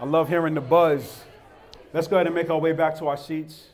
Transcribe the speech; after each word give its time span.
I 0.00 0.04
love 0.04 0.28
hearing 0.28 0.54
the 0.54 0.60
buzz. 0.60 1.24
Let's 1.92 2.06
go 2.06 2.16
ahead 2.16 2.26
and 2.26 2.34
make 2.34 2.50
our 2.50 2.58
way 2.58 2.70
back 2.70 2.96
to 2.98 3.08
our 3.08 3.16
seats. 3.16 3.66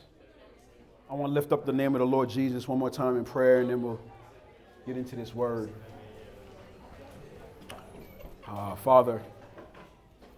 I 1.07 1.13
want 1.13 1.29
to 1.29 1.33
lift 1.35 1.51
up 1.51 1.67
the 1.67 1.71
name 1.71 1.93
of 1.93 1.99
the 1.99 2.07
Lord 2.07 2.31
Jesus 2.31 2.67
one 2.67 2.79
more 2.79 2.89
time 2.89 3.15
in 3.15 3.23
prayer, 3.23 3.59
and 3.59 3.69
then 3.69 3.83
we'll 3.83 4.01
get 4.87 4.97
into 4.97 5.15
this 5.15 5.35
word. 5.35 5.69
Uh, 8.47 8.75
Father, 8.77 9.21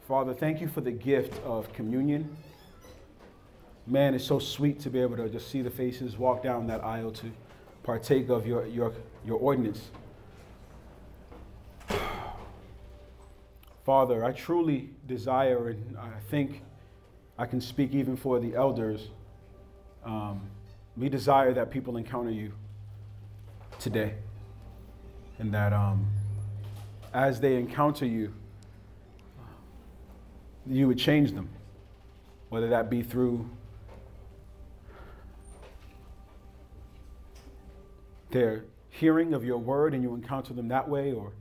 Father, 0.09 0.33
thank 0.33 0.59
you 0.59 0.67
for 0.67 0.81
the 0.81 0.91
gift 0.91 1.41
of 1.45 1.71
communion. 1.71 2.35
Man, 3.85 4.13
it's 4.13 4.25
so 4.25 4.39
sweet 4.39 4.81
to 4.81 4.89
be 4.89 4.99
able 4.99 5.15
to 5.15 5.29
just 5.29 5.49
see 5.49 5.61
the 5.61 5.69
faces, 5.69 6.17
walk 6.17 6.43
down 6.43 6.67
that 6.67 6.83
aisle 6.83 7.11
to 7.11 7.31
partake 7.83 8.27
of 8.27 8.45
your, 8.45 8.65
your, 8.65 8.91
your 9.25 9.39
ordinance. 9.39 9.89
Father, 13.87 14.25
I 14.25 14.33
truly 14.33 14.89
desire, 15.07 15.69
and 15.69 15.97
I 15.97 16.19
think 16.29 16.61
I 17.37 17.45
can 17.45 17.61
speak 17.61 17.93
even 17.93 18.17
for 18.17 18.37
the 18.37 18.53
elders. 18.53 19.07
Um, 20.03 20.41
we 20.97 21.07
desire 21.07 21.53
that 21.53 21.71
people 21.71 21.95
encounter 21.95 22.29
you 22.29 22.51
today, 23.79 24.15
and 25.39 25.53
that 25.53 25.71
um, 25.71 26.05
as 27.13 27.39
they 27.39 27.55
encounter 27.55 28.05
you, 28.05 28.33
you 30.65 30.85
would 30.89 30.99
change 30.99 31.31
them, 31.31 31.47
whether 32.49 32.67
that 32.67 32.89
be 32.89 33.01
through 33.01 33.49
their 38.31 38.65
hearing 38.89 39.33
of 39.33 39.45
your 39.45 39.59
word 39.59 39.93
and 39.93 40.03
you 40.03 40.13
encounter 40.13 40.53
them 40.53 40.67
that 40.67 40.89
way, 40.89 41.13
or 41.13 41.31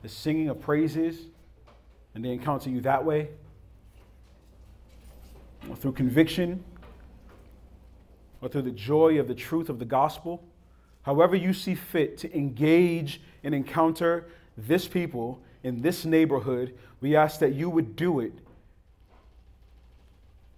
the 0.00 0.08
singing 0.08 0.48
of 0.48 0.62
praises 0.62 1.26
and 2.14 2.24
they 2.24 2.30
encounter 2.30 2.70
you 2.70 2.80
that 2.80 3.04
way, 3.04 3.28
or 5.68 5.76
through 5.76 5.92
conviction, 5.92 6.64
or 8.40 8.48
through 8.48 8.62
the 8.62 8.70
joy 8.70 9.18
of 9.18 9.28
the 9.28 9.34
truth 9.34 9.68
of 9.68 9.78
the 9.78 9.84
gospel, 9.84 10.42
however 11.02 11.36
you 11.36 11.52
see 11.52 11.74
fit 11.74 12.18
to 12.18 12.36
engage 12.36 13.20
and 13.44 13.54
encounter 13.54 14.26
this 14.56 14.88
people 14.88 15.40
in 15.62 15.82
this 15.82 16.04
neighborhood, 16.04 16.74
we 17.00 17.16
ask 17.16 17.40
that 17.40 17.54
you 17.54 17.68
would 17.68 17.96
do 17.96 18.20
it. 18.20 18.32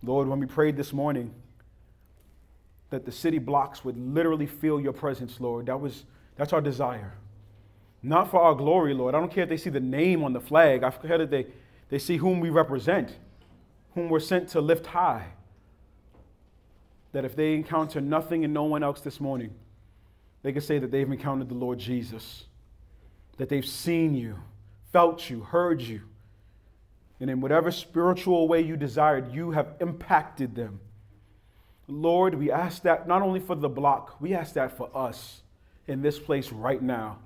Lord, 0.03 0.29
when 0.29 0.41
we 0.41 0.47
prayed 0.47 0.77
this 0.77 0.93
morning, 0.93 1.33
that 2.91 3.05
the 3.05 3.13
city 3.13 3.39
blocks 3.39 3.85
would 3.85 3.97
literally 3.97 4.47
feel 4.47 4.81
your 4.81 4.93
presence, 4.93 5.41
Lord. 5.41 5.67
That 5.67 5.81
was 5.81 6.05
that's 6.37 6.53
our 6.53 6.61
desire. 6.61 7.15
Not 8.03 8.31
for 8.31 8.41
our 8.41 8.55
glory, 8.55 8.95
Lord. 8.95 9.15
I 9.15 9.21
don't 9.21 9.31
care 9.31 9.45
if 9.45 9.49
they 9.49 9.57
see 9.57 9.71
the 9.71 9.81
name 9.81 10.25
on 10.25 10.33
the 10.33 10.41
flag. 10.41 10.83
I 10.83 10.91
care 10.91 11.19
that 11.19 11.31
they, 11.31 11.47
they 11.89 11.99
see 11.99 12.17
whom 12.17 12.41
we 12.41 12.51
represent, 12.51 13.17
whom 13.95 14.09
we're 14.09 14.21
sent 14.21 14.49
to 14.51 14.61
lift 14.61 14.87
high. 14.87 15.27
That 17.13 17.25
if 17.25 17.37
they 17.37 17.55
encounter 17.55 18.01
nothing 18.01 18.45
and 18.45 18.53
no 18.53 18.65
one 18.65 18.83
else 18.83 19.01
this 19.03 19.21
morning, 19.21 19.55
they 20.43 20.53
can 20.53 20.63
say 20.63 20.79
that 20.79 20.91
they've 20.91 21.11
encountered 21.11 21.49
the 21.49 21.55
Lord 21.55 21.79
Jesus, 21.79 22.47
that 23.37 23.49
they've 23.49 23.65
seen 23.65 24.15
you, 24.15 24.39
felt 24.93 25.31
you, 25.31 25.43
heard 25.43 25.81
you. 25.81 26.01
And 27.21 27.31
in 27.31 27.41
whatever 27.41 27.71
spiritual 27.71 28.49
way 28.49 28.63
you 28.63 28.77
desired, 28.77 29.33
you 29.33 29.53
have 29.53 29.75
impacted 29.81 30.57
them. 30.57 30.81
Lord, 31.87 32.35
we 32.35 32.51
ask 32.51 32.83
that 32.83 33.07
not 33.07 33.23
only 33.23 33.39
for 33.39 33.55
the 33.55 33.69
block, 33.69 34.21
we 34.21 34.35
ask 34.35 34.55
that 34.55 34.77
for 34.77 34.91
us 34.93 35.43
in 35.87 36.03
this 36.03 36.19
place 36.19 36.51
right 36.51 36.83
now 36.83 37.19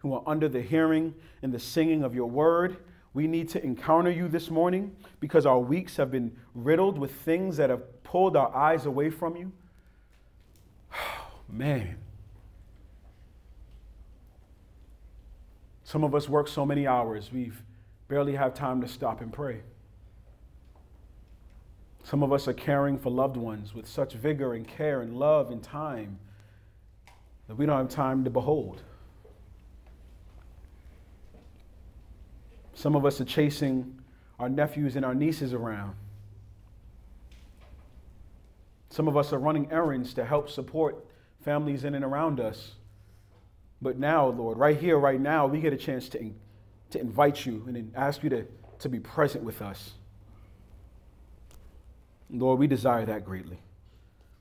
who 0.00 0.14
are 0.14 0.22
under 0.26 0.48
the 0.48 0.60
hearing 0.60 1.14
and 1.42 1.52
the 1.52 1.58
singing 1.58 2.02
of 2.02 2.14
your 2.14 2.28
word. 2.28 2.78
We 3.12 3.26
need 3.26 3.48
to 3.50 3.64
encounter 3.64 4.10
you 4.10 4.28
this 4.28 4.50
morning 4.50 4.94
because 5.20 5.46
our 5.46 5.58
weeks 5.58 5.96
have 5.96 6.10
been 6.10 6.36
riddled 6.54 6.98
with 6.98 7.12
things 7.12 7.56
that 7.56 7.70
have 7.70 8.02
pulled 8.02 8.36
our 8.36 8.54
eyes 8.54 8.86
away 8.86 9.10
from 9.10 9.36
you. 9.36 9.52
Oh, 10.94 11.30
Man. 11.48 11.96
Some 15.84 16.04
of 16.04 16.14
us 16.14 16.28
work 16.28 16.46
so 16.46 16.64
many 16.64 16.86
hours, 16.86 17.32
we 17.32 17.50
barely 18.06 18.36
have 18.36 18.54
time 18.54 18.80
to 18.80 18.86
stop 18.86 19.20
and 19.20 19.32
pray. 19.32 19.62
Some 22.04 22.22
of 22.22 22.32
us 22.32 22.46
are 22.48 22.52
caring 22.52 22.96
for 22.96 23.10
loved 23.10 23.36
ones 23.36 23.74
with 23.74 23.86
such 23.88 24.14
vigor 24.14 24.54
and 24.54 24.66
care 24.66 25.02
and 25.02 25.16
love 25.16 25.50
and 25.50 25.62
time 25.62 26.18
that 27.48 27.56
we 27.56 27.66
don't 27.66 27.76
have 27.76 27.88
time 27.88 28.22
to 28.24 28.30
behold. 28.30 28.82
Some 32.80 32.96
of 32.96 33.04
us 33.04 33.20
are 33.20 33.26
chasing 33.26 34.00
our 34.38 34.48
nephews 34.48 34.96
and 34.96 35.04
our 35.04 35.14
nieces 35.14 35.52
around. 35.52 35.94
Some 38.88 39.06
of 39.06 39.18
us 39.18 39.34
are 39.34 39.38
running 39.38 39.70
errands 39.70 40.14
to 40.14 40.24
help 40.24 40.48
support 40.48 41.04
families 41.44 41.84
in 41.84 41.94
and 41.94 42.02
around 42.02 42.40
us. 42.40 42.76
But 43.82 43.98
now, 43.98 44.28
Lord, 44.28 44.56
right 44.56 44.78
here, 44.78 44.98
right 44.98 45.20
now, 45.20 45.46
we 45.46 45.60
get 45.60 45.74
a 45.74 45.76
chance 45.76 46.08
to, 46.08 46.32
to 46.92 46.98
invite 46.98 47.44
you 47.44 47.62
and 47.66 47.92
ask 47.94 48.22
you 48.22 48.30
to, 48.30 48.46
to 48.78 48.88
be 48.88 48.98
present 48.98 49.44
with 49.44 49.60
us. 49.60 49.92
Lord, 52.30 52.58
we 52.58 52.66
desire 52.66 53.04
that 53.04 53.26
greatly. 53.26 53.58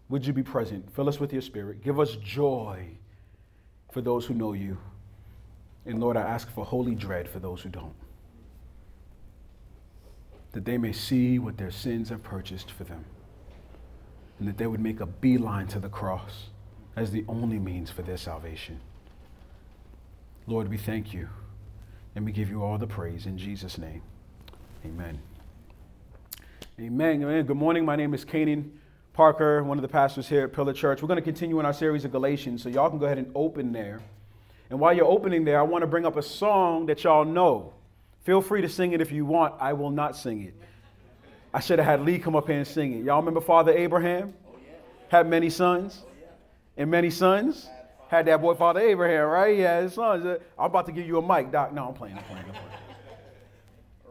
Would 0.07 0.25
you 0.25 0.31
be 0.31 0.43
present? 0.43 0.89
Fill 0.95 1.09
us 1.09 1.19
with 1.19 1.33
your 1.33 1.41
spirit. 1.41 1.83
Give 1.83 1.99
us 1.99 2.15
joy 2.15 2.87
for 3.91 3.99
those 3.99 4.25
who 4.25 4.33
know 4.33 4.53
you. 4.53 4.77
And 5.85 5.99
Lord, 5.99 6.15
I 6.15 6.21
ask 6.21 6.49
for 6.49 6.63
holy 6.63 6.95
dread 6.95 7.27
for 7.27 7.39
those 7.39 7.59
who 7.59 7.67
don't 7.67 7.93
that 10.51 10.65
they 10.65 10.77
may 10.77 10.91
see 10.91 11.37
what 11.39 11.57
their 11.57 11.71
sins 11.71 12.09
have 12.09 12.23
purchased 12.23 12.71
for 12.71 12.83
them, 12.83 13.05
and 14.39 14.47
that 14.47 14.57
they 14.57 14.67
would 14.67 14.79
make 14.79 14.99
a 14.99 15.05
beeline 15.05 15.67
to 15.67 15.79
the 15.79 15.89
cross 15.89 16.47
as 16.95 17.11
the 17.11 17.23
only 17.27 17.59
means 17.59 17.91
for 17.91 18.01
their 18.01 18.17
salvation. 18.17 18.79
Lord, 20.47 20.67
we 20.67 20.77
thank 20.77 21.13
you, 21.13 21.29
and 22.15 22.25
we 22.25 22.31
give 22.31 22.49
you 22.49 22.63
all 22.63 22.77
the 22.77 22.87
praise 22.87 23.25
in 23.25 23.37
Jesus' 23.37 23.77
name. 23.77 24.01
Amen. 24.83 25.19
Amen. 26.79 27.21
Amen. 27.21 27.45
Good 27.45 27.57
morning. 27.57 27.85
My 27.85 27.95
name 27.95 28.13
is 28.13 28.25
Kanan 28.25 28.71
Parker, 29.13 29.63
one 29.63 29.77
of 29.77 29.81
the 29.81 29.89
pastors 29.89 30.29
here 30.29 30.45
at 30.45 30.53
Pillar 30.53 30.73
Church. 30.73 31.01
We're 31.01 31.09
going 31.09 31.17
to 31.17 31.21
continue 31.21 31.59
in 31.59 31.65
our 31.65 31.73
series 31.73 32.05
of 32.05 32.11
Galatians, 32.11 32.63
so 32.63 32.69
y'all 32.69 32.89
can 32.89 32.97
go 32.97 33.05
ahead 33.05 33.17
and 33.17 33.31
open 33.35 33.73
there. 33.73 34.01
And 34.69 34.79
while 34.79 34.93
you're 34.95 35.05
opening 35.05 35.43
there, 35.45 35.59
I 35.59 35.63
want 35.63 35.81
to 35.83 35.87
bring 35.87 36.05
up 36.05 36.15
a 36.15 36.23
song 36.23 36.85
that 36.85 37.03
y'all 37.03 37.25
know. 37.25 37.73
Feel 38.29 38.41
free 38.43 38.61
to 38.61 38.69
sing 38.69 38.91
it 38.91 39.01
if 39.01 39.11
you 39.11 39.25
want. 39.25 39.55
I 39.59 39.73
will 39.73 39.89
not 39.89 40.15
sing 40.15 40.43
it. 40.43 40.53
I 41.51 41.59
should 41.61 41.79
have 41.79 41.87
had 41.87 42.05
Lee 42.05 42.19
come 42.19 42.35
up 42.35 42.45
here 42.45 42.57
and 42.57 42.67
sing 42.67 42.93
it. 42.93 43.03
Y'all 43.03 43.17
remember 43.17 43.41
Father 43.41 43.71
Abraham? 43.71 44.35
Oh 44.47 44.55
yeah. 44.63 44.73
Had 45.07 45.27
many 45.27 45.49
sons? 45.49 46.03
And 46.77 46.91
many 46.91 47.09
sons? 47.09 47.67
Had 48.07 48.27
that 48.27 48.39
boy 48.39 48.53
Father 48.53 48.81
Abraham, 48.81 49.29
right? 49.29 49.55
He 49.55 49.61
had 49.61 49.81
his 49.81 49.95
sons. 49.95 50.23
I'm 50.59 50.65
about 50.65 50.85
to 50.85 50.91
give 50.91 51.07
you 51.07 51.17
a 51.17 51.27
mic, 51.27 51.51
Doc. 51.51 51.73
No, 51.73 51.87
I'm 51.87 51.95
playing. 51.95 52.19
I'm 52.19 52.23
playing. 52.25 52.45
I'm 52.45 52.53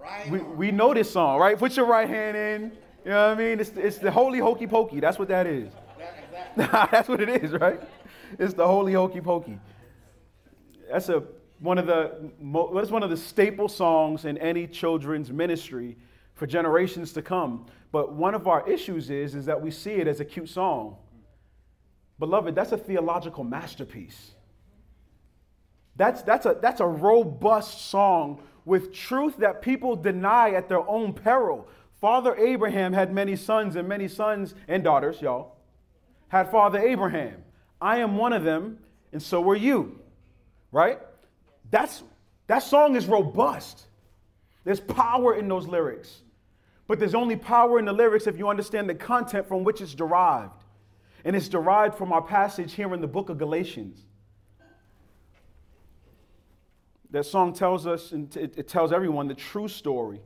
playing. 0.03 0.33
We, 0.33 0.41
we 0.41 0.71
know 0.73 0.93
this 0.93 1.13
song, 1.13 1.39
right? 1.39 1.57
Put 1.57 1.77
your 1.77 1.87
right 1.87 2.09
hand 2.09 2.37
in. 2.37 2.73
You 3.05 3.13
know 3.13 3.29
what 3.29 3.39
I 3.39 3.41
mean? 3.41 3.61
It's, 3.61 3.71
it's 3.77 3.99
the 3.99 4.11
holy 4.11 4.41
hokey 4.41 4.67
pokey. 4.67 4.99
That's 4.99 5.21
what 5.21 5.29
that 5.29 5.47
is. 5.47 5.71
That's 6.57 7.09
what 7.09 7.21
it 7.21 7.29
is, 7.29 7.53
right? 7.53 7.81
It's 8.37 8.55
the 8.55 8.67
holy 8.67 8.95
hokey 8.95 9.21
pokey. 9.21 9.61
That's 10.91 11.09
a 11.09 11.23
one 11.61 11.79
of 11.79 11.87
the 11.87 12.31
what's 12.39 12.91
one 12.91 13.03
of 13.03 13.11
the 13.11 13.17
staple 13.17 13.69
songs 13.69 14.25
in 14.25 14.39
any 14.39 14.67
children's 14.67 15.33
ministry 15.33 15.97
for 16.35 16.47
generations 16.47 17.13
to 17.15 17.23
come. 17.23 17.67
But 17.91 18.13
one 18.13 18.35
of 18.35 18.47
our 18.47 18.69
issues 18.69 19.11
is, 19.11 19.35
is 19.35 19.47
that 19.47 19.61
we 19.61 19.71
see 19.71 19.93
it 19.93 20.07
as 20.07 20.21
a 20.21 20.25
cute 20.25 20.49
song. 20.49 20.97
Beloved, 22.19 22.55
that's 22.55 22.73
a 22.73 22.79
theological 22.79 23.45
masterpiece. 23.45 24.33
That's, 25.97 26.23
that's, 26.23 26.47
a, 26.47 26.57
that's 26.61 26.81
a 26.81 26.87
robust 26.87 27.91
song 27.91 28.41
with 28.65 28.93
truth 28.93 29.39
that 29.39 29.63
people 29.63 29.97
deny 29.97 30.51
at 30.51 30.69
their 30.69 30.89
own 30.89 31.13
peril. 31.13 31.69
Father 32.01 32.37
Abraham 32.37 32.93
had 32.93 33.13
many 33.13 33.35
sons, 33.35 33.75
and 33.75 33.89
many 33.89 34.07
sons 34.07 34.55
and 34.69 34.85
daughters, 34.85 35.21
y'all, 35.21 35.57
had 36.29 36.51
Father 36.51 36.79
Abraham. 36.79 37.43
I 37.81 37.99
am 37.99 38.17
one 38.17 38.33
of 38.33 38.45
them, 38.45 38.79
and 39.13 39.21
so 39.21 39.49
are 39.51 39.57
you, 39.57 39.99
right? 40.71 41.01
That's, 41.71 42.03
that 42.47 42.63
song 42.63 42.97
is 42.97 43.07
robust. 43.07 43.87
There's 44.65 44.81
power 44.81 45.35
in 45.35 45.49
those 45.49 45.67
lyrics. 45.67 46.23
But 46.87 46.99
there's 46.99 47.15
only 47.15 47.37
power 47.37 47.79
in 47.79 47.85
the 47.85 47.93
lyrics 47.93 48.27
if 48.27 48.39
you 48.39 48.49
understand 48.49 48.89
the 48.89 48.95
content 48.95 49.47
from 49.47 49.65
which 49.65 49.81
it's 49.81 49.95
derived. 49.95 50.65
And 51.25 51.37
it's 51.37 51.49
derived 51.49 51.97
from 51.97 52.13
our 52.13 52.23
passage 52.23 52.73
here 52.73 52.93
in 52.95 53.01
the 53.01 53.07
book 53.07 53.29
of 53.29 53.39
Galatians. 53.39 54.01
That 57.11 57.25
song 57.25 57.53
tells 57.53 57.87
us, 57.87 58.13
and 58.13 58.35
it 58.37 58.69
tells 58.69 58.93
everyone 58.93 59.29
the 59.29 59.35
true 59.35 59.69
story 59.69 60.21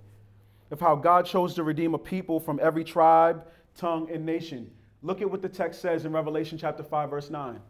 of 0.71 0.81
how 0.81 0.97
God 0.97 1.27
chose 1.27 1.55
to 1.55 1.63
redeem 1.63 1.95
a 1.95 1.99
people 1.99 2.41
from 2.41 2.59
every 2.63 2.83
tribe, 2.83 3.47
tongue, 3.77 4.11
and 4.11 4.25
nation. 4.25 4.71
Look 5.03 5.21
at 5.21 5.31
what 5.31 5.43
the 5.43 5.49
text 5.49 5.81
says 5.81 6.05
in 6.05 6.13
Revelation 6.13 6.59
chapter 6.59 6.83
5, 6.83 7.11
verse 7.11 7.31
9. 7.31 7.61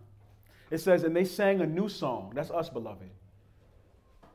It 0.70 0.78
says, 0.78 1.04
And 1.04 1.14
they 1.14 1.24
sang 1.24 1.60
a 1.60 1.66
new 1.66 1.88
song. 1.88 2.32
That's 2.34 2.50
us, 2.50 2.68
beloved 2.68 3.10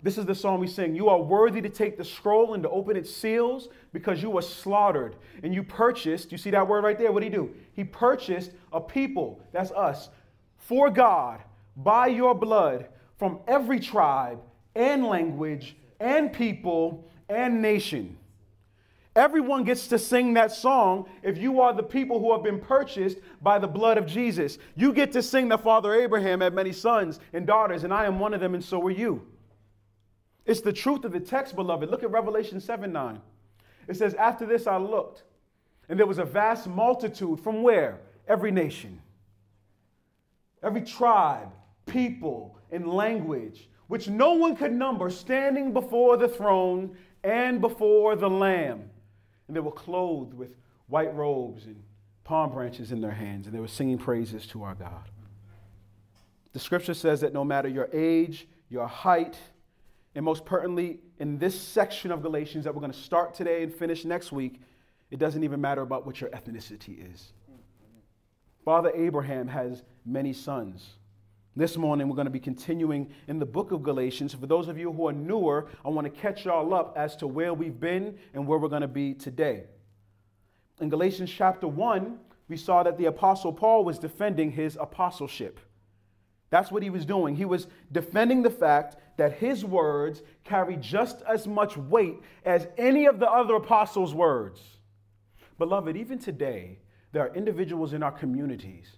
This 0.08 0.18
is 0.18 0.26
the 0.26 0.36
song 0.36 0.62
we 0.62 0.68
sing. 0.68 0.96
You 0.96 1.10
are 1.10 1.20
worthy 1.20 1.60
to 1.60 1.68
take 1.68 1.98
the 1.98 2.06
scroll 2.06 2.54
and 2.54 2.64
to 2.64 2.70
open 2.70 2.96
its 2.96 3.14
seals 3.14 3.68
because 3.92 4.22
you 4.22 4.30
were 4.30 4.42
slaughtered 4.42 5.18
and 5.44 5.54
you 5.54 5.64
purchased. 5.64 6.32
You 6.32 6.38
see 6.38 6.50
that 6.52 6.66
word 6.66 6.86
right 6.86 6.98
there? 6.98 7.12
What 7.12 7.24
did 7.24 7.34
he 7.34 7.38
do? 7.38 7.54
He 7.74 7.84
purchased 7.84 8.52
a 8.72 8.80
people, 8.80 9.42
that's 9.52 9.70
us, 9.72 10.08
for 10.56 10.90
God 10.90 11.42
by 11.76 12.08
your 12.08 12.34
blood 12.34 12.88
from 13.18 13.40
every 13.50 13.82
tribe 13.82 14.40
and 14.76 15.04
language 15.04 15.76
and 16.00 16.32
people 16.32 17.06
and 17.28 17.62
nation. 17.62 18.16
Everyone 19.14 19.66
gets 19.66 19.88
to 19.88 20.00
sing 20.00 20.36
that 20.36 20.54
song 20.54 21.10
if 21.22 21.38
you 21.38 21.60
are 21.60 21.74
the 21.74 21.84
people 21.84 22.22
who 22.22 22.32
have 22.32 22.44
been 22.44 22.62
purchased 22.62 23.18
by 23.42 23.60
the 23.60 23.68
blood 23.68 23.98
of 23.98 24.06
Jesus. 24.06 24.58
You 24.74 24.94
get 24.94 25.12
to 25.12 25.22
sing 25.22 25.50
that 25.50 25.64
Father 25.64 25.94
Abraham 25.94 26.40
had 26.40 26.54
many 26.54 26.72
sons 26.72 27.20
and 27.34 27.46
daughters, 27.46 27.84
and 27.84 27.94
I 27.94 28.06
am 28.06 28.20
one 28.20 28.34
of 28.34 28.40
them, 28.40 28.54
and 28.54 28.64
so 28.64 28.82
are 28.88 28.90
you. 28.90 29.28
It's 30.48 30.62
the 30.62 30.74
truth 30.74 31.04
of 31.04 31.12
the 31.12 31.20
text, 31.20 31.56
beloved. 31.56 31.90
Look 31.92 32.04
at 32.04 32.10
Revelation 32.10 32.60
7 32.62 32.92
9. 32.92 33.22
It 33.88 33.98
says, 33.98 34.14
After 34.16 34.46
this 34.46 34.66
I 34.66 34.78
looked, 34.78 35.24
and 35.90 36.00
there 36.00 36.08
was 36.08 36.18
a 36.18 36.26
vast 36.26 36.68
multitude 36.68 37.40
from 37.42 37.62
where? 37.62 38.00
Every 38.28 38.52
nation, 38.52 39.02
every 40.64 40.82
tribe, 40.82 41.50
people, 41.86 42.58
and 42.72 42.88
language, 42.88 43.70
which 43.88 44.08
no 44.10 44.34
one 44.34 44.56
could 44.56 44.74
number, 44.74 45.10
standing 45.10 45.72
before 45.72 46.18
the 46.18 46.28
throne 46.28 46.98
and 47.24 47.62
before 47.62 48.16
the 48.16 48.30
Lamb. 48.30 48.90
And 49.48 49.56
they 49.56 49.62
were 49.62 49.72
clothed 49.72 50.34
with 50.34 50.56
white 50.88 51.14
robes 51.14 51.66
and 51.66 51.82
palm 52.24 52.52
branches 52.52 52.92
in 52.92 53.00
their 53.00 53.12
hands, 53.12 53.48
and 53.48 53.56
they 53.56 53.60
were 53.62 53.68
singing 53.68 53.98
praises 53.98 54.46
to 54.48 54.64
our 54.64 54.76
God. 54.76 55.10
The 56.52 56.60
scripture 56.60 56.94
says 56.94 57.22
that 57.22 57.34
no 57.34 57.46
matter 57.46 57.70
your 57.70 57.90
age, 57.94 58.48
your 58.70 58.88
height, 58.88 59.38
and 60.18 60.26
most 60.26 60.46
pertinently, 60.46 60.98
in 61.20 61.38
this 61.38 61.62
section 61.62 62.12
of 62.12 62.24
Galatians 62.24 62.64
that 62.64 62.74
we're 62.74 62.82
going 62.82 62.92
to 62.92 62.98
start 62.98 63.36
today 63.36 63.62
and 63.62 63.72
finish 63.72 64.04
next 64.04 64.32
week, 64.32 64.60
it 65.12 65.20
doesn't 65.20 65.44
even 65.44 65.62
matter 65.62 65.84
about 65.84 66.08
what 66.08 66.20
your 66.20 66.32
ethnicity 66.32 67.14
is. 67.14 67.34
Father 68.66 68.92
Abraham 68.96 69.48
has 69.48 69.84
many 70.08 70.34
sons. 70.34 70.90
This 71.56 71.78
morning, 71.78 72.10
we're 72.10 72.16
going 72.16 72.26
to 72.26 72.32
be 72.32 72.40
continuing 72.40 73.12
in 73.28 73.38
the 73.38 73.46
book 73.46 73.72
of 73.72 73.84
Galatians. 73.84 74.34
For 74.34 74.48
those 74.48 74.68
of 74.70 74.76
you 74.76 74.92
who 74.92 75.08
are 75.08 75.14
newer, 75.14 75.68
I 75.86 75.90
want 75.90 76.06
to 76.06 76.10
catch 76.10 76.46
y'all 76.46 76.74
up 76.74 76.96
as 76.98 77.16
to 77.18 77.28
where 77.28 77.54
we've 77.54 77.80
been 77.80 78.18
and 78.34 78.48
where 78.48 78.58
we're 78.58 78.70
going 78.70 78.82
to 78.82 78.88
be 78.88 79.14
today. 79.14 79.66
In 80.82 80.90
Galatians 80.90 81.30
chapter 81.30 81.68
1, 81.68 82.18
we 82.48 82.58
saw 82.58 82.82
that 82.82 82.98
the 82.98 83.06
Apostle 83.06 83.54
Paul 83.54 83.86
was 83.86 84.00
defending 84.00 84.50
his 84.50 84.80
apostleship. 84.82 85.60
That's 86.50 86.72
what 86.72 86.84
he 86.84 86.90
was 86.90 87.06
doing. 87.06 87.36
He 87.36 87.46
was 87.46 87.68
defending 87.92 88.42
the 88.42 88.50
fact 88.50 88.96
that 89.18 89.34
his 89.34 89.66
words 89.66 90.22
carry 90.44 90.78
just 90.78 91.22
as 91.28 91.48
much 91.48 91.76
weight 91.76 92.22
as 92.46 92.68
any 92.78 93.06
of 93.06 93.20
the 93.20 93.30
other 93.30 93.56
apostles' 93.56 94.14
words. 94.14 94.62
Beloved, 95.58 95.98
even 95.98 96.20
today, 96.20 96.80
there 97.12 97.24
are 97.24 97.36
individuals 97.36 97.94
in 97.94 98.04
our 98.04 98.12
communities 98.12 98.98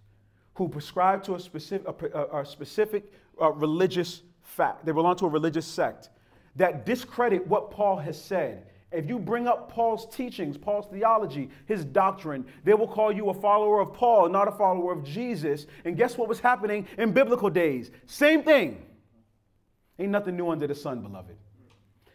who 0.55 0.67
prescribe 0.67 1.23
to 1.23 1.35
a 1.35 1.39
specific, 1.39 1.87
a, 2.13 2.39
a 2.39 2.45
specific 2.45 3.11
uh, 3.41 3.51
religious 3.51 4.21
fact. 4.43 4.85
They 4.85 4.91
belong 4.91 5.15
to 5.17 5.25
a 5.25 5.29
religious 5.29 5.65
sect 5.65 6.09
that 6.55 6.85
discredit 6.85 7.47
what 7.47 7.71
Paul 7.71 7.97
has 7.97 8.21
said. 8.21 8.65
If 8.91 9.07
you 9.07 9.19
bring 9.19 9.47
up 9.47 9.71
Paul's 9.71 10.07
teachings, 10.15 10.57
Paul's 10.57 10.87
theology, 10.87 11.49
his 11.67 11.85
doctrine, 11.85 12.45
they 12.63 12.73
will 12.73 12.87
call 12.87 13.11
you 13.11 13.29
a 13.29 13.33
follower 13.33 13.79
of 13.81 13.93
Paul, 13.93 14.29
not 14.29 14.47
a 14.47 14.51
follower 14.51 14.91
of 14.91 15.03
Jesus. 15.03 15.67
And 15.85 15.95
guess 15.95 16.17
what 16.17 16.27
was 16.27 16.39
happening 16.39 16.87
in 16.97 17.11
biblical 17.11 17.49
days? 17.51 17.91
Same 18.07 18.41
thing. 18.41 18.83
Ain't 19.99 20.09
nothing 20.09 20.35
new 20.35 20.49
under 20.49 20.65
the 20.65 20.73
sun, 20.73 21.01
beloved. 21.01 21.35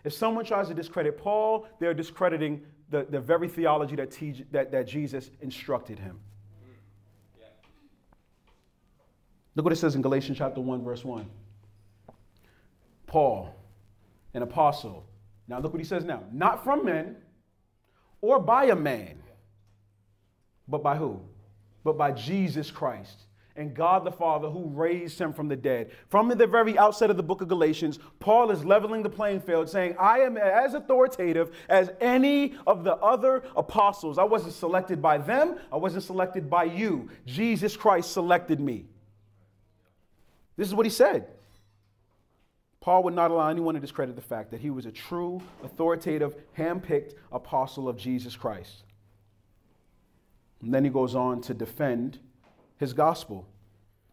If 0.03 0.13
someone 0.13 0.45
tries 0.45 0.69
to 0.69 0.75
discredit 0.75 1.17
Paul, 1.17 1.67
they're 1.79 1.95
discrediting 1.95 2.63
the, 2.91 3.07
the 3.09 3.21
very 3.21 3.49
theology 3.49 3.97
that, 3.97 4.11
te- 4.11 4.45
that, 4.51 4.73
that 4.73 4.87
Jesus 4.87 5.31
instructed 5.41 5.99
him. 5.99 6.19
Look 9.55 9.65
what 9.65 9.73
it 9.73 9.77
says 9.77 9.95
in 9.95 10.03
Galatians 10.03 10.39
chapter 10.39 10.61
1, 10.61 10.83
verse 10.83 11.05
1. 11.05 11.27
Paul, 13.07 13.55
an 14.35 14.43
apostle. 14.43 15.07
Now 15.49 15.59
look 15.61 15.73
what 15.73 15.81
he 15.81 15.87
says 15.87 16.05
now. 16.05 16.23
Not 16.33 16.65
from 16.65 16.85
men 16.85 17.17
or 18.21 18.39
by 18.39 18.65
a 18.67 18.77
man, 18.77 19.23
but 20.67 20.83
by 20.83 20.97
who? 20.97 21.21
But 21.83 21.99
by 21.99 22.13
Jesus 22.13 22.71
Christ 22.71 23.25
and 23.57 23.75
God 23.75 24.05
the 24.05 24.11
Father 24.11 24.49
who 24.49 24.69
raised 24.69 25.19
him 25.19 25.33
from 25.33 25.49
the 25.49 25.57
dead. 25.57 25.93
From 26.09 26.29
the 26.29 26.47
very 26.47 26.77
outset 26.77 27.11
of 27.11 27.17
the 27.17 27.23
book 27.23 27.41
of 27.41 27.49
Galatians, 27.49 27.99
Paul 28.19 28.51
is 28.51 28.65
leveling 28.65 29.03
the 29.03 29.11
playing 29.11 29.41
field, 29.41 29.69
saying, 29.69 29.95
I 29.99 30.21
am 30.21 30.37
as 30.37 30.75
authoritative 30.75 31.55
as 31.69 31.91
any 32.01 32.55
of 32.67 32.83
the 32.83 32.97
other 32.97 33.45
apostles. 33.57 34.19
I 34.19 34.25
wasn't 34.25 34.55
selected 34.55 35.01
by 35.01 35.19
them, 35.19 35.59
I 35.73 35.77
wasn't 35.77 36.05
selected 36.05 36.51
by 36.51 36.65
you. 36.65 37.09
Jesus 37.27 37.77
Christ 37.77 38.13
selected 38.13 38.59
me. 38.59 38.87
This 40.57 40.69
is 40.69 40.75
what 40.75 40.87
he 40.87 40.91
said. 40.91 41.29
Paul 42.85 43.05
would 43.05 43.15
not 43.15 43.31
allow 43.31 43.49
anyone 43.49 43.73
to 43.77 43.81
discredit 43.81 44.15
the 44.15 44.21
fact 44.21 44.51
that 44.51 44.61
he 44.61 44.69
was 44.69 44.85
a 44.85 44.93
true, 44.93 45.41
authoritative, 45.63 46.37
hand-picked 46.53 47.15
apostle 47.33 47.89
of 47.89 47.97
Jesus 47.97 48.37
Christ. 48.37 48.83
And 50.61 50.75
then 50.75 50.85
he 50.85 50.91
goes 50.91 51.15
on 51.15 51.41
to 51.43 51.55
defend 51.55 52.19
his 52.77 52.93
gospel. 52.93 53.49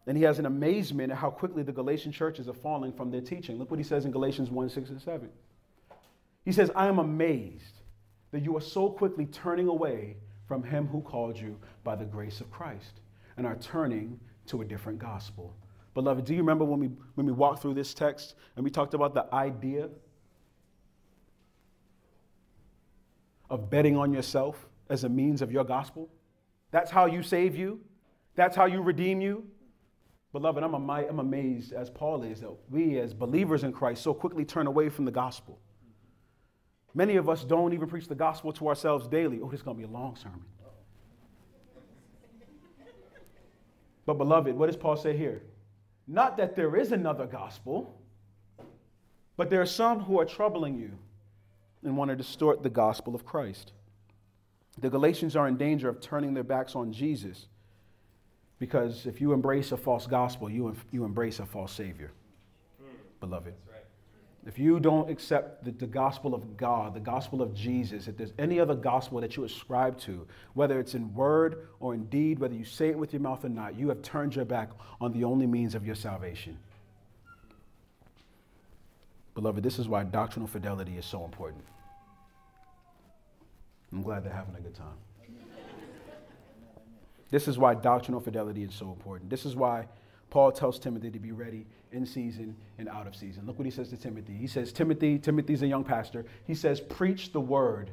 And 0.06 0.16
he 0.16 0.24
has 0.24 0.38
an 0.38 0.46
amazement 0.46 1.12
at 1.12 1.18
how 1.18 1.28
quickly 1.28 1.62
the 1.62 1.72
Galatian 1.72 2.12
churches 2.12 2.48
are 2.48 2.54
falling 2.54 2.94
from 2.94 3.10
their 3.10 3.20
teaching. 3.20 3.58
Look 3.58 3.70
what 3.70 3.78
he 3.78 3.84
says 3.84 4.06
in 4.06 4.10
Galatians 4.10 4.50
1 4.50 4.70
6 4.70 4.88
and 4.88 5.02
7. 5.02 5.28
He 6.46 6.52
says, 6.52 6.70
I 6.74 6.86
am 6.86 6.98
amazed 6.98 7.82
that 8.30 8.42
you 8.42 8.56
are 8.56 8.62
so 8.62 8.88
quickly 8.88 9.26
turning 9.26 9.68
away 9.68 10.16
from 10.48 10.62
him 10.62 10.86
who 10.86 11.02
called 11.02 11.38
you 11.38 11.58
by 11.84 11.94
the 11.94 12.06
grace 12.06 12.40
of 12.40 12.50
Christ 12.50 13.00
and 13.36 13.46
are 13.46 13.56
turning 13.56 14.18
to 14.46 14.62
a 14.62 14.64
different 14.64 14.98
gospel. 14.98 15.54
Beloved, 15.94 16.24
do 16.24 16.32
you 16.32 16.40
remember 16.40 16.64
when 16.64 16.80
we, 16.80 16.90
when 17.14 17.26
we 17.26 17.32
walked 17.32 17.60
through 17.60 17.74
this 17.74 17.92
text 17.92 18.34
and 18.56 18.64
we 18.64 18.70
talked 18.70 18.94
about 18.94 19.14
the 19.14 19.32
idea 19.34 19.88
of 23.50 23.68
betting 23.68 23.96
on 23.96 24.12
yourself 24.12 24.66
as 24.88 25.04
a 25.04 25.08
means 25.08 25.42
of 25.42 25.52
your 25.52 25.64
gospel? 25.64 26.08
That's 26.70 26.90
how 26.90 27.06
you 27.06 27.22
save 27.22 27.54
you. 27.54 27.80
That's 28.34 28.56
how 28.56 28.64
you 28.64 28.80
redeem 28.80 29.20
you. 29.20 29.46
Beloved, 30.32 30.64
I'm, 30.64 30.74
I'm 30.74 31.18
amazed, 31.18 31.74
as 31.74 31.90
Paul 31.90 32.22
is, 32.22 32.40
that 32.40 32.52
we 32.70 32.98
as 32.98 33.12
believers 33.12 33.64
in 33.64 33.72
Christ 33.72 34.02
so 34.02 34.14
quickly 34.14 34.46
turn 34.46 34.66
away 34.66 34.88
from 34.88 35.04
the 35.04 35.10
gospel. 35.10 35.58
Many 36.94 37.16
of 37.16 37.28
us 37.28 37.44
don't 37.44 37.74
even 37.74 37.86
preach 37.86 38.08
the 38.08 38.14
gospel 38.14 38.50
to 38.54 38.68
ourselves 38.68 39.06
daily. 39.06 39.40
Oh, 39.42 39.50
this 39.50 39.60
is 39.60 39.62
going 39.62 39.76
to 39.76 39.86
be 39.86 39.88
a 39.88 39.92
long 39.92 40.16
sermon. 40.16 40.44
But, 44.06 44.14
beloved, 44.14 44.54
what 44.54 44.66
does 44.66 44.76
Paul 44.76 44.96
say 44.96 45.14
here? 45.16 45.42
Not 46.06 46.36
that 46.36 46.56
there 46.56 46.76
is 46.76 46.92
another 46.92 47.26
gospel, 47.26 47.98
but 49.36 49.50
there 49.50 49.60
are 49.60 49.66
some 49.66 50.00
who 50.00 50.20
are 50.20 50.24
troubling 50.24 50.78
you 50.78 50.92
and 51.84 51.96
want 51.96 52.10
to 52.10 52.16
distort 52.16 52.62
the 52.62 52.70
gospel 52.70 53.14
of 53.14 53.24
Christ. 53.24 53.72
The 54.78 54.90
Galatians 54.90 55.36
are 55.36 55.48
in 55.48 55.56
danger 55.56 55.88
of 55.88 56.00
turning 56.00 56.34
their 56.34 56.44
backs 56.44 56.74
on 56.74 56.92
Jesus 56.92 57.46
because 58.58 59.06
if 59.06 59.20
you 59.20 59.32
embrace 59.32 59.72
a 59.72 59.76
false 59.76 60.06
gospel, 60.06 60.48
you, 60.48 60.74
you 60.92 61.04
embrace 61.04 61.40
a 61.40 61.46
false 61.46 61.72
Savior, 61.72 62.12
beloved. 63.20 63.54
If 64.44 64.58
you 64.58 64.80
don't 64.80 65.08
accept 65.08 65.64
the, 65.64 65.70
the, 65.70 65.86
gospel 65.86 66.34
of 66.34 66.56
God, 66.56 66.94
the 66.94 67.00
gospel 67.00 67.42
of 67.42 67.54
Jesus, 67.54 68.08
if 68.08 68.16
there's 68.16 68.32
any 68.38 68.58
other 68.58 68.74
gospel 68.74 69.20
that 69.20 69.36
you 69.36 69.44
ascribe 69.44 69.98
to, 70.00 70.26
whether 70.54 70.80
it's 70.80 70.94
in 70.94 71.14
word 71.14 71.68
or 71.78 71.94
in 71.94 72.06
deed, 72.06 72.40
whether 72.40 72.54
you 72.54 72.64
say 72.64 72.88
it 72.88 72.98
with 72.98 73.12
your 73.12 73.22
mouth 73.22 73.44
or 73.44 73.48
not, 73.48 73.76
you 73.76 73.88
have 73.88 74.02
turned 74.02 74.34
your 74.34 74.44
back 74.44 74.70
on 75.00 75.12
the 75.12 75.22
only 75.22 75.46
means 75.46 75.76
of 75.76 75.86
your 75.86 75.94
salvation. 75.94 76.58
Beloved, 79.34 79.62
this 79.62 79.78
is 79.78 79.86
why 79.86 80.02
doctrinal 80.02 80.48
fidelity 80.48 80.96
is 80.96 81.06
so 81.06 81.24
important. 81.24 81.64
I'm 83.92 84.02
glad 84.02 84.24
they're 84.24 84.32
having 84.32 84.56
a 84.56 84.60
good 84.60 84.74
time. 84.74 84.98
This 87.30 87.48
is 87.48 87.56
why 87.56 87.74
doctrinal 87.74 88.20
fidelity 88.20 88.62
is 88.62 88.74
so 88.74 88.90
important. 88.90 89.30
This 89.30 89.46
is 89.46 89.56
why 89.56 89.86
Paul 90.32 90.50
tells 90.50 90.78
Timothy 90.78 91.10
to 91.10 91.18
be 91.18 91.30
ready 91.30 91.66
in 91.92 92.06
season 92.06 92.56
and 92.78 92.88
out 92.88 93.06
of 93.06 93.14
season. 93.14 93.44
Look 93.44 93.58
what 93.58 93.66
he 93.66 93.70
says 93.70 93.90
to 93.90 93.98
Timothy. 93.98 94.32
He 94.32 94.46
says, 94.46 94.72
Timothy, 94.72 95.18
Timothy's 95.18 95.60
a 95.60 95.66
young 95.66 95.84
pastor. 95.84 96.24
He 96.46 96.54
says, 96.54 96.80
preach 96.80 97.32
the 97.32 97.40
word. 97.40 97.90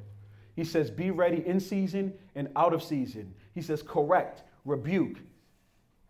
He 0.56 0.64
says, 0.64 0.90
be 0.90 1.12
ready 1.12 1.46
in 1.46 1.60
season 1.60 2.14
and 2.36 2.48
out 2.56 2.74
of 2.74 2.82
season. 2.82 3.34
He 3.54 3.62
says, 3.62 3.84
correct, 3.84 4.44
rebuke, 4.64 5.18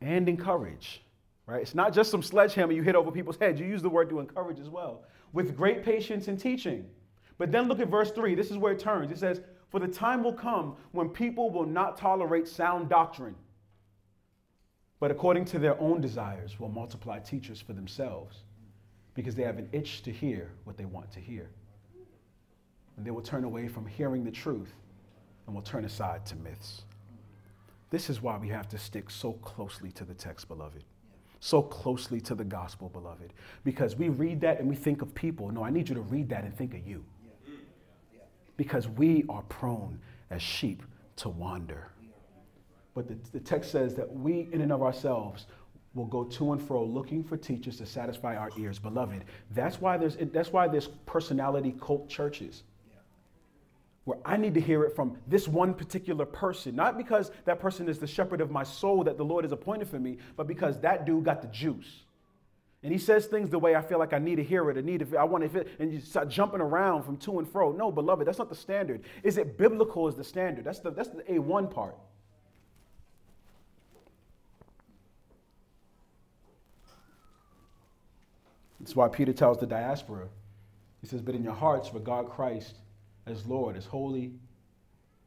and 0.01 0.29
encourage. 0.29 1.01
Right? 1.47 1.63
It's 1.63 1.73
not 1.73 1.93
just 1.93 2.11
some 2.11 2.21
sledgehammer 2.21 2.73
you 2.73 2.83
hit 2.83 2.95
over 2.95 3.09
people's 3.09 3.37
heads. 3.37 3.59
You 3.59 3.65
use 3.65 3.81
the 3.81 3.89
word 3.89 4.07
to 4.11 4.19
encourage 4.19 4.59
as 4.59 4.69
well. 4.69 5.05
With 5.33 5.57
great 5.57 5.83
patience 5.83 6.27
and 6.27 6.39
teaching. 6.39 6.85
But 7.39 7.51
then 7.51 7.67
look 7.67 7.79
at 7.79 7.87
verse 7.87 8.11
3. 8.11 8.35
This 8.35 8.51
is 8.51 8.57
where 8.57 8.73
it 8.73 8.79
turns. 8.79 9.09
It 9.09 9.17
says, 9.17 9.41
For 9.71 9.79
the 9.79 9.87
time 9.87 10.23
will 10.23 10.33
come 10.33 10.75
when 10.91 11.09
people 11.09 11.49
will 11.49 11.65
not 11.65 11.97
tolerate 11.97 12.47
sound 12.47 12.87
doctrine 12.87 13.33
but 14.99 15.11
according 15.11 15.45
to 15.45 15.59
their 15.59 15.79
own 15.79 16.01
desires 16.01 16.59
will 16.59 16.69
multiply 16.69 17.19
teachers 17.19 17.61
for 17.61 17.73
themselves, 17.73 18.43
because 19.15 19.35
they 19.35 19.43
have 19.43 19.57
an 19.57 19.69
itch 19.71 20.01
to 20.03 20.11
hear 20.11 20.51
what 20.63 20.77
they 20.77 20.85
want 20.85 21.11
to 21.11 21.19
hear. 21.19 21.49
And 22.95 23.05
they 23.05 23.11
will 23.11 23.21
turn 23.21 23.43
away 23.43 23.67
from 23.67 23.85
hearing 23.85 24.23
the 24.23 24.31
truth 24.31 24.73
and 25.45 25.55
will 25.55 25.61
turn 25.61 25.85
aside 25.85 26.25
to 26.27 26.35
myths. 26.35 26.83
This 27.89 28.09
is 28.09 28.21
why 28.21 28.37
we 28.37 28.49
have 28.49 28.67
to 28.69 28.77
stick 28.77 29.09
so 29.09 29.33
closely 29.33 29.91
to 29.93 30.05
the 30.05 30.13
text, 30.13 30.47
beloved. 30.47 30.83
So 31.39 31.61
closely 31.61 32.21
to 32.21 32.35
the 32.35 32.43
gospel, 32.43 32.89
beloved. 32.89 33.33
Because 33.63 33.95
we 33.95 34.09
read 34.09 34.41
that 34.41 34.59
and 34.59 34.69
we 34.69 34.75
think 34.75 35.01
of 35.01 35.15
people. 35.15 35.49
No, 35.49 35.63
I 35.63 35.69
need 35.69 35.89
you 35.89 35.95
to 35.95 36.01
read 36.01 36.29
that 36.29 36.43
and 36.43 36.55
think 36.55 36.73
of 36.73 36.85
you. 36.85 37.03
Because 38.57 38.87
we 38.87 39.23
are 39.29 39.41
prone 39.43 39.99
as 40.29 40.41
sheep 40.41 40.83
to 41.15 41.29
wander. 41.29 41.89
But 42.99 43.07
the, 43.07 43.31
the 43.31 43.39
text 43.39 43.71
says 43.71 43.95
that 43.95 44.13
we, 44.13 44.49
in 44.51 44.59
and 44.59 44.73
of 44.73 44.83
ourselves, 44.83 45.45
will 45.93 46.05
go 46.05 46.25
to 46.25 46.51
and 46.51 46.61
fro 46.61 46.83
looking 46.83 47.23
for 47.23 47.37
teachers 47.37 47.77
to 47.77 47.85
satisfy 47.85 48.35
our 48.35 48.49
ears. 48.57 48.77
Beloved, 48.77 49.23
that's 49.51 49.79
why 49.79 49.95
there's, 49.95 50.17
that's 50.33 50.51
why 50.51 50.67
there's 50.67 50.87
personality 51.05 51.73
cult 51.79 52.09
churches 52.09 52.63
where 54.03 54.17
I 54.25 54.35
need 54.35 54.53
to 54.55 54.59
hear 54.59 54.83
it 54.83 54.97
from 54.97 55.17
this 55.27 55.47
one 55.47 55.73
particular 55.73 56.25
person, 56.25 56.75
not 56.75 56.97
because 56.97 57.31
that 57.45 57.61
person 57.61 57.87
is 57.87 57.99
the 57.99 58.07
shepherd 58.07 58.41
of 58.41 58.51
my 58.51 58.63
soul 58.63 59.05
that 59.05 59.17
the 59.17 59.23
Lord 59.23 59.45
has 59.45 59.53
appointed 59.53 59.87
for 59.87 59.99
me, 59.99 60.17
but 60.35 60.45
because 60.45 60.77
that 60.81 61.05
dude 61.05 61.23
got 61.23 61.41
the 61.41 61.47
juice. 61.47 62.01
And 62.83 62.91
he 62.91 62.97
says 62.97 63.27
things 63.27 63.49
the 63.49 63.59
way 63.59 63.75
I 63.75 63.81
feel 63.81 63.97
like 63.97 64.11
I 64.11 64.19
need 64.19 64.35
to 64.35 64.43
hear 64.43 64.69
it, 64.69 64.77
or 64.77 64.81
need 64.81 65.09
to, 65.09 65.17
I 65.17 65.23
want 65.23 65.49
to 65.49 65.65
and 65.79 65.93
you 65.93 66.01
start 66.01 66.27
jumping 66.27 66.59
around 66.59 67.03
from 67.03 67.15
to 67.19 67.39
and 67.39 67.49
fro. 67.49 67.71
No, 67.71 67.93
beloved, 67.93 68.27
that's 68.27 68.39
not 68.39 68.49
the 68.49 68.55
standard. 68.55 69.03
Is 69.23 69.37
it 69.37 69.57
biblical 69.57 70.05
is 70.09 70.15
the 70.15 70.23
standard? 70.25 70.65
That's 70.65 70.79
the, 70.79 70.91
that's 70.91 71.09
the 71.09 71.23
A1 71.23 71.71
part. 71.71 71.95
That's 78.89 78.95
why 78.95 79.07
Peter 79.07 79.33
tells 79.33 79.59
the 79.59 79.67
diaspora, 79.67 80.29
he 80.99 81.05
says, 81.05 81.21
But 81.21 81.35
in 81.35 81.43
your 81.43 81.53
hearts 81.53 81.93
regard 81.93 82.27
Christ 82.27 82.77
as 83.27 83.45
Lord, 83.45 83.77
as 83.77 83.85
holy, 83.85 84.31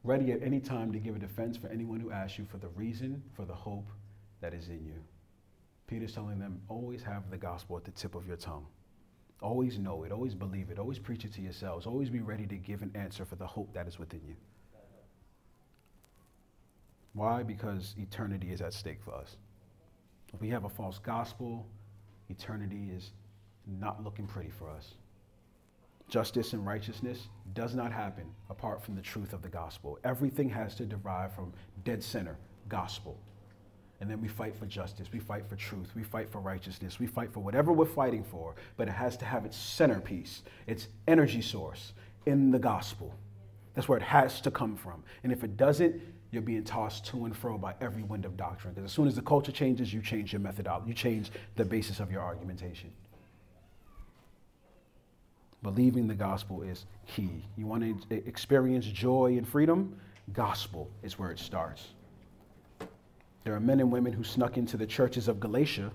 ready 0.03 0.33
at 0.33 0.43
any 0.43 0.59
time 0.59 0.91
to 0.91 0.99
give 0.99 1.15
a 1.15 1.19
defense 1.19 1.55
for 1.55 1.67
anyone 1.67 2.01
who 2.01 2.11
asks 2.11 2.37
you 2.37 2.43
for 2.43 2.57
the 2.57 2.67
reason 2.67 3.23
for 3.37 3.45
the 3.45 3.53
hope 3.53 3.87
that 4.41 4.53
is 4.53 4.67
in 4.67 4.83
you. 4.83 5.01
Peter's 5.87 6.11
telling 6.11 6.39
them, 6.39 6.59
always 6.67 7.03
have 7.03 7.31
the 7.31 7.37
gospel 7.37 7.77
at 7.77 7.85
the 7.85 7.91
tip 7.91 8.15
of 8.15 8.27
your 8.27 8.35
tongue. 8.35 8.65
Always 9.41 9.79
know 9.79 10.03
it, 10.03 10.11
always 10.11 10.35
believe 10.35 10.69
it, 10.69 10.77
always 10.77 10.99
preach 10.99 11.23
it 11.23 11.31
to 11.35 11.41
yourselves, 11.41 11.85
always 11.85 12.09
be 12.09 12.19
ready 12.19 12.45
to 12.45 12.57
give 12.57 12.81
an 12.81 12.91
answer 12.95 13.23
for 13.23 13.37
the 13.37 13.47
hope 13.47 13.73
that 13.73 13.87
is 13.87 13.97
within 13.97 14.23
you. 14.27 14.35
Why? 17.13 17.43
Because 17.43 17.95
eternity 17.97 18.51
is 18.51 18.59
at 18.59 18.73
stake 18.73 18.99
for 19.01 19.13
us. 19.13 19.37
If 20.33 20.41
we 20.41 20.49
have 20.49 20.65
a 20.65 20.69
false 20.69 20.99
gospel, 20.99 21.65
eternity 22.27 22.89
is 22.93 23.13
not 23.67 24.03
looking 24.03 24.27
pretty 24.27 24.49
for 24.49 24.69
us. 24.69 24.95
Justice 26.09 26.53
and 26.53 26.65
righteousness 26.65 27.27
does 27.53 27.73
not 27.75 27.91
happen 27.91 28.25
apart 28.49 28.83
from 28.83 28.95
the 28.95 29.01
truth 29.01 29.33
of 29.33 29.41
the 29.41 29.49
gospel. 29.49 29.97
Everything 30.03 30.49
has 30.49 30.75
to 30.75 30.85
derive 30.85 31.33
from 31.33 31.53
dead 31.83 32.03
center, 32.03 32.37
gospel. 32.69 33.17
And 34.01 34.09
then 34.11 34.19
we 34.21 34.27
fight 34.27 34.55
for 34.55 34.65
justice, 34.65 35.07
we 35.13 35.19
fight 35.19 35.47
for 35.47 35.55
truth, 35.55 35.91
we 35.95 36.03
fight 36.03 36.29
for 36.29 36.39
righteousness, 36.39 36.99
we 36.99 37.07
fight 37.07 37.31
for 37.31 37.39
whatever 37.39 37.71
we're 37.71 37.85
fighting 37.85 38.23
for, 38.23 38.53
but 38.75 38.89
it 38.89 38.91
has 38.91 39.15
to 39.17 39.25
have 39.25 39.45
its 39.45 39.55
centerpiece, 39.55 40.43
its 40.67 40.89
energy 41.07 41.41
source 41.41 41.93
in 42.25 42.51
the 42.51 42.59
gospel. 42.59 43.13
That's 43.73 43.87
where 43.87 43.97
it 43.97 44.03
has 44.03 44.41
to 44.41 44.51
come 44.51 44.75
from. 44.75 45.03
And 45.23 45.31
if 45.31 45.43
it 45.43 45.55
doesn't, 45.57 46.01
you're 46.31 46.41
being 46.41 46.63
tossed 46.63 47.05
to 47.05 47.25
and 47.25 47.35
fro 47.35 47.57
by 47.57 47.75
every 47.79 48.03
wind 48.03 48.25
of 48.25 48.35
doctrine. 48.35 48.73
Because 48.73 48.89
as 48.89 48.93
soon 48.93 49.07
as 49.07 49.15
the 49.15 49.21
culture 49.21 49.51
changes, 49.51 49.93
you 49.93 50.01
change 50.01 50.33
your 50.33 50.41
methodology, 50.41 50.89
you 50.89 50.93
change 50.93 51.31
the 51.55 51.63
basis 51.63 51.99
of 51.99 52.11
your 52.11 52.21
argumentation. 52.21 52.91
Believing 55.63 56.07
the 56.07 56.13
gospel 56.13 56.61
is 56.61 56.85
key. 57.07 57.45
You 57.57 57.65
want 57.65 58.09
to 58.09 58.15
experience 58.27 58.85
joy 58.85 59.37
and 59.37 59.47
freedom? 59.47 59.97
Gospel 60.33 60.91
is 61.01 61.17
where 61.17 61.31
it 61.31 61.39
starts. 61.39 61.87
There 63.45 63.55
are 63.55 63.59
men 63.59 63.79
and 63.79 63.91
women 63.91 64.13
who 64.13 64.23
snuck 64.23 64.57
into 64.57 64.77
the 64.77 64.85
churches 64.85 65.27
of 65.27 65.39
Galatia 65.39 65.91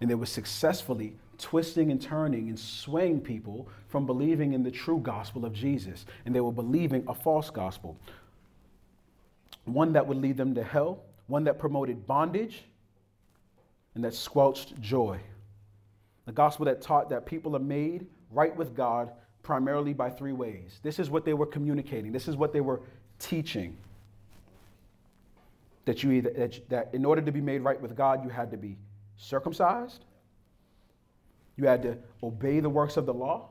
and 0.00 0.10
they 0.10 0.14
were 0.14 0.26
successfully 0.26 1.16
twisting 1.38 1.90
and 1.90 2.00
turning 2.00 2.48
and 2.48 2.58
swaying 2.58 3.20
people 3.20 3.68
from 3.88 4.06
believing 4.06 4.52
in 4.52 4.62
the 4.62 4.70
true 4.70 4.98
gospel 4.98 5.44
of 5.44 5.52
Jesus. 5.52 6.04
And 6.24 6.34
they 6.34 6.40
were 6.40 6.52
believing 6.52 7.04
a 7.08 7.14
false 7.14 7.50
gospel, 7.50 7.96
one 9.64 9.92
that 9.92 10.06
would 10.06 10.18
lead 10.18 10.36
them 10.36 10.54
to 10.54 10.62
hell, 10.62 11.02
one 11.26 11.44
that 11.44 11.58
promoted 11.58 12.06
bondage, 12.06 12.64
and 13.94 14.04
that 14.04 14.14
squelched 14.14 14.80
joy. 14.80 15.20
The 16.26 16.32
gospel 16.32 16.66
that 16.66 16.82
taught 16.82 17.10
that 17.10 17.26
people 17.26 17.56
are 17.56 17.60
made 17.60 18.06
right 18.34 18.54
with 18.54 18.74
God 18.74 19.12
primarily 19.42 19.92
by 19.92 20.10
three 20.10 20.32
ways. 20.32 20.80
This 20.82 20.98
is 20.98 21.10
what 21.10 21.24
they 21.24 21.34
were 21.34 21.46
communicating, 21.46 22.12
this 22.12 22.28
is 22.28 22.36
what 22.36 22.52
they 22.52 22.60
were 22.60 22.80
teaching. 23.18 23.76
That, 25.84 26.02
you 26.02 26.12
either, 26.12 26.30
that, 26.30 26.68
that 26.70 26.90
in 26.94 27.04
order 27.04 27.20
to 27.20 27.30
be 27.30 27.42
made 27.42 27.60
right 27.60 27.78
with 27.78 27.94
God, 27.94 28.24
you 28.24 28.30
had 28.30 28.50
to 28.52 28.56
be 28.56 28.76
circumcised, 29.18 30.06
you 31.56 31.66
had 31.66 31.82
to 31.82 31.98
obey 32.22 32.60
the 32.60 32.70
works 32.70 32.96
of 32.96 33.04
the 33.04 33.12
law, 33.12 33.50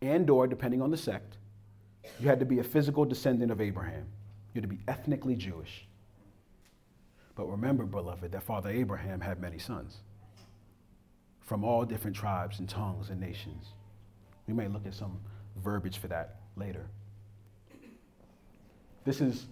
and 0.00 0.30
or, 0.30 0.46
depending 0.46 0.80
on 0.80 0.92
the 0.92 0.96
sect, 0.96 1.38
you 2.20 2.28
had 2.28 2.38
to 2.38 2.46
be 2.46 2.60
a 2.60 2.64
physical 2.64 3.04
descendant 3.04 3.50
of 3.50 3.60
Abraham. 3.60 4.06
You 4.54 4.60
had 4.60 4.70
to 4.70 4.76
be 4.76 4.80
ethnically 4.86 5.34
Jewish. 5.34 5.88
But 7.34 7.50
remember, 7.50 7.84
beloved, 7.84 8.30
that 8.30 8.44
Father 8.44 8.70
Abraham 8.70 9.20
had 9.20 9.40
many 9.40 9.58
sons 9.58 9.98
from 11.48 11.64
all 11.64 11.82
different 11.82 12.14
tribes 12.14 12.58
and 12.58 12.68
tongues 12.68 13.08
and 13.08 13.18
nations. 13.18 13.68
We 14.46 14.52
may 14.52 14.68
look 14.68 14.86
at 14.86 14.92
some 14.92 15.18
verbiage 15.56 15.96
for 15.96 16.06
that 16.08 16.36
later. 16.56 16.84
This 19.06 19.22
is 19.22 19.46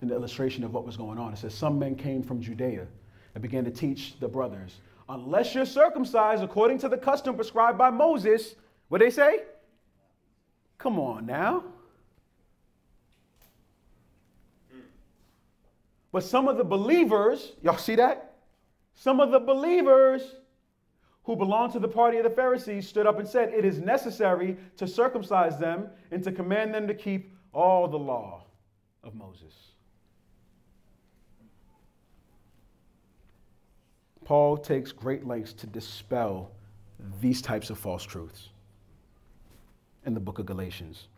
an 0.00 0.10
illustration 0.10 0.64
of 0.64 0.74
what 0.74 0.84
was 0.84 0.96
going 0.96 1.16
on. 1.16 1.32
It 1.32 1.38
says, 1.38 1.54
Some 1.54 1.78
men 1.78 1.94
came 1.94 2.24
from 2.24 2.40
Judea 2.40 2.88
and 3.34 3.42
began 3.42 3.64
to 3.64 3.70
teach 3.70 4.18
the 4.18 4.26
brothers, 4.26 4.80
unless 5.08 5.54
you're 5.54 5.64
circumcised 5.64 6.42
according 6.42 6.78
to 6.78 6.88
the 6.88 6.98
custom 6.98 7.36
prescribed 7.36 7.78
by 7.78 7.90
Moses, 7.90 8.56
what 8.88 9.00
they 9.00 9.10
say? 9.10 9.42
Come 10.76 10.98
on 10.98 11.24
now. 11.24 11.62
But 16.10 16.24
some 16.24 16.48
of 16.48 16.56
the 16.56 16.64
believers, 16.64 17.52
y'all 17.62 17.78
see 17.78 17.94
that? 17.94 18.32
Some 18.96 19.20
of 19.20 19.30
the 19.30 19.38
believers 19.38 20.22
who 21.26 21.34
belonged 21.34 21.72
to 21.72 21.80
the 21.80 21.88
party 21.88 22.18
of 22.18 22.22
the 22.22 22.30
Pharisees, 22.30 22.88
stood 22.88 23.04
up 23.04 23.18
and 23.18 23.28
said, 23.28 23.52
It 23.52 23.64
is 23.64 23.80
necessary 23.80 24.56
to 24.76 24.86
circumcise 24.86 25.58
them 25.58 25.88
and 26.12 26.22
to 26.22 26.30
command 26.30 26.72
them 26.72 26.86
to 26.86 26.94
keep 26.94 27.32
all 27.52 27.88
the 27.88 27.98
law 27.98 28.44
of 29.02 29.16
Moses. 29.16 29.52
Paul 34.24 34.56
takes 34.56 34.92
great 34.92 35.26
lengths 35.26 35.52
to 35.54 35.66
dispel 35.66 36.52
these 37.20 37.42
types 37.42 37.70
of 37.70 37.78
false 37.78 38.04
truths 38.04 38.50
in 40.04 40.14
the 40.14 40.20
book 40.20 40.38
of 40.38 40.46
Galatians. 40.46 41.08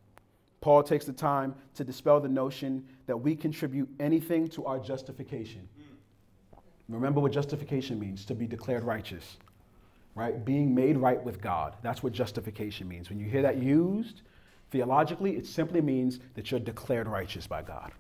Paul 0.63 0.83
takes 0.83 1.05
the 1.05 1.13
time 1.13 1.55
to 1.75 1.85
dispel 1.85 2.19
the 2.19 2.29
notion 2.29 2.85
that 3.07 3.17
we 3.17 3.37
contribute 3.37 3.89
anything 4.01 4.49
to 4.49 4.65
our 4.65 4.79
justification. 4.79 5.69
Remember 6.89 7.21
what 7.21 7.33
justification 7.33 7.99
means 7.99 8.25
to 8.25 8.35
be 8.35 8.47
declared 8.47 8.85
righteous 8.85 9.37
right? 10.19 10.45
Being 10.45 10.75
made 10.75 10.97
right 10.99 11.23
with 11.23 11.41
God. 11.41 11.77
That's 11.83 12.03
what 12.03 12.13
justification 12.13 12.89
means. 12.89 13.09
When 13.09 13.19
you 13.19 13.27
hear 13.27 13.43
that 13.43 13.63
used 13.63 14.23
theologically, 14.71 15.37
it 15.37 15.47
simply 15.47 15.81
means 15.81 16.19
that 16.35 16.51
you're 16.51 16.61
declared 16.61 17.07
righteous 17.07 17.47
by 17.47 17.63
God. 17.63 17.93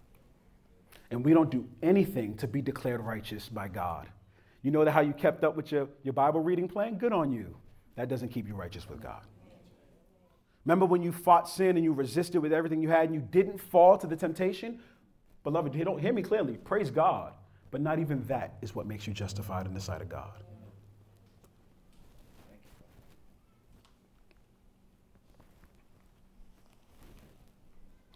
And 1.10 1.24
we 1.24 1.32
don't 1.32 1.50
do 1.50 1.66
anything 1.82 2.36
to 2.38 2.46
be 2.46 2.60
declared 2.60 3.00
righteous 3.00 3.48
by 3.48 3.68
God. 3.68 4.08
You 4.62 4.70
know 4.70 4.84
how 4.90 5.00
you 5.00 5.12
kept 5.12 5.44
up 5.44 5.56
with 5.56 5.72
your, 5.72 5.88
your 6.02 6.12
Bible 6.12 6.40
reading 6.40 6.68
plan? 6.68 6.98
Good 6.98 7.12
on 7.12 7.32
you. 7.32 7.56
That 7.96 8.08
doesn't 8.08 8.28
keep 8.28 8.46
you 8.46 8.54
righteous 8.54 8.88
with 8.88 9.00
God. 9.00 9.22
Remember 10.66 10.84
when 10.84 11.02
you 11.02 11.12
fought 11.12 11.48
sin 11.48 11.76
and 11.76 11.84
you 11.84 11.92
resisted 11.92 12.42
with 12.42 12.52
everything 12.52 12.82
you 12.82 12.90
had 12.90 13.06
and 13.06 13.14
you 13.14 13.22
didn't 13.22 13.58
fall 13.58 13.96
to 13.96 14.06
the 14.06 14.16
temptation? 14.16 14.80
Beloved, 15.44 15.72
don't 15.82 16.00
hear 16.00 16.12
me 16.12 16.22
clearly. 16.22 16.58
Praise 16.58 16.90
God. 16.90 17.32
But 17.70 17.80
not 17.80 17.98
even 17.98 18.22
that 18.24 18.56
is 18.60 18.74
what 18.74 18.86
makes 18.86 19.06
you 19.06 19.14
justified 19.14 19.66
in 19.66 19.72
the 19.72 19.80
sight 19.80 20.02
of 20.02 20.08
God. 20.08 20.42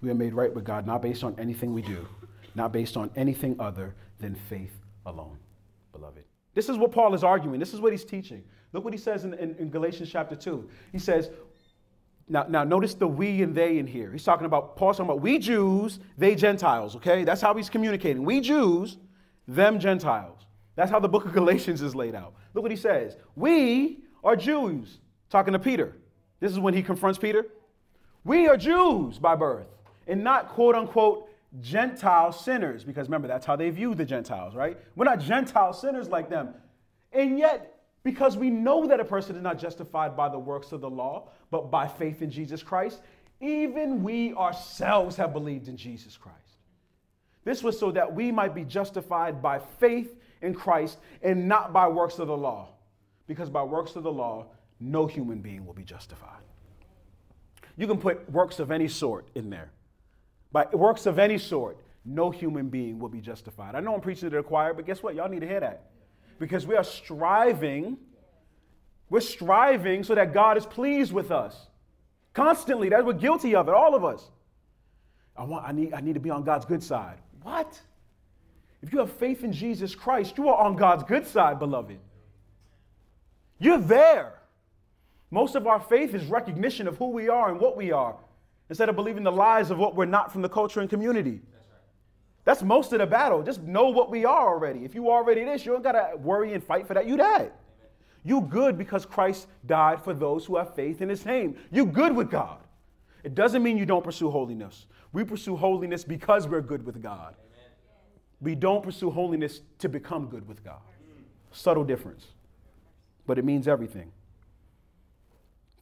We 0.02 0.10
are 0.10 0.14
made 0.14 0.34
right 0.34 0.52
with 0.52 0.64
God, 0.64 0.86
not 0.86 1.00
based 1.00 1.22
on 1.22 1.34
anything 1.38 1.72
we 1.72 1.82
do, 1.82 2.06
not 2.56 2.72
based 2.72 2.96
on 2.96 3.10
anything 3.14 3.56
other 3.60 3.94
than 4.18 4.34
faith 4.34 4.74
alone, 5.06 5.38
beloved. 5.92 6.24
This 6.54 6.68
is 6.68 6.76
what 6.76 6.90
Paul 6.92 7.14
is 7.14 7.24
arguing. 7.24 7.60
This 7.60 7.72
is 7.72 7.80
what 7.80 7.92
he's 7.92 8.04
teaching. 8.04 8.42
Look 8.72 8.84
what 8.84 8.92
he 8.92 8.98
says 8.98 9.24
in, 9.24 9.32
in, 9.34 9.54
in 9.56 9.70
Galatians 9.70 10.10
chapter 10.10 10.34
2. 10.34 10.68
He 10.90 10.98
says, 10.98 11.30
now, 12.28 12.44
now 12.48 12.64
notice 12.64 12.94
the 12.94 13.06
we 13.06 13.42
and 13.42 13.54
they 13.54 13.78
in 13.78 13.86
here. 13.86 14.10
He's 14.10 14.24
talking 14.24 14.46
about, 14.46 14.76
Paul's 14.76 14.96
talking 14.96 15.10
about 15.10 15.22
we 15.22 15.38
Jews, 15.38 16.00
they 16.18 16.34
Gentiles, 16.34 16.96
okay? 16.96 17.24
That's 17.24 17.40
how 17.40 17.54
he's 17.54 17.70
communicating. 17.70 18.24
We 18.24 18.40
Jews, 18.40 18.98
them 19.46 19.78
Gentiles. 19.78 20.40
That's 20.74 20.90
how 20.90 20.98
the 20.98 21.08
book 21.08 21.26
of 21.26 21.32
Galatians 21.32 21.80
is 21.80 21.94
laid 21.94 22.14
out. 22.14 22.34
Look 22.54 22.62
what 22.62 22.70
he 22.70 22.76
says. 22.76 23.16
We 23.36 24.00
are 24.24 24.36
Jews. 24.36 24.98
Talking 25.30 25.52
to 25.52 25.58
Peter. 25.58 25.96
This 26.40 26.50
is 26.52 26.58
when 26.58 26.74
he 26.74 26.82
confronts 26.82 27.18
Peter. 27.18 27.46
We 28.24 28.48
are 28.48 28.56
Jews 28.56 29.18
by 29.18 29.36
birth 29.36 29.66
and 30.06 30.22
not 30.22 30.48
quote 30.48 30.74
unquote 30.74 31.28
Gentile 31.60 32.32
sinners, 32.32 32.82
because 32.82 33.08
remember, 33.08 33.28
that's 33.28 33.44
how 33.44 33.56
they 33.56 33.68
view 33.70 33.94
the 33.94 34.04
Gentiles, 34.04 34.54
right? 34.54 34.78
We're 34.96 35.04
not 35.04 35.20
Gentile 35.20 35.72
sinners 35.72 36.08
like 36.08 36.30
them. 36.30 36.54
And 37.12 37.38
yet, 37.38 37.80
because 38.04 38.36
we 38.36 38.50
know 38.50 38.86
that 38.86 39.00
a 39.00 39.04
person 39.04 39.36
is 39.36 39.42
not 39.42 39.58
justified 39.58 40.16
by 40.16 40.28
the 40.28 40.38
works 40.38 40.72
of 40.72 40.80
the 40.80 40.90
law, 40.90 41.28
but 41.50 41.70
by 41.70 41.86
faith 41.86 42.22
in 42.22 42.30
Jesus 42.30 42.62
Christ, 42.62 43.00
even 43.40 44.02
we 44.02 44.32
ourselves 44.34 45.16
have 45.16 45.32
believed 45.32 45.68
in 45.68 45.76
Jesus 45.76 46.16
Christ. 46.16 46.38
This 47.44 47.62
was 47.62 47.78
so 47.78 47.90
that 47.90 48.14
we 48.14 48.32
might 48.32 48.54
be 48.54 48.64
justified 48.64 49.42
by 49.42 49.58
faith 49.58 50.16
in 50.40 50.54
Christ 50.54 50.98
and 51.22 51.48
not 51.48 51.72
by 51.72 51.88
works 51.88 52.18
of 52.18 52.28
the 52.28 52.36
law. 52.36 52.68
Because 53.26 53.50
by 53.50 53.62
works 53.62 53.96
of 53.96 54.04
the 54.04 54.12
law, 54.12 54.46
no 54.80 55.06
human 55.06 55.40
being 55.40 55.66
will 55.66 55.74
be 55.74 55.84
justified. 55.84 56.40
You 57.76 57.86
can 57.86 57.98
put 57.98 58.30
works 58.30 58.58
of 58.58 58.70
any 58.70 58.88
sort 58.88 59.28
in 59.34 59.50
there. 59.50 59.70
By 60.52 60.66
works 60.72 61.06
of 61.06 61.18
any 61.18 61.38
sort, 61.38 61.78
no 62.04 62.30
human 62.30 62.68
being 62.68 62.98
will 62.98 63.08
be 63.08 63.20
justified. 63.20 63.74
I 63.74 63.80
know 63.80 63.94
I'm 63.94 64.00
preaching 64.00 64.28
to 64.30 64.36
the 64.36 64.42
choir, 64.42 64.74
but 64.74 64.86
guess 64.86 65.02
what? 65.02 65.14
Y'all 65.14 65.28
need 65.28 65.40
to 65.40 65.48
hear 65.48 65.60
that. 65.60 65.90
Because 66.38 66.66
we 66.66 66.76
are 66.76 66.84
striving, 66.84 67.96
we're 69.08 69.20
striving 69.20 70.04
so 70.04 70.14
that 70.14 70.34
God 70.34 70.56
is 70.56 70.66
pleased 70.66 71.12
with 71.12 71.30
us. 71.30 71.68
Constantly. 72.34 72.88
That 72.88 73.04
we're 73.04 73.12
guilty 73.12 73.54
of 73.54 73.68
it, 73.68 73.74
all 73.74 73.94
of 73.94 74.04
us. 74.04 74.30
I 75.36 75.44
want 75.44 75.64
I 75.66 75.72
need 75.72 75.94
I 75.94 76.00
need 76.00 76.14
to 76.14 76.20
be 76.20 76.30
on 76.30 76.44
God's 76.44 76.64
good 76.64 76.82
side. 76.82 77.18
What? 77.42 77.80
If 78.82 78.92
you 78.92 78.98
have 78.98 79.12
faith 79.12 79.44
in 79.44 79.52
Jesus 79.52 79.94
Christ, 79.94 80.36
you 80.36 80.48
are 80.48 80.56
on 80.56 80.76
God's 80.76 81.04
good 81.04 81.26
side, 81.26 81.58
beloved. 81.58 81.98
You're 83.58 83.78
there. 83.78 84.34
Most 85.30 85.54
of 85.54 85.66
our 85.66 85.80
faith 85.80 86.14
is 86.14 86.24
recognition 86.26 86.88
of 86.88 86.98
who 86.98 87.10
we 87.10 87.28
are 87.28 87.50
and 87.50 87.60
what 87.60 87.76
we 87.76 87.92
are, 87.92 88.16
instead 88.72 88.88
of 88.88 88.96
believing 88.96 89.22
the 89.22 89.30
lies 89.30 89.70
of 89.70 89.76
what 89.76 89.94
we're 89.94 90.06
not 90.06 90.32
from 90.32 90.40
the 90.40 90.48
culture 90.48 90.80
and 90.80 90.88
community. 90.88 91.42
That's 92.44 92.62
most 92.62 92.90
of 92.94 93.00
the 93.00 93.06
battle. 93.06 93.42
Just 93.42 93.60
know 93.60 93.90
what 93.90 94.10
we 94.10 94.24
are 94.24 94.48
already. 94.48 94.86
If 94.86 94.94
you 94.94 95.10
already 95.10 95.44
this, 95.44 95.66
you 95.66 95.72
don't 95.72 95.82
gotta 95.82 96.16
worry 96.16 96.54
and 96.54 96.64
fight 96.64 96.86
for 96.86 96.94
that. 96.94 97.06
You 97.06 97.18
that. 97.18 97.54
You 98.24 98.40
good 98.40 98.78
because 98.78 99.04
Christ 99.04 99.46
died 99.66 100.02
for 100.02 100.14
those 100.14 100.46
who 100.46 100.56
have 100.56 100.74
faith 100.74 101.02
in 101.02 101.10
his 101.10 101.26
name. 101.26 101.54
You 101.70 101.84
good 101.84 102.16
with 102.16 102.30
God. 102.30 102.60
It 103.24 103.34
doesn't 103.34 103.62
mean 103.62 103.76
you 103.76 103.84
don't 103.84 104.02
pursue 104.02 104.30
holiness. 104.30 104.86
We 105.12 105.22
pursue 105.22 105.54
holiness 105.54 106.02
because 106.02 106.48
we're 106.48 106.62
good 106.62 106.86
with 106.86 107.02
God. 107.02 107.34
We 108.40 108.54
don't 108.54 108.82
pursue 108.82 109.10
holiness 109.10 109.60
to 109.80 109.90
become 109.90 110.28
good 110.28 110.48
with 110.48 110.64
God. 110.64 110.80
Subtle 111.50 111.84
difference. 111.84 112.24
But 113.26 113.38
it 113.38 113.44
means 113.44 113.68
everything. 113.68 114.12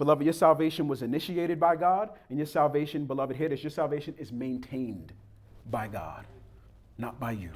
Beloved, 0.00 0.25
your 0.25 0.33
salvation 0.33 0.88
was 0.88 1.02
initiated 1.02 1.61
by 1.61 1.76
God, 1.76 2.09
and 2.30 2.38
your 2.38 2.47
salvation, 2.47 3.04
beloved, 3.04 3.37
here 3.37 3.45
it 3.49 3.52
is, 3.52 3.62
your 3.62 3.71
salvation 3.71 4.14
is 4.16 4.33
maintained 4.33 5.12
by 5.71 5.88
God, 5.88 6.25
not 6.97 7.21
by 7.21 7.33
you. 7.33 7.50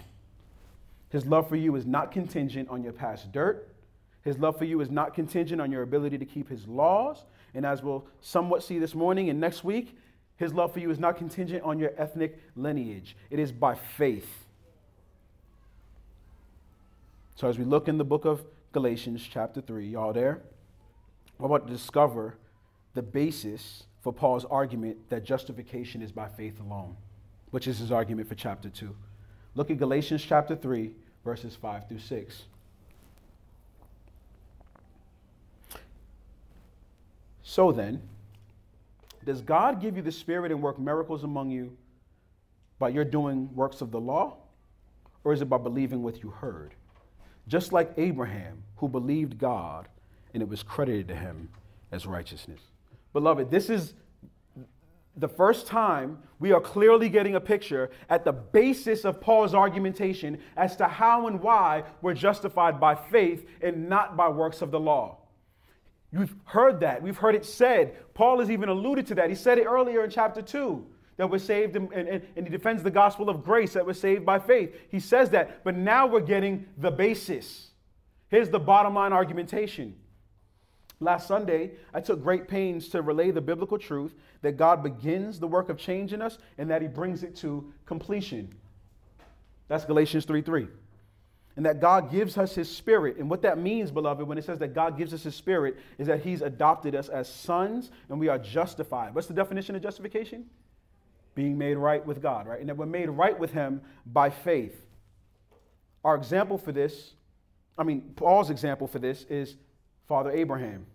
His 1.08 1.24
love 1.24 1.48
for 1.48 1.56
you 1.56 1.74
is 1.74 1.86
not 1.86 2.12
contingent 2.12 2.68
on 2.68 2.84
your 2.84 2.92
past 2.92 3.32
dirt. 3.32 3.74
His 4.20 4.38
love 4.38 4.58
for 4.58 4.66
you 4.66 4.82
is 4.82 4.90
not 4.90 5.14
contingent 5.14 5.58
on 5.58 5.72
your 5.72 5.80
ability 5.80 6.18
to 6.18 6.26
keep 6.26 6.50
his 6.50 6.68
laws. 6.68 7.24
And 7.54 7.64
as 7.64 7.82
we'll 7.82 8.04
somewhat 8.20 8.62
see 8.62 8.78
this 8.78 8.94
morning 8.94 9.30
and 9.30 9.40
next 9.40 9.64
week, 9.64 9.96
his 10.36 10.52
love 10.52 10.74
for 10.74 10.80
you 10.80 10.90
is 10.90 10.98
not 10.98 11.16
contingent 11.16 11.62
on 11.62 11.78
your 11.78 11.92
ethnic 11.96 12.38
lineage, 12.56 13.16
it 13.30 13.38
is 13.38 13.52
by 13.52 13.74
faith. 13.74 14.44
So, 17.36 17.48
as 17.48 17.58
we 17.58 17.64
look 17.64 17.88
in 17.88 17.96
the 17.96 18.04
book 18.04 18.26
of 18.26 18.44
Galatians, 18.72 19.26
chapter 19.32 19.62
3, 19.62 19.88
y'all 19.88 20.12
there? 20.12 20.42
We're 21.44 21.56
about 21.56 21.66
to 21.68 21.74
discover 21.74 22.38
the 22.94 23.02
basis 23.02 23.84
for 24.00 24.14
Paul's 24.14 24.46
argument 24.46 25.10
that 25.10 25.26
justification 25.26 26.00
is 26.00 26.10
by 26.10 26.26
faith 26.26 26.58
alone, 26.58 26.96
which 27.50 27.68
is 27.68 27.80
his 27.80 27.92
argument 27.92 28.30
for 28.30 28.34
chapter 28.34 28.70
2. 28.70 28.96
Look 29.54 29.70
at 29.70 29.76
Galatians 29.76 30.24
chapter 30.24 30.56
3, 30.56 30.92
verses 31.22 31.54
5 31.54 31.86
through 31.86 31.98
6. 31.98 32.44
So 37.42 37.72
then, 37.72 38.00
does 39.26 39.42
God 39.42 39.82
give 39.82 39.98
you 39.98 40.02
the 40.02 40.12
Spirit 40.12 40.50
and 40.50 40.62
work 40.62 40.78
miracles 40.78 41.24
among 41.24 41.50
you 41.50 41.76
by 42.78 42.88
your 42.88 43.04
doing 43.04 43.54
works 43.54 43.82
of 43.82 43.90
the 43.90 44.00
law? 44.00 44.38
Or 45.24 45.34
is 45.34 45.42
it 45.42 45.50
by 45.50 45.58
believing 45.58 46.02
what 46.02 46.22
you 46.22 46.30
heard? 46.30 46.72
Just 47.48 47.70
like 47.70 47.92
Abraham, 47.98 48.62
who 48.76 48.88
believed 48.88 49.36
God, 49.36 49.88
and 50.34 50.42
it 50.42 50.48
was 50.48 50.62
credited 50.62 51.08
to 51.08 51.14
him 51.14 51.48
as 51.92 52.06
righteousness. 52.06 52.60
Beloved, 53.12 53.50
this 53.50 53.70
is 53.70 53.94
the 55.16 55.28
first 55.28 55.68
time 55.68 56.18
we 56.40 56.50
are 56.52 56.60
clearly 56.60 57.08
getting 57.08 57.36
a 57.36 57.40
picture 57.40 57.90
at 58.10 58.24
the 58.24 58.32
basis 58.32 59.04
of 59.04 59.20
Paul's 59.20 59.54
argumentation 59.54 60.38
as 60.56 60.76
to 60.76 60.86
how 60.86 61.28
and 61.28 61.40
why 61.40 61.84
we're 62.02 62.14
justified 62.14 62.80
by 62.80 62.96
faith 62.96 63.48
and 63.62 63.88
not 63.88 64.16
by 64.16 64.28
works 64.28 64.60
of 64.60 64.72
the 64.72 64.80
law. 64.80 65.18
You've 66.12 66.34
heard 66.44 66.80
that. 66.80 67.02
We've 67.02 67.16
heard 67.16 67.34
it 67.34 67.44
said. 67.44 67.96
Paul 68.14 68.40
has 68.40 68.50
even 68.50 68.68
alluded 68.68 69.06
to 69.08 69.14
that. 69.16 69.30
He 69.30 69.36
said 69.36 69.58
it 69.58 69.64
earlier 69.64 70.04
in 70.04 70.10
chapter 70.10 70.42
2 70.42 70.84
that 71.16 71.30
we're 71.30 71.38
saved, 71.38 71.76
and, 71.76 71.92
and, 71.92 72.08
and, 72.08 72.46
he 72.46 72.50
defends 72.50 72.82
the 72.82 72.90
gospel 72.90 73.28
of 73.28 73.44
grace 73.44 73.72
that 73.74 73.86
we're 73.86 73.92
saved 73.92 74.26
by 74.26 74.38
faith. 74.38 74.74
He 74.90 74.98
says 74.98 75.30
that, 75.30 75.62
but 75.62 75.76
now 75.76 76.08
we're 76.08 76.20
getting 76.20 76.66
the 76.76 76.90
basis. 76.90 77.70
Here's 78.28 78.48
the 78.48 78.58
bottom 78.58 78.94
line 78.94 79.12
argumentation. 79.12 79.94
Last 81.00 81.26
Sunday, 81.26 81.72
I 81.92 82.00
took 82.00 82.22
great 82.22 82.48
pains 82.48 82.88
to 82.90 83.02
relay 83.02 83.30
the 83.30 83.40
biblical 83.40 83.78
truth 83.78 84.14
that 84.42 84.56
God 84.56 84.82
begins 84.82 85.40
the 85.40 85.48
work 85.48 85.68
of 85.68 85.76
change 85.76 86.12
in 86.12 86.22
us 86.22 86.38
and 86.56 86.70
that 86.70 86.82
he 86.82 86.88
brings 86.88 87.22
it 87.22 87.36
to 87.36 87.72
completion. 87.84 88.54
That's 89.68 89.84
Galatians 89.84 90.24
3 90.24 90.42
3 90.42 90.68
and 91.56 91.66
that 91.66 91.80
God 91.80 92.10
gives 92.10 92.36
us 92.36 92.54
his 92.54 92.68
spirit. 92.68 93.16
And 93.16 93.30
what 93.30 93.42
that 93.42 93.58
means, 93.58 93.90
beloved, 93.90 94.26
when 94.26 94.38
it 94.38 94.44
says 94.44 94.58
that 94.58 94.74
God 94.74 94.98
gives 94.98 95.14
us 95.14 95.22
his 95.22 95.34
spirit, 95.34 95.76
is 95.98 96.08
that 96.08 96.22
he's 96.22 96.42
adopted 96.42 96.94
us 96.94 97.08
as 97.08 97.32
sons 97.32 97.90
and 98.08 98.18
we 98.18 98.28
are 98.28 98.38
justified. 98.38 99.14
What's 99.14 99.28
the 99.28 99.34
definition 99.34 99.76
of 99.76 99.82
justification? 99.82 100.46
Being 101.34 101.56
made 101.56 101.76
right 101.76 102.04
with 102.04 102.20
God, 102.20 102.46
right? 102.48 102.58
And 102.58 102.68
that 102.68 102.76
we're 102.76 102.86
made 102.86 103.08
right 103.08 103.38
with 103.38 103.52
him 103.52 103.82
by 104.04 104.30
faith. 104.30 104.84
Our 106.04 106.16
example 106.16 106.58
for 106.58 106.72
this, 106.72 107.14
I 107.78 107.84
mean, 107.84 108.12
Paul's 108.16 108.50
example 108.50 108.86
for 108.88 108.98
this 108.98 109.24
is 109.24 109.56
Father 110.08 110.30
Abraham. 110.30 110.86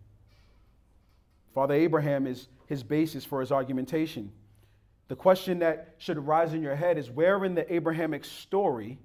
Father 1.54 1.74
Abraham 1.74 2.28
is 2.28 2.48
his 2.68 2.84
basis 2.84 3.26
for 3.26 3.42
his 3.42 3.52
argumentation. 3.52 4.32
The 5.08 5.16
question 5.16 5.60
that 5.60 5.96
should 5.98 6.20
rise 6.20 6.54
in 6.54 6.62
your 6.62 6.76
head 6.76 6.98
is 6.98 7.10
where 7.10 7.44
in 7.44 7.56
the 7.56 7.72
Abrahamic 7.74 8.24
story 8.24 9.00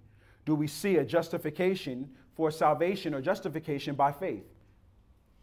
do 0.44 0.54
we 0.54 0.66
see 0.66 0.96
a 0.96 1.04
justification 1.04 2.10
for 2.36 2.50
salvation 2.50 3.14
or 3.14 3.22
justification 3.22 3.94
by 3.94 4.12
faith? 4.12 4.44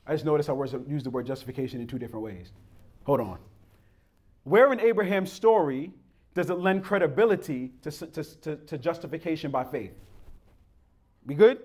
I 0.05 0.13
just 0.13 0.25
noticed 0.25 0.49
I 0.49 0.53
use 0.87 1.03
the 1.03 1.09
word 1.09 1.25
justification 1.25 1.81
in 1.81 1.87
two 1.87 1.97
different 1.97 2.23
ways. 2.23 2.51
Hold 3.05 3.21
on. 3.21 3.39
Where 4.43 4.71
in 4.71 4.79
Abraham's 4.79 5.31
story 5.31 5.91
does 6.33 6.49
it 6.49 6.59
lend 6.59 6.83
credibility 6.83 7.71
to, 7.81 7.91
to, 7.91 8.23
to, 8.23 8.55
to 8.55 8.77
justification 8.77 9.51
by 9.51 9.63
faith? 9.63 9.93
We 11.25 11.35
good? 11.35 11.59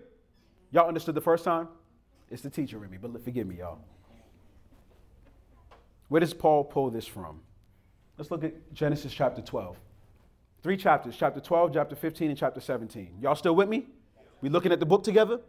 Y'all 0.71 0.89
understood 0.89 1.15
the 1.15 1.21
first 1.21 1.45
time? 1.45 1.69
It's 2.31 2.43
the 2.43 2.51
teacher 2.51 2.85
in 2.85 2.91
me, 2.91 2.99
but 3.01 3.23
forgive 3.23 3.47
me, 3.47 3.59
y'all. 3.59 3.79
Where 6.09 6.21
does 6.21 6.35
Paul 6.35 6.65
pull 6.65 6.91
this 6.91 7.07
from? 7.07 7.41
Let's 8.19 8.31
look 8.31 8.45
at 8.45 8.73
Genesis 8.73 9.13
chapter 9.13 9.43
12. 9.43 9.77
Three 10.63 10.77
chapters, 10.77 11.17
chapter 11.17 11.41
12, 11.41 11.75
chapter 11.75 11.95
15, 11.95 12.31
and 12.31 12.39
chapter 12.39 12.61
17. 12.61 13.19
Y'all 13.21 13.35
still 13.35 13.55
with 13.55 13.69
me? 13.69 13.87
We 14.41 14.49
looking 14.49 14.73
at 14.73 14.81
the 14.81 14.87
book 14.87 15.05
together? 15.05 15.41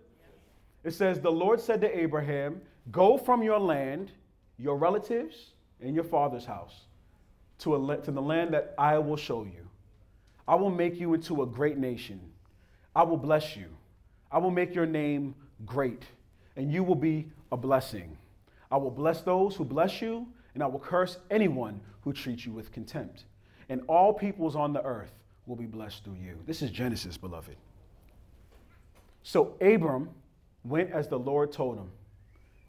It 0.83 0.91
says, 0.91 1.19
The 1.19 1.31
Lord 1.31 1.59
said 1.59 1.81
to 1.81 1.97
Abraham, 1.97 2.61
Go 2.91 3.17
from 3.17 3.43
your 3.43 3.59
land, 3.59 4.11
your 4.57 4.77
relatives, 4.77 5.53
and 5.81 5.95
your 5.95 6.03
father's 6.03 6.45
house 6.45 6.85
to, 7.59 7.75
a, 7.75 7.97
to 7.97 8.11
the 8.11 8.21
land 8.21 8.53
that 8.53 8.73
I 8.77 8.97
will 8.99 9.17
show 9.17 9.43
you. 9.43 9.67
I 10.47 10.55
will 10.55 10.71
make 10.71 10.99
you 10.99 11.13
into 11.13 11.41
a 11.41 11.45
great 11.45 11.77
nation. 11.77 12.19
I 12.95 13.03
will 13.03 13.17
bless 13.17 13.55
you. 13.55 13.67
I 14.31 14.37
will 14.37 14.51
make 14.51 14.73
your 14.73 14.85
name 14.85 15.35
great, 15.65 16.03
and 16.57 16.71
you 16.71 16.83
will 16.83 16.95
be 16.95 17.27
a 17.53 17.57
blessing. 17.57 18.17
I 18.69 18.75
will 18.75 18.91
bless 18.91 19.21
those 19.21 19.55
who 19.55 19.63
bless 19.63 20.01
you, 20.01 20.27
and 20.53 20.61
I 20.61 20.67
will 20.67 20.79
curse 20.79 21.17
anyone 21.31 21.79
who 22.01 22.11
treats 22.11 22.45
you 22.45 22.51
with 22.51 22.73
contempt 22.73 23.23
and 23.69 23.81
all 23.87 24.13
peoples 24.13 24.55
on 24.55 24.73
the 24.73 24.83
earth 24.83 25.11
will 25.45 25.55
be 25.55 25.65
blessed 25.65 26.03
through 26.03 26.17
you. 26.21 26.37
This 26.45 26.61
is 26.61 26.71
Genesis, 26.71 27.17
beloved. 27.17 27.55
So 29.23 29.55
Abram 29.61 30.09
went 30.63 30.91
as 30.91 31.07
the 31.07 31.19
Lord 31.19 31.51
told 31.51 31.77
him, 31.77 31.89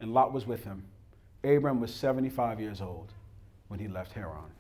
and 0.00 0.12
Lot 0.12 0.32
was 0.32 0.46
with 0.46 0.64
him. 0.64 0.84
Abram 1.44 1.80
was 1.80 1.94
75 1.94 2.60
years 2.60 2.80
old 2.80 3.12
when 3.68 3.78
he 3.78 3.88
left 3.88 4.12
Haran. 4.12 4.50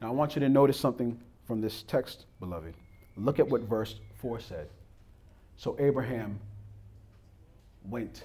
Now 0.00 0.08
I 0.08 0.10
want 0.10 0.36
you 0.36 0.40
to 0.40 0.48
notice 0.48 0.78
something 0.78 1.18
from 1.46 1.60
this 1.60 1.82
text, 1.82 2.26
beloved. 2.40 2.74
Look 3.16 3.38
at 3.38 3.48
what 3.48 3.62
verse 3.62 3.98
4 4.20 4.40
said. 4.40 4.68
So 5.56 5.76
Abraham 5.78 6.38
went. 7.88 8.24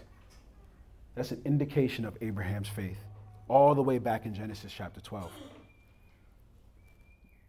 That's 1.15 1.31
an 1.31 1.41
indication 1.45 2.05
of 2.05 2.17
Abraham's 2.21 2.69
faith, 2.69 2.99
all 3.47 3.75
the 3.75 3.81
way 3.81 3.97
back 3.97 4.25
in 4.25 4.33
Genesis 4.33 4.71
chapter 4.75 5.01
12. 5.01 5.29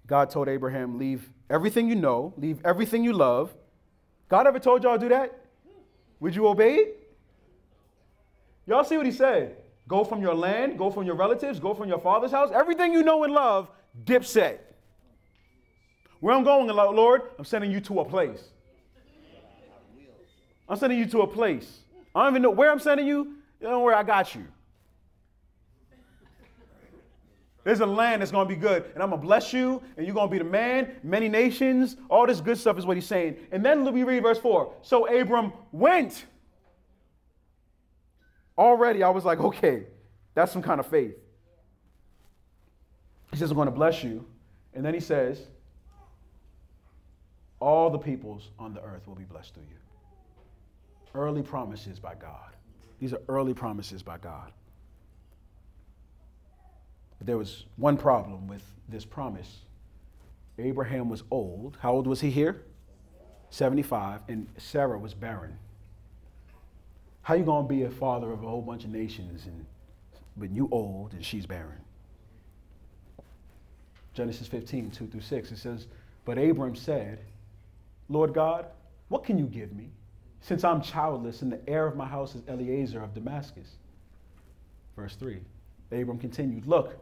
God 0.07 0.31
told 0.31 0.49
Abraham, 0.49 0.99
Leave 0.99 1.31
everything 1.49 1.89
you 1.89 1.95
know, 1.95 2.35
leave 2.37 2.59
everything 2.65 3.05
you 3.05 3.13
love. 3.13 3.55
God 4.29 4.47
ever 4.47 4.59
told 4.59 4.83
y'all 4.83 4.99
to 4.99 5.01
do 5.01 5.09
that? 5.11 5.39
Would 6.21 6.35
you 6.35 6.47
obey 6.49 6.75
it? 6.75 7.15
Y'all 8.67 8.85
see 8.85 8.97
what 8.97 9.07
he 9.07 9.13
said? 9.13 9.57
Go 9.89 10.05
from 10.05 10.21
your 10.21 10.35
land, 10.35 10.79
go 10.79 10.91
from 10.91 11.05
your 11.05 11.17
relatives, 11.17 11.59
go 11.59 11.75
from 11.75 11.89
your 11.89 11.99
father's 11.99 12.31
house, 12.31 12.51
everything 12.55 12.93
you 12.93 13.03
know 13.03 13.25
and 13.25 13.33
love, 13.33 13.71
dipset. 14.05 14.59
Where 16.21 16.35
I'm 16.35 16.45
going, 16.45 16.69
Lord, 16.69 17.23
I'm 17.39 17.45
sending 17.45 17.73
you 17.73 17.81
to 17.81 18.01
a 18.01 18.05
place. 18.05 18.43
I'm 20.69 20.77
sending 20.77 20.99
you 20.99 21.07
to 21.07 21.23
a 21.23 21.27
place. 21.27 21.81
I 22.15 22.23
don't 22.23 22.33
even 22.33 22.43
know 22.43 22.51
where 22.51 22.71
I'm 22.71 22.79
sending 22.79 23.07
you. 23.07 23.39
Know 23.63 23.81
where 23.81 23.95
I 23.95 24.03
got 24.03 24.35
you. 24.35 24.45
There's 27.65 27.79
a 27.79 27.87
land 27.87 28.23
that's 28.23 28.33
going 28.33 28.49
to 28.49 28.53
be 28.53 28.61
good, 28.61 28.91
and 28.93 29.03
I'm 29.03 29.11
going 29.11 29.21
to 29.21 29.25
bless 29.27 29.53
you, 29.53 29.81
and 29.97 30.05
you're 30.05 30.17
going 30.17 30.29
to 30.29 30.33
be 30.33 30.39
the 30.39 30.45
man, 30.45 30.97
many 31.05 31.29
nations, 31.29 31.97
all 32.11 32.27
this 32.27 32.41
good 32.41 32.59
stuff 32.59 32.77
is 32.77 32.85
what 32.85 32.97
he's 32.97 33.07
saying. 33.07 33.37
And 33.53 33.65
then 33.65 33.91
we 33.93 34.03
read 34.03 34.25
verse 34.25 34.39
4. 34.39 34.75
So 34.83 35.07
Abram 35.07 35.53
went. 35.71 36.27
Already, 38.59 39.05
I 39.05 39.11
was 39.11 39.25
like, 39.25 39.39
okay, 39.39 39.85
that's 40.35 40.51
some 40.51 40.63
kind 40.63 40.81
of 40.81 40.87
faith. 40.89 41.15
He 43.31 43.37
says, 43.37 43.51
I'm 43.51 43.57
going 43.57 43.67
to 43.67 43.73
bless 43.73 44.03
you. 44.03 44.27
And 44.75 44.85
then 44.85 44.93
he 44.93 45.01
says, 45.01 45.41
all 47.61 47.91
the 47.91 47.99
peoples 47.99 48.51
on 48.59 48.75
the 48.75 48.83
earth 48.83 49.07
will 49.07 49.15
be 49.15 49.25
blessed 49.25 49.55
through 49.55 49.63
you. 49.71 49.77
Early 51.15 51.43
promises 51.43 52.01
by 52.01 52.15
God. 52.15 52.57
These 53.03 53.13
are 53.13 53.21
early 53.29 53.53
promises 53.53 54.01
by 54.01 54.19
God. 54.19 54.53
But 57.19 57.27
there 57.27 57.37
was 57.37 57.65
one 57.75 57.97
problem 57.97 58.47
with 58.47 58.63
this 58.89 59.05
promise. 59.05 59.63
Abraham 60.57 61.09
was 61.09 61.25
old. 61.29 61.77
How 61.81 61.91
old 61.91 62.07
was 62.07 62.21
he 62.21 62.31
here? 62.31 62.63
75. 63.51 64.21
And 64.29 64.47
Sarah 64.57 65.01
was 65.01 65.15
barren. 65.15 65.59
How 67.23 67.35
you 67.35 67.43
going 67.43 67.65
to 67.65 67.69
be 67.69 67.83
a 67.83 67.91
father 67.91 68.31
of 68.31 68.45
a 68.45 68.47
whole 68.47 68.63
bunch 68.63 68.85
of 68.85 68.91
nations 68.91 69.47
and 69.47 69.67
but 70.37 70.53
you 70.53 70.69
old 70.71 71.13
and 71.13 71.25
she's 71.25 71.45
barren? 71.45 71.81
Genesis 74.15 74.47
15, 74.47 74.93
2 74.93 75.07
through 75.09 75.21
6, 75.23 75.51
it 75.51 75.59
says, 75.59 75.89
But 76.25 76.39
Abram 76.39 76.77
said, 76.77 77.19
Lord 78.09 78.33
God, 78.33 78.67
what 79.09 79.25
can 79.25 79.39
you 79.39 79.47
give 79.47 79.73
me? 79.73 79.91
Since 80.43 80.65
I'm 80.65 80.83
childless 80.83 81.43
and 81.43 81.53
the 81.53 81.61
heir 81.69 81.87
of 81.87 81.97
my 81.97 82.07
house 82.07 82.35
is 82.35 82.43
Eliezer 82.49 83.01
of 83.01 83.15
Damascus. 83.15 83.77
Verse 84.97 85.15
3. 85.15 85.41
Abram 85.93 86.19
continued, 86.19 86.67
Look, 86.67 86.99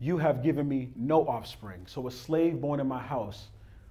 you 0.00 0.18
have 0.18 0.42
given 0.42 0.68
me 0.68 0.90
no 0.96 1.26
offspring, 1.26 1.84
so 1.86 2.08
a 2.08 2.10
slave 2.10 2.60
born 2.60 2.80
in 2.80 2.88
my 2.88 2.98
house 2.98 3.48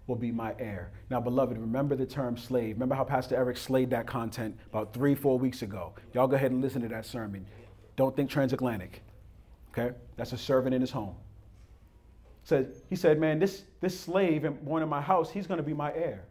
will 0.07 0.15
be 0.15 0.31
my 0.31 0.53
heir. 0.59 0.91
Now, 1.09 1.21
beloved, 1.21 1.57
remember 1.57 1.95
the 1.95 2.05
term 2.05 2.35
slave. 2.35 2.75
Remember 2.75 2.95
how 2.95 3.03
Pastor 3.03 3.35
Eric 3.35 3.57
slayed 3.57 3.91
that 3.91 4.07
content 4.07 4.57
about 4.69 4.93
three, 4.93 5.15
four 5.15 5.39
weeks 5.39 5.61
ago. 5.61 5.93
Y'all 6.13 6.27
go 6.27 6.35
ahead 6.35 6.51
and 6.51 6.61
listen 6.61 6.81
to 6.81 6.87
that 6.89 7.05
sermon. 7.05 7.45
Don't 7.95 8.15
think 8.15 8.29
transatlantic. 8.29 9.03
Okay? 9.71 9.95
That's 10.17 10.33
a 10.33 10.37
servant 10.37 10.73
in 10.73 10.81
his 10.81 10.91
home. 10.91 11.15
Said, 12.43 12.73
he 12.89 12.95
said, 12.95 13.19
Man, 13.19 13.39
this, 13.39 13.63
this 13.79 13.97
slave 13.97 14.47
born 14.63 14.81
in 14.81 14.89
my 14.89 15.01
house, 15.01 15.31
he's 15.31 15.47
going 15.47 15.59
to 15.59 15.63
be 15.63 15.73
my 15.73 15.93
heir. 15.93 16.25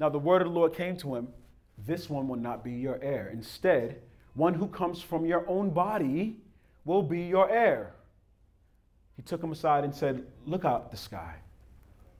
Now, 0.00 0.08
the 0.08 0.18
word 0.18 0.40
of 0.40 0.48
the 0.48 0.54
Lord 0.54 0.72
came 0.74 0.96
to 0.96 1.14
him 1.14 1.28
this 1.86 2.10
one 2.10 2.28
will 2.28 2.36
not 2.36 2.62
be 2.62 2.72
your 2.72 2.98
heir. 3.02 3.30
Instead, 3.32 4.00
one 4.34 4.54
who 4.54 4.66
comes 4.66 5.00
from 5.00 5.24
your 5.24 5.48
own 5.48 5.70
body 5.70 6.36
will 6.84 7.02
be 7.02 7.22
your 7.22 7.50
heir. 7.50 7.94
He 9.16 9.22
took 9.22 9.42
him 9.42 9.52
aside 9.52 9.84
and 9.84 9.94
said, 9.94 10.24
Look 10.46 10.64
out 10.64 10.90
the 10.90 10.96
sky 10.96 11.34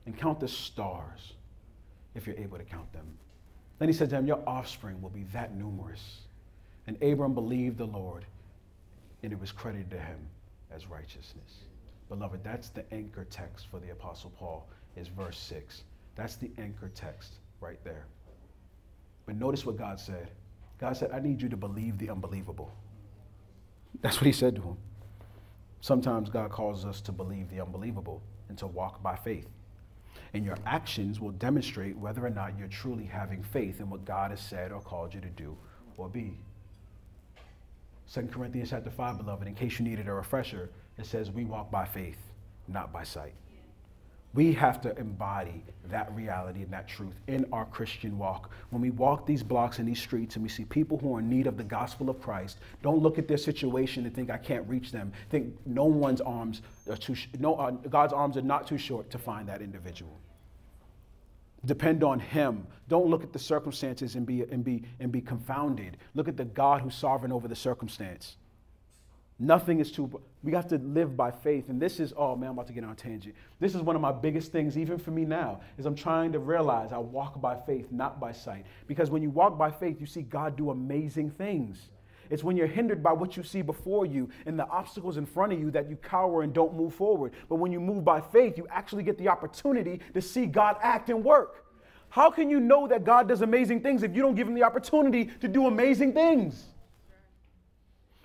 and 0.05 0.17
count 0.17 0.39
the 0.39 0.47
stars 0.47 1.33
if 2.15 2.25
you're 2.25 2.37
able 2.37 2.57
to 2.57 2.63
count 2.63 2.91
them. 2.93 3.05
Then 3.79 3.87
he 3.89 3.93
said 3.93 4.09
to 4.11 4.15
him, 4.15 4.27
Your 4.27 4.43
offspring 4.47 5.01
will 5.01 5.09
be 5.09 5.23
that 5.33 5.55
numerous. 5.55 6.21
And 6.87 7.01
Abram 7.01 7.33
believed 7.33 7.77
the 7.77 7.85
Lord, 7.85 8.25
and 9.23 9.31
it 9.31 9.39
was 9.39 9.51
credited 9.51 9.91
to 9.91 9.99
him 9.99 10.19
as 10.71 10.87
righteousness. 10.87 11.65
Beloved, 12.09 12.43
that's 12.43 12.69
the 12.69 12.83
anchor 12.93 13.25
text 13.29 13.67
for 13.69 13.79
the 13.79 13.91
Apostle 13.91 14.31
Paul, 14.37 14.67
is 14.95 15.07
verse 15.07 15.37
6. 15.37 15.83
That's 16.15 16.35
the 16.35 16.51
anchor 16.57 16.91
text 16.93 17.35
right 17.61 17.81
there. 17.83 18.05
But 19.25 19.35
notice 19.35 19.65
what 19.65 19.77
God 19.77 19.99
said. 19.99 20.31
God 20.79 20.97
said, 20.97 21.11
I 21.11 21.19
need 21.19 21.41
you 21.41 21.49
to 21.49 21.57
believe 21.57 21.97
the 21.97 22.09
unbelievable. 22.09 22.73
That's 24.01 24.17
what 24.17 24.25
he 24.25 24.33
said 24.33 24.55
to 24.55 24.61
him. 24.61 24.77
Sometimes 25.79 26.29
God 26.29 26.51
calls 26.51 26.85
us 26.85 27.01
to 27.01 27.11
believe 27.11 27.49
the 27.49 27.61
unbelievable 27.61 28.21
and 28.49 28.57
to 28.57 28.67
walk 28.67 29.01
by 29.01 29.15
faith 29.15 29.47
and 30.33 30.45
your 30.45 30.57
actions 30.65 31.19
will 31.19 31.31
demonstrate 31.31 31.97
whether 31.97 32.25
or 32.25 32.29
not 32.29 32.57
you're 32.57 32.67
truly 32.67 33.05
having 33.05 33.43
faith 33.43 33.79
in 33.79 33.89
what 33.89 34.05
God 34.05 34.31
has 34.31 34.39
said 34.39 34.71
or 34.71 34.81
called 34.81 35.13
you 35.13 35.21
to 35.21 35.29
do 35.29 35.57
or 35.97 36.07
be. 36.07 36.37
2 38.13 38.27
Corinthians 38.31 38.69
chapter 38.69 38.89
5, 38.89 39.17
beloved, 39.17 39.47
in 39.47 39.55
case 39.55 39.79
you 39.79 39.85
needed 39.85 40.07
a 40.07 40.13
refresher, 40.13 40.69
it 40.97 41.05
says 41.05 41.31
we 41.31 41.45
walk 41.45 41.71
by 41.71 41.85
faith, 41.85 42.17
not 42.67 42.91
by 42.91 43.03
sight. 43.03 43.33
We 44.33 44.53
have 44.53 44.79
to 44.81 44.97
embody 44.97 45.63
that 45.89 46.09
reality 46.15 46.61
and 46.61 46.71
that 46.71 46.87
truth 46.87 47.19
in 47.27 47.45
our 47.51 47.65
Christian 47.65 48.17
walk. 48.17 48.49
When 48.69 48.81
we 48.81 48.89
walk 48.89 49.25
these 49.25 49.43
blocks 49.43 49.79
and 49.79 49.87
these 49.87 49.99
streets 49.99 50.35
and 50.35 50.43
we 50.43 50.47
see 50.47 50.63
people 50.63 50.97
who 50.97 51.15
are 51.15 51.19
in 51.19 51.29
need 51.29 51.47
of 51.47 51.57
the 51.57 51.65
gospel 51.65 52.09
of 52.09 52.21
Christ, 52.21 52.59
don't 52.81 52.99
look 52.99 53.19
at 53.19 53.27
their 53.27 53.37
situation 53.37 54.05
and 54.05 54.15
think 54.15 54.29
I 54.29 54.37
can't 54.37 54.67
reach 54.69 54.91
them. 54.91 55.11
Think 55.29 55.53
no 55.65 55.83
one's 55.83 56.21
arms 56.21 56.61
are 56.89 56.95
too 56.95 57.15
no 57.39 57.55
uh, 57.55 57.71
God's 57.71 58.13
arms 58.13 58.37
are 58.37 58.41
not 58.41 58.67
too 58.67 58.77
short 58.77 59.09
to 59.11 59.17
find 59.17 59.49
that 59.49 59.61
individual. 59.61 60.17
Depend 61.65 62.03
on 62.03 62.19
him. 62.19 62.65
Don't 62.87 63.07
look 63.07 63.23
at 63.23 63.33
the 63.33 63.39
circumstances 63.39 64.15
and 64.15 64.25
be 64.25 64.43
and 64.43 64.63
be 64.63 64.83
and 65.01 65.11
be 65.11 65.19
confounded. 65.19 65.97
Look 66.15 66.29
at 66.29 66.37
the 66.37 66.45
God 66.45 66.81
who's 66.81 66.95
sovereign 66.95 67.33
over 67.33 67.49
the 67.49 67.55
circumstance. 67.55 68.37
Nothing 69.43 69.79
is 69.79 69.91
too, 69.91 70.21
we 70.43 70.51
have 70.51 70.67
to 70.67 70.77
live 70.77 71.17
by 71.17 71.31
faith. 71.31 71.69
And 71.69 71.81
this 71.81 71.99
is, 71.99 72.13
oh 72.15 72.35
man, 72.35 72.49
I'm 72.49 72.53
about 72.53 72.67
to 72.67 72.73
get 72.73 72.83
on 72.83 72.91
a 72.91 72.95
tangent. 72.95 73.33
This 73.59 73.73
is 73.73 73.81
one 73.81 73.95
of 73.95 74.01
my 74.01 74.11
biggest 74.11 74.51
things, 74.51 74.77
even 74.77 74.99
for 74.99 75.09
me 75.09 75.25
now, 75.25 75.61
is 75.79 75.87
I'm 75.87 75.95
trying 75.95 76.31
to 76.33 76.39
realize 76.39 76.93
I 76.93 76.99
walk 76.99 77.41
by 77.41 77.55
faith, 77.55 77.87
not 77.91 78.19
by 78.19 78.33
sight. 78.33 78.67
Because 78.85 79.09
when 79.09 79.23
you 79.23 79.31
walk 79.31 79.57
by 79.57 79.71
faith, 79.71 79.99
you 79.99 80.05
see 80.05 80.21
God 80.21 80.55
do 80.55 80.69
amazing 80.69 81.31
things. 81.31 81.89
It's 82.29 82.43
when 82.43 82.55
you're 82.55 82.67
hindered 82.67 83.01
by 83.01 83.13
what 83.13 83.35
you 83.35 83.41
see 83.41 83.63
before 83.63 84.05
you 84.05 84.29
and 84.45 84.59
the 84.59 84.67
obstacles 84.67 85.17
in 85.17 85.25
front 85.25 85.53
of 85.53 85.59
you 85.59 85.71
that 85.71 85.89
you 85.89 85.95
cower 85.95 86.43
and 86.43 86.53
don't 86.53 86.75
move 86.75 86.93
forward. 86.93 87.33
But 87.49 87.55
when 87.55 87.71
you 87.71 87.79
move 87.79 88.05
by 88.05 88.21
faith, 88.21 88.59
you 88.59 88.67
actually 88.69 89.01
get 89.01 89.17
the 89.17 89.29
opportunity 89.29 90.01
to 90.13 90.21
see 90.21 90.45
God 90.45 90.77
act 90.83 91.09
and 91.09 91.23
work. 91.23 91.65
How 92.09 92.29
can 92.29 92.51
you 92.51 92.59
know 92.59 92.87
that 92.87 93.05
God 93.05 93.27
does 93.27 93.41
amazing 93.41 93.81
things 93.81 94.03
if 94.03 94.15
you 94.15 94.21
don't 94.21 94.35
give 94.35 94.47
him 94.47 94.53
the 94.53 94.63
opportunity 94.63 95.31
to 95.39 95.47
do 95.47 95.65
amazing 95.65 96.13
things? 96.13 96.63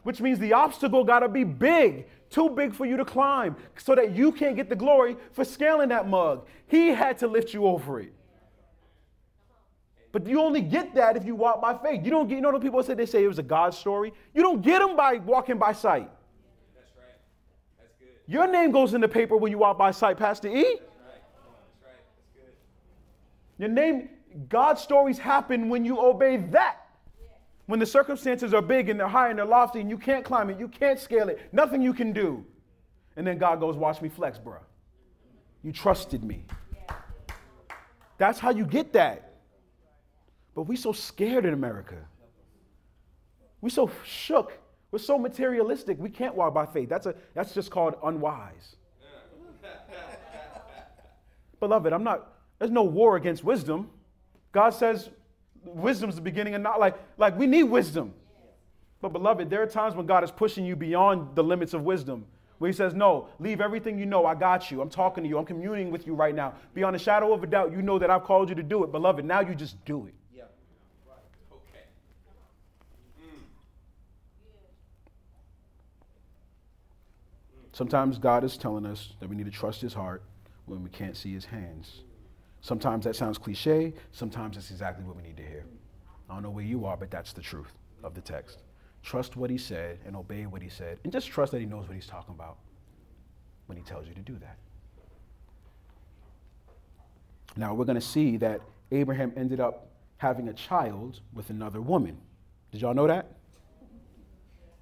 Which 0.06 0.20
means 0.20 0.38
the 0.38 0.52
obstacle 0.52 1.02
got 1.02 1.18
to 1.18 1.28
be 1.28 1.42
big, 1.42 2.06
too 2.30 2.48
big 2.48 2.72
for 2.72 2.86
you 2.86 2.96
to 2.96 3.04
climb, 3.04 3.56
so 3.76 3.92
that 3.96 4.12
you 4.12 4.30
can't 4.30 4.54
get 4.54 4.68
the 4.68 4.76
glory 4.76 5.16
for 5.32 5.44
scaling 5.44 5.88
that 5.88 6.08
mug. 6.08 6.46
He 6.68 6.90
had 6.90 7.18
to 7.18 7.26
lift 7.26 7.52
you 7.52 7.66
over 7.66 7.98
it. 7.98 8.12
But 10.12 10.24
you 10.28 10.40
only 10.40 10.60
get 10.60 10.94
that 10.94 11.16
if 11.16 11.24
you 11.24 11.34
walk 11.34 11.60
by 11.60 11.76
faith. 11.76 12.04
You 12.04 12.12
don't 12.12 12.28
get, 12.28 12.36
you 12.36 12.40
know 12.40 12.50
what 12.50 12.62
people 12.62 12.80
say 12.84 12.94
they 12.94 13.04
say 13.04 13.24
it 13.24 13.26
was 13.26 13.40
a 13.40 13.42
God 13.42 13.74
story? 13.74 14.12
You 14.32 14.42
don't 14.42 14.62
get 14.62 14.78
them 14.78 14.94
by 14.94 15.16
walking 15.16 15.58
by 15.58 15.72
sight. 15.72 16.08
That's 16.76 16.92
right. 16.96 17.16
That's 17.80 17.92
good. 17.98 18.32
Your 18.32 18.46
name 18.46 18.70
goes 18.70 18.94
in 18.94 19.00
the 19.00 19.08
paper 19.08 19.36
when 19.36 19.50
you 19.50 19.58
walk 19.58 19.76
by 19.76 19.90
sight, 19.90 20.18
Pastor 20.18 20.46
E. 20.46 20.52
That's 20.52 20.62
right. 20.62 20.78
That's 20.78 21.82
right. 21.82 22.04
That's 22.16 22.28
good. 22.32 22.52
Your 23.58 23.70
name, 23.70 24.08
God's 24.48 24.82
stories 24.82 25.18
happen 25.18 25.68
when 25.68 25.84
you 25.84 25.98
obey 25.98 26.36
that. 26.36 26.85
When 27.66 27.80
the 27.80 27.86
circumstances 27.86 28.54
are 28.54 28.62
big 28.62 28.88
and 28.88 28.98
they're 28.98 29.08
high 29.08 29.30
and 29.30 29.38
they're 29.38 29.44
lofty 29.44 29.80
and 29.80 29.90
you 29.90 29.98
can't 29.98 30.24
climb 30.24 30.50
it, 30.50 30.58
you 30.58 30.68
can't 30.68 30.98
scale 30.98 31.28
it, 31.28 31.52
nothing 31.52 31.82
you 31.82 31.92
can 31.92 32.12
do. 32.12 32.44
And 33.16 33.26
then 33.26 33.38
God 33.38 33.60
goes, 33.60 33.76
Watch 33.76 34.00
me 34.00 34.08
flex, 34.08 34.38
bro. 34.38 34.58
You 35.62 35.72
trusted 35.72 36.22
me. 36.22 36.44
That's 38.18 38.38
how 38.38 38.50
you 38.50 38.64
get 38.64 38.92
that. 38.92 39.34
But 40.54 40.62
we 40.62 40.76
so 40.76 40.92
scared 40.92 41.44
in 41.44 41.52
America. 41.52 41.96
We 43.60 43.70
so 43.70 43.90
shook. 44.04 44.58
We're 44.90 45.00
so 45.00 45.18
materialistic. 45.18 45.98
We 45.98 46.08
can't 46.08 46.34
walk 46.34 46.54
by 46.54 46.66
faith. 46.66 46.88
That's, 46.88 47.06
a, 47.06 47.14
that's 47.34 47.52
just 47.52 47.70
called 47.70 47.96
unwise. 48.04 48.76
Beloved, 51.60 51.92
I'm 51.92 52.04
not, 52.04 52.32
there's 52.58 52.70
no 52.70 52.84
war 52.84 53.16
against 53.16 53.44
wisdom. 53.44 53.90
God 54.52 54.70
says, 54.70 55.10
wisdom's 55.66 56.14
the 56.14 56.20
beginning 56.20 56.54
and 56.54 56.62
not 56.62 56.80
like 56.80 56.96
like 57.18 57.36
we 57.36 57.46
need 57.46 57.64
wisdom. 57.64 58.14
But 59.00 59.12
beloved, 59.12 59.50
there 59.50 59.62
are 59.62 59.66
times 59.66 59.94
when 59.94 60.06
God 60.06 60.24
is 60.24 60.30
pushing 60.30 60.64
you 60.64 60.74
beyond 60.74 61.36
the 61.36 61.44
limits 61.44 61.74
of 61.74 61.82
wisdom. 61.82 62.26
Where 62.58 62.70
he 62.70 62.76
says, 62.76 62.94
No, 62.94 63.28
leave 63.38 63.60
everything 63.60 63.98
you 63.98 64.06
know. 64.06 64.24
I 64.24 64.34
got 64.34 64.70
you. 64.70 64.80
I'm 64.80 64.88
talking 64.88 65.22
to 65.22 65.28
you. 65.28 65.38
I'm 65.38 65.44
communing 65.44 65.90
with 65.90 66.06
you 66.06 66.14
right 66.14 66.34
now. 66.34 66.54
Beyond 66.74 66.96
a 66.96 66.98
shadow 66.98 67.32
of 67.32 67.42
a 67.42 67.46
doubt, 67.46 67.72
you 67.72 67.82
know 67.82 67.98
that 67.98 68.10
I've 68.10 68.24
called 68.24 68.48
you 68.48 68.54
to 68.54 68.62
do 68.62 68.82
it. 68.82 68.92
Beloved, 68.92 69.24
now 69.24 69.40
you 69.40 69.54
just 69.54 69.82
do 69.84 70.06
it. 70.06 70.14
Yeah. 70.34 70.44
Right. 71.06 71.18
Mm. 73.22 73.40
Sometimes 77.72 78.18
God 78.18 78.42
is 78.42 78.56
telling 78.56 78.86
us 78.86 79.12
that 79.20 79.28
we 79.28 79.36
need 79.36 79.46
to 79.46 79.52
trust 79.52 79.82
his 79.82 79.92
heart 79.92 80.22
when 80.64 80.82
we 80.82 80.88
can't 80.88 81.16
see 81.16 81.34
his 81.34 81.44
hands. 81.44 82.00
Sometimes 82.66 83.04
that 83.04 83.14
sounds 83.14 83.38
cliche, 83.38 83.94
sometimes 84.10 84.56
it's 84.56 84.72
exactly 84.72 85.04
what 85.04 85.14
we 85.14 85.22
need 85.22 85.36
to 85.36 85.42
hear. 85.44 85.64
I 86.28 86.34
don't 86.34 86.42
know 86.42 86.50
where 86.50 86.64
you 86.64 86.84
are, 86.84 86.96
but 86.96 87.12
that's 87.12 87.32
the 87.32 87.40
truth 87.40 87.70
of 88.02 88.12
the 88.12 88.20
text. 88.20 88.64
Trust 89.04 89.36
what 89.36 89.50
he 89.50 89.56
said 89.56 90.00
and 90.04 90.16
obey 90.16 90.46
what 90.46 90.60
he 90.62 90.68
said, 90.68 90.98
and 91.04 91.12
just 91.12 91.28
trust 91.28 91.52
that 91.52 91.60
he 91.60 91.66
knows 91.66 91.86
what 91.86 91.94
he's 91.94 92.08
talking 92.08 92.34
about 92.34 92.56
when 93.66 93.78
he 93.78 93.84
tells 93.84 94.08
you 94.08 94.14
to 94.14 94.20
do 94.20 94.36
that. 94.40 94.58
Now, 97.54 97.72
we're 97.72 97.84
going 97.84 98.00
to 98.00 98.00
see 98.00 98.36
that 98.38 98.62
Abraham 98.90 99.32
ended 99.36 99.60
up 99.60 99.92
having 100.16 100.48
a 100.48 100.52
child 100.52 101.20
with 101.32 101.50
another 101.50 101.80
woman. 101.80 102.18
Did 102.72 102.80
y'all 102.80 102.94
know 102.94 103.06
that? 103.06 103.30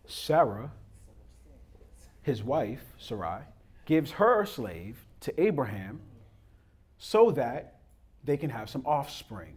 Sarah, 0.07 0.73
his 2.23 2.43
wife, 2.43 2.81
Sarai, 2.97 3.43
gives 3.85 4.13
her 4.13 4.47
slave 4.47 5.05
to 5.21 5.39
Abraham 5.39 6.01
so 6.97 7.31
that 7.33 7.74
they 8.25 8.37
can 8.37 8.51
have 8.51 8.71
some 8.71 8.83
offspring. 8.87 9.55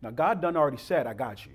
Now, 0.00 0.10
God 0.10 0.40
done 0.40 0.56
already 0.56 0.76
said, 0.76 1.06
I 1.06 1.14
got 1.14 1.44
you. 1.44 1.52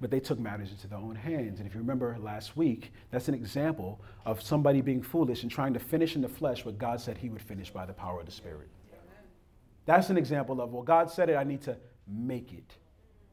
But 0.00 0.10
they 0.10 0.18
took 0.18 0.38
matters 0.38 0.72
into 0.72 0.88
their 0.88 0.98
own 0.98 1.14
hands. 1.14 1.60
And 1.60 1.68
if 1.68 1.74
you 1.74 1.80
remember 1.80 2.16
last 2.20 2.56
week, 2.56 2.92
that's 3.10 3.28
an 3.28 3.34
example 3.34 4.00
of 4.26 4.42
somebody 4.42 4.80
being 4.80 5.00
foolish 5.00 5.42
and 5.42 5.50
trying 5.50 5.74
to 5.74 5.78
finish 5.78 6.16
in 6.16 6.22
the 6.22 6.28
flesh 6.28 6.64
what 6.64 6.76
God 6.76 7.00
said 7.00 7.18
he 7.18 7.28
would 7.28 7.42
finish 7.42 7.70
by 7.70 7.86
the 7.86 7.92
power 7.92 8.18
of 8.18 8.26
the 8.26 8.32
Spirit. 8.32 8.68
That's 9.86 10.10
an 10.10 10.16
example 10.16 10.60
of, 10.60 10.72
well, 10.72 10.82
God 10.82 11.10
said 11.10 11.28
it, 11.28 11.36
I 11.36 11.44
need 11.44 11.62
to 11.62 11.76
make 12.08 12.52
it 12.52 12.76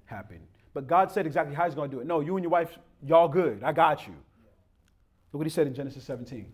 happen. 0.06 0.39
But 0.74 0.88
God 0.88 1.12
said 1.12 1.26
exactly 1.26 1.56
how 1.56 1.65
he's 1.65 1.76
going 1.76 1.89
to 1.89 1.96
do 1.96 2.02
it. 2.02 2.08
No, 2.08 2.20
you 2.20 2.38
and 2.38 2.44
your 2.44 2.52
wife, 2.52 2.78
y'all 3.04 3.28
good. 3.28 3.63
I 3.63 3.72
got 3.72 4.06
you. 4.06 4.13
Look 5.32 5.39
what 5.39 5.48
he 5.48 5.52
said 5.52 5.65
in 5.65 5.74
Genesis 5.74 6.04
17 6.04 6.54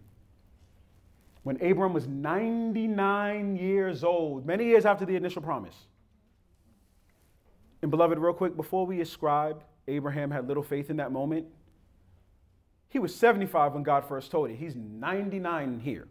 when 1.46 1.62
Abram 1.62 1.94
was 1.94 2.08
99 2.08 3.56
years 3.56 4.04
old, 4.04 4.48
many 4.48 4.66
years 4.66 4.84
after 4.84 5.06
the 5.06 5.16
initial 5.16 5.44
promise. 5.44 5.76
And, 7.84 7.92
beloved, 7.92 8.18
real 8.18 8.34
quick, 8.34 8.58
before 8.58 8.88
we 8.88 9.00
ascribe 9.00 9.64
Abraham 9.88 10.32
had 10.32 10.48
little 10.48 10.64
faith 10.64 10.90
in 10.90 10.98
that 10.98 11.12
moment, 11.12 11.46
he 12.88 12.98
was 12.98 13.14
75 13.14 13.76
when 13.76 13.84
God 13.84 14.06
first 14.06 14.32
told 14.32 14.50
it. 14.50 14.56
He's 14.56 14.76
99 14.76 15.82
here. 15.82 16.08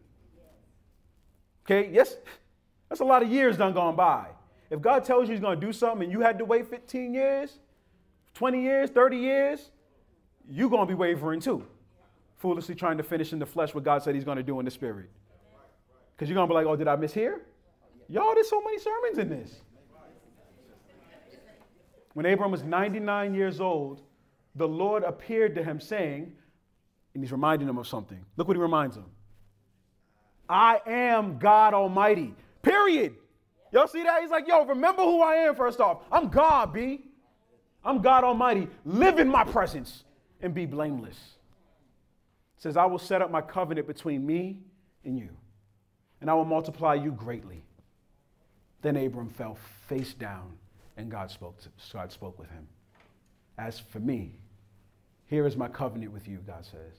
Okay, 1.67 1.91
yes, 1.93 2.17
that's 2.89 3.01
a 3.01 3.05
lot 3.05 3.25
of 3.25 3.29
years 3.29 3.57
done 3.57 3.75
gone 3.75 3.97
by. 3.97 4.29
If 4.71 4.81
God 4.81 5.05
tells 5.05 5.27
you 5.27 5.35
he's 5.35 5.41
going 5.41 5.59
to 5.59 5.67
do 5.67 5.73
something 5.73 6.05
and 6.05 6.13
you 6.13 6.21
had 6.21 6.39
to 6.39 6.45
wait 6.45 6.71
15 6.71 7.13
years, 7.13 7.59
20 8.35 8.63
years, 8.63 8.89
30 8.89 9.17
years, 9.17 9.73
you're 10.49 10.71
going 10.71 10.87
to 10.87 10.89
be 10.89 10.95
wavering 10.95 11.41
too. 11.41 11.67
Foolishly 12.37 12.77
trying 12.77 12.99
to 12.99 13.03
finish 13.03 13.33
in 13.33 13.41
the 13.41 13.47
flesh 13.47 13.75
what 13.75 13.83
God 13.83 14.05
said 14.05 14.15
he's 14.15 14.23
going 14.23 14.37
to 14.37 14.45
do 14.45 14.61
in 14.61 14.65
the 14.65 14.71
spirit. 14.71 15.11
Because 16.15 16.29
you're 16.29 16.37
going 16.37 16.49
to 16.49 16.53
be 16.53 16.55
like, 16.55 16.67
oh, 16.67 16.77
did 16.77 16.89
I 16.89 16.97
miss 16.97 17.13
here? 17.13 17.43
Y'all, 18.09 18.35
there's 18.35 18.49
so 18.49 18.61
many 18.61 18.79
sermons 18.79 19.19
in 19.19 19.29
this. 19.29 19.61
When 22.13 22.27
Abram 22.27 22.53
was 22.53 22.63
99 22.63 23.35
years 23.35 23.61
old, 23.61 24.03
the 24.55 24.69
Lord 24.69 25.03
appeared 25.03 25.57
to 25.57 25.65
him 25.65 25.81
saying, 25.81 26.33
and 27.15 27.23
he's 27.23 27.33
reminding 27.33 27.69
him 27.69 27.79
of 27.79 27.89
something. 27.89 28.25
Look 28.37 28.47
what 28.47 28.57
he 28.57 28.63
reminds 28.63 28.97
him 28.97 29.07
I 30.49 30.81
am 30.87 31.39
God 31.39 31.75
Almighty. 31.75 32.35
Period. 32.63 33.15
Y'all 33.73 33.89
see 33.89 34.05
that? 34.05 34.23
He's 34.23 34.31
like, 34.31 34.47
yo, 34.47 34.65
remember 34.65 35.03
who 35.03 35.21
I 35.21 35.35
am 35.35 35.57
first 35.57 35.81
off. 35.81 36.03
I'm 36.13 36.29
God, 36.29 36.73
B. 36.73 37.07
I'm 37.85 38.01
God 38.01 38.23
Almighty. 38.23 38.69
Live 38.85 39.19
in 39.19 39.29
my 39.29 39.43
presence 39.43 40.05
and 40.41 40.55
be 40.55 40.67
blameless. 40.67 41.17
It 41.17 42.63
says, 42.63 42.77
I 42.77 42.85
will 42.85 43.01
set 43.01 43.21
up 43.21 43.31
my 43.33 43.41
covenant 43.41 43.89
between 43.89 44.25
me 44.25 44.61
and 45.05 45.19
you 45.19 45.31
and 46.25 46.31
I 46.31 46.35
will 46.35 46.47
multiply 46.47 46.95
you 46.95 47.13
greatly. 47.13 47.63
Then 48.81 48.97
Abram 48.97 49.29
fell 49.29 49.59
face 49.91 50.15
down, 50.15 50.55
and 50.97 51.11
God 51.11 51.31
spoke, 51.31 51.61
to, 51.61 51.69
God 51.93 52.11
spoke 52.11 52.39
with 52.39 52.49
him. 52.49 52.67
As 53.59 53.79
for 53.79 54.01
me, 54.01 54.33
here 55.27 55.47
is 55.47 55.55
my 55.55 55.69
covenant 55.69 56.15
with 56.15 56.27
you, 56.27 56.39
God 56.47 56.65
says. 56.65 56.95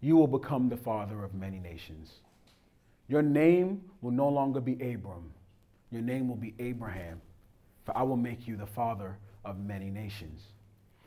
You 0.00 0.16
will 0.16 0.26
become 0.26 0.68
the 0.68 0.76
father 0.76 1.22
of 1.22 1.34
many 1.34 1.60
nations. 1.60 2.14
Your 3.06 3.22
name 3.22 3.80
will 4.00 4.10
no 4.10 4.28
longer 4.28 4.60
be 4.60 4.72
Abram. 4.92 5.32
Your 5.92 6.02
name 6.02 6.26
will 6.26 6.34
be 6.34 6.56
Abraham, 6.58 7.20
for 7.84 7.96
I 7.96 8.02
will 8.02 8.16
make 8.16 8.48
you 8.48 8.56
the 8.56 8.66
father 8.66 9.18
of 9.44 9.60
many 9.60 9.88
nations. 9.88 10.42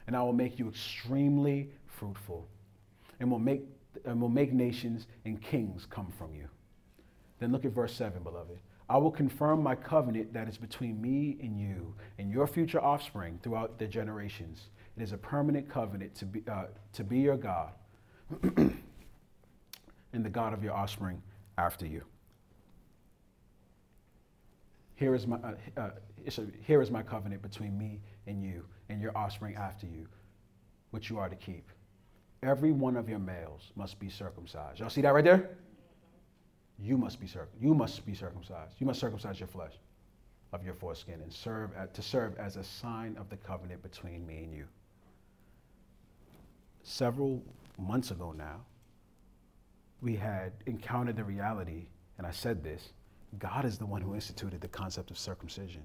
And 0.08 0.16
I 0.16 0.24
will 0.24 0.32
make 0.32 0.58
you 0.58 0.70
extremely 0.70 1.70
fruitful, 2.00 2.48
and 3.20 3.30
will 3.30 3.40
make, 3.40 3.64
and 4.06 4.22
will 4.22 4.30
make 4.30 4.54
nations 4.54 5.08
and 5.26 5.42
kings 5.42 5.86
come 5.90 6.14
from 6.18 6.34
you. 6.34 6.48
Then 7.40 7.52
look 7.52 7.66
at 7.66 7.72
verse 7.72 7.94
7, 7.94 8.24
beloved. 8.24 8.60
I 8.90 8.98
will 8.98 9.12
confirm 9.12 9.64
my 9.64 9.76
covenant 9.76 10.34
that 10.34 10.48
is 10.48 10.58
between 10.58 11.02
me 11.02 11.38
and 11.42 11.60
you 11.60 11.94
and 12.20 12.32
your 12.32 12.46
future 12.46 12.80
offspring 12.80 13.40
throughout 13.42 13.80
the 13.80 13.88
generations. 13.88 14.70
It 14.96 15.02
is 15.04 15.12
a 15.12 15.18
permanent 15.18 15.68
covenant 15.68 16.16
to 16.16 16.26
be, 16.26 16.44
uh, 16.50 16.66
to 16.94 17.04
be 17.04 17.20
your 17.20 17.38
God 17.38 17.72
and 18.42 18.76
the 20.14 20.30
God 20.30 20.54
of 20.54 20.64
your 20.64 20.74
offspring 20.74 21.22
after 21.58 21.86
you. 21.86 22.04
Here 24.96 25.14
is, 25.14 25.28
my, 25.28 25.38
uh, 25.38 25.54
uh, 25.78 25.90
here 26.62 26.82
is 26.82 26.90
my 26.90 27.04
covenant 27.04 27.42
between 27.42 27.78
me 27.78 28.00
and 28.28 28.44
you 28.44 28.64
and 28.88 29.02
your 29.02 29.18
offspring 29.18 29.56
after 29.56 29.88
you, 29.88 30.08
which 30.92 31.10
you 31.10 31.18
are 31.18 31.28
to 31.28 31.36
keep. 31.36 31.70
Every 32.44 32.72
one 32.72 32.96
of 32.96 33.10
your 33.10 33.20
males 33.20 33.72
must 33.76 34.00
be 34.00 34.10
circumcised. 34.10 34.80
Y'all 34.80 34.90
see 34.90 35.02
that 35.02 35.14
right 35.14 35.24
there? 35.24 35.50
You 36.80 36.98
must 36.98 37.20
be 37.20 37.28
you 37.60 37.74
must 37.74 38.06
be 38.06 38.14
circumcised. 38.14 38.76
You 38.80 38.88
must 38.88 39.00
circumcise 39.00 39.40
your 39.40 39.48
flesh 39.48 39.74
of 40.54 40.64
your 40.64 40.74
foreskin 40.74 41.22
and 41.22 41.32
serve 41.32 41.72
at, 41.76 41.94
to 41.94 42.02
serve 42.02 42.38
as 42.38 42.56
a 42.56 42.64
sign 42.64 43.16
of 43.18 43.30
the 43.30 43.38
covenant 43.38 43.82
between 43.82 44.26
me 44.26 44.44
and 44.44 44.54
you. 44.54 44.66
Several 46.84 47.42
months 47.78 48.12
ago 48.12 48.32
now, 48.32 48.62
we 50.02 50.16
had 50.16 50.54
encountered 50.66 51.16
the 51.16 51.24
reality, 51.24 51.88
and 52.18 52.28
I 52.28 52.32
said 52.32 52.64
this 52.64 52.90
God 53.40 53.66
is 53.66 53.78
the 53.78 53.86
one 53.86 54.02
who 54.02 54.14
instituted 54.14 54.62
the 54.62 54.68
concept 54.68 55.12
of 55.12 55.18
circumcision. 55.18 55.82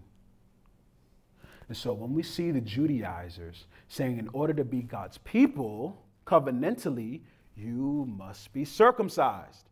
And 1.69 1.77
so 1.77 1.93
when 1.93 2.13
we 2.13 2.23
see 2.23 2.51
the 2.51 2.61
Judaizers 2.61 3.67
saying, 3.89 4.19
in 4.19 4.29
order 4.33 4.53
to 4.53 4.65
be 4.65 4.83
God's 4.83 5.19
people 5.19 6.05
covenantally, 6.27 7.21
you 7.57 8.07
must 8.09 8.53
be 8.53 8.65
circumcised. 8.65 9.70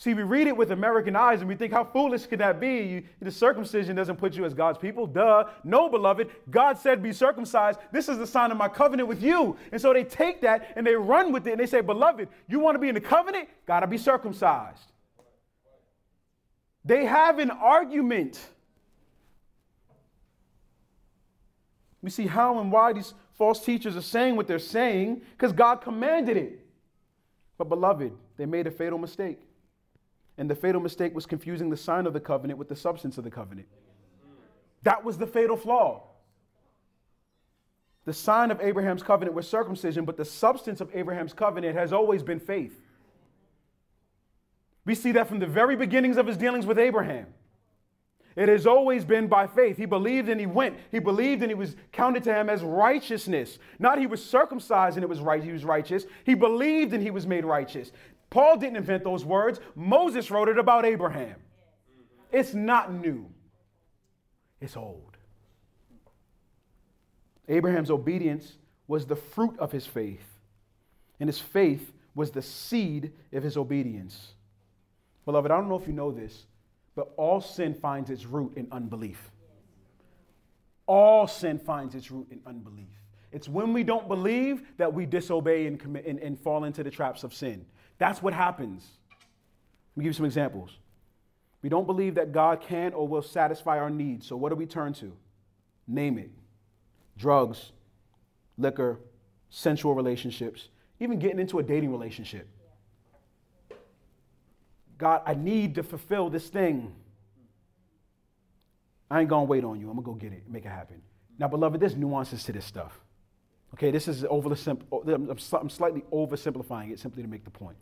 See, 0.00 0.14
we 0.14 0.22
read 0.22 0.46
it 0.46 0.56
with 0.56 0.70
American 0.70 1.16
eyes 1.16 1.40
and 1.40 1.48
we 1.48 1.56
think, 1.56 1.72
how 1.72 1.82
foolish 1.82 2.26
could 2.26 2.38
that 2.38 2.60
be? 2.60 2.82
You, 2.82 3.02
the 3.20 3.32
circumcision 3.32 3.96
doesn't 3.96 4.14
put 4.14 4.34
you 4.34 4.44
as 4.44 4.54
God's 4.54 4.78
people. 4.78 5.08
Duh. 5.08 5.48
No, 5.64 5.88
beloved. 5.88 6.30
God 6.50 6.78
said, 6.78 7.02
be 7.02 7.12
circumcised. 7.12 7.80
This 7.90 8.08
is 8.08 8.16
the 8.16 8.26
sign 8.26 8.52
of 8.52 8.56
my 8.56 8.68
covenant 8.68 9.08
with 9.08 9.20
you. 9.20 9.56
And 9.72 9.80
so 9.80 9.92
they 9.92 10.04
take 10.04 10.40
that 10.42 10.72
and 10.76 10.86
they 10.86 10.94
run 10.94 11.32
with 11.32 11.48
it 11.48 11.50
and 11.50 11.60
they 11.60 11.66
say, 11.66 11.80
beloved, 11.80 12.28
you 12.46 12.60
want 12.60 12.76
to 12.76 12.78
be 12.78 12.88
in 12.88 12.94
the 12.94 13.00
covenant? 13.00 13.48
Got 13.66 13.80
to 13.80 13.88
be 13.88 13.98
circumcised. 13.98 14.92
They 16.84 17.04
have 17.04 17.40
an 17.40 17.50
argument. 17.50 18.38
We 22.02 22.10
see 22.10 22.28
how 22.28 22.60
and 22.60 22.70
why 22.70 22.92
these 22.92 23.14
false 23.36 23.64
teachers 23.64 23.96
are 23.96 24.00
saying 24.00 24.36
what 24.36 24.46
they're 24.46 24.60
saying 24.60 25.22
because 25.32 25.52
God 25.52 25.80
commanded 25.80 26.36
it. 26.36 26.60
But, 27.58 27.68
beloved, 27.68 28.12
they 28.36 28.46
made 28.46 28.68
a 28.68 28.70
fatal 28.70 28.98
mistake. 28.98 29.40
And 30.38 30.48
the 30.48 30.54
fatal 30.54 30.80
mistake 30.80 31.14
was 31.14 31.26
confusing 31.26 31.68
the 31.68 31.76
sign 31.76 32.06
of 32.06 32.12
the 32.12 32.20
covenant 32.20 32.58
with 32.58 32.68
the 32.68 32.76
substance 32.76 33.18
of 33.18 33.24
the 33.24 33.30
covenant. 33.30 33.66
That 34.84 35.04
was 35.04 35.18
the 35.18 35.26
fatal 35.26 35.56
flaw. 35.56 36.04
The 38.04 38.14
sign 38.14 38.50
of 38.50 38.60
Abraham's 38.60 39.02
covenant 39.02 39.34
was 39.34 39.46
circumcision, 39.46 40.04
but 40.04 40.16
the 40.16 40.24
substance 40.24 40.80
of 40.80 40.94
Abraham's 40.94 41.34
covenant 41.34 41.76
has 41.76 41.92
always 41.92 42.22
been 42.22 42.40
faith. 42.40 42.80
We 44.86 44.94
see 44.94 45.12
that 45.12 45.28
from 45.28 45.40
the 45.40 45.46
very 45.46 45.76
beginnings 45.76 46.16
of 46.16 46.26
his 46.26 46.38
dealings 46.38 46.64
with 46.64 46.78
Abraham. 46.78 47.26
It 48.36 48.48
has 48.48 48.66
always 48.66 49.04
been 49.04 49.26
by 49.26 49.48
faith. 49.48 49.76
He 49.76 49.84
believed 49.84 50.28
and 50.28 50.38
he 50.40 50.46
went. 50.46 50.78
He 50.92 51.00
believed 51.00 51.42
and 51.42 51.50
he 51.50 51.56
was 51.56 51.74
counted 51.90 52.22
to 52.24 52.32
him 52.32 52.48
as 52.48 52.62
righteousness. 52.62 53.58
Not 53.80 53.98
he 53.98 54.06
was 54.06 54.24
circumcised 54.24 54.96
and 54.96 55.02
it 55.02 55.08
was 55.08 55.20
right, 55.20 55.42
he 55.42 55.50
was 55.50 55.64
righteous. 55.64 56.06
He 56.24 56.34
believed 56.34 56.94
and 56.94 57.02
he 57.02 57.10
was 57.10 57.26
made 57.26 57.44
righteous. 57.44 57.90
Paul 58.30 58.58
didn't 58.58 58.76
invent 58.76 59.04
those 59.04 59.24
words. 59.24 59.60
Moses 59.74 60.30
wrote 60.30 60.48
it 60.48 60.58
about 60.58 60.84
Abraham. 60.84 61.36
It's 62.30 62.52
not 62.52 62.92
new, 62.92 63.26
it's 64.60 64.76
old. 64.76 65.16
Abraham's 67.48 67.90
obedience 67.90 68.58
was 68.86 69.06
the 69.06 69.16
fruit 69.16 69.58
of 69.58 69.72
his 69.72 69.86
faith, 69.86 70.38
and 71.18 71.28
his 71.28 71.40
faith 71.40 71.92
was 72.14 72.30
the 72.30 72.42
seed 72.42 73.12
of 73.32 73.42
his 73.42 73.56
obedience. 73.56 74.34
Beloved, 75.24 75.50
I 75.50 75.56
don't 75.56 75.68
know 75.68 75.78
if 75.78 75.86
you 75.86 75.94
know 75.94 76.10
this, 76.10 76.46
but 76.94 77.12
all 77.16 77.40
sin 77.40 77.74
finds 77.74 78.10
its 78.10 78.26
root 78.26 78.52
in 78.56 78.68
unbelief. 78.72 79.30
All 80.86 81.26
sin 81.26 81.58
finds 81.58 81.94
its 81.94 82.10
root 82.10 82.26
in 82.30 82.40
unbelief. 82.46 82.88
It's 83.30 83.48
when 83.48 83.72
we 83.72 83.84
don't 83.84 84.08
believe 84.08 84.62
that 84.78 84.92
we 84.92 85.06
disobey 85.06 85.66
and, 85.66 85.78
commit, 85.78 86.06
and, 86.06 86.18
and 86.18 86.38
fall 86.38 86.64
into 86.64 86.82
the 86.82 86.90
traps 86.90 87.24
of 87.24 87.34
sin. 87.34 87.64
That's 87.98 88.22
what 88.22 88.32
happens. 88.32 88.86
Let 89.10 89.96
me 89.96 90.04
give 90.04 90.10
you 90.10 90.14
some 90.14 90.26
examples. 90.26 90.78
We 91.62 91.68
don't 91.68 91.86
believe 91.86 92.14
that 92.14 92.32
God 92.32 92.60
can 92.60 92.92
or 92.92 93.06
will 93.08 93.22
satisfy 93.22 93.78
our 93.78 93.90
needs. 93.90 94.26
So 94.26 94.36
what 94.36 94.50
do 94.50 94.54
we 94.56 94.66
turn 94.66 94.92
to? 94.94 95.12
Name 95.86 96.18
it 96.18 96.30
drugs, 97.16 97.72
liquor, 98.56 99.00
sensual 99.50 99.94
relationships, 99.94 100.68
even 101.00 101.18
getting 101.18 101.40
into 101.40 101.58
a 101.58 101.62
dating 101.62 101.90
relationship. 101.90 102.48
God, 104.96 105.22
I 105.26 105.34
need 105.34 105.74
to 105.76 105.82
fulfill 105.82 106.30
this 106.30 106.48
thing. 106.48 106.94
I 109.10 109.20
ain't 109.20 109.28
gonna 109.28 109.44
wait 109.44 109.64
on 109.64 109.80
you. 109.80 109.88
I'm 109.88 109.96
gonna 109.96 110.04
go 110.04 110.14
get 110.14 110.32
it, 110.32 110.44
make 110.48 110.64
it 110.64 110.70
happen. 110.70 111.02
Now, 111.38 111.48
beloved, 111.48 111.80
there's 111.80 111.96
nuances 111.96 112.44
to 112.44 112.52
this 112.52 112.64
stuff. 112.64 113.00
Okay, 113.74 113.90
this 113.90 114.08
is 114.08 114.24
overly 114.24 114.56
simple. 114.56 115.02
I'm 115.52 115.70
slightly 115.70 116.02
oversimplifying 116.12 116.92
it 116.92 116.98
simply 116.98 117.22
to 117.22 117.28
make 117.28 117.44
the 117.44 117.50
point. 117.50 117.76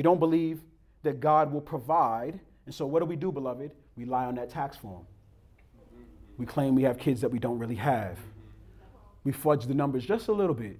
We 0.00 0.02
don't 0.02 0.18
believe 0.18 0.62
that 1.02 1.20
God 1.20 1.52
will 1.52 1.60
provide, 1.60 2.40
and 2.64 2.74
so 2.74 2.86
what 2.86 3.00
do 3.00 3.04
we 3.04 3.16
do, 3.16 3.30
beloved? 3.30 3.70
We 3.96 4.06
lie 4.06 4.24
on 4.24 4.34
that 4.36 4.48
tax 4.48 4.74
form. 4.74 5.04
We 6.38 6.46
claim 6.46 6.74
we 6.74 6.84
have 6.84 6.96
kids 6.96 7.20
that 7.20 7.28
we 7.28 7.38
don't 7.38 7.58
really 7.58 7.74
have. 7.74 8.18
We 9.24 9.32
fudge 9.32 9.66
the 9.66 9.74
numbers 9.74 10.06
just 10.06 10.28
a 10.28 10.32
little 10.32 10.54
bit 10.54 10.78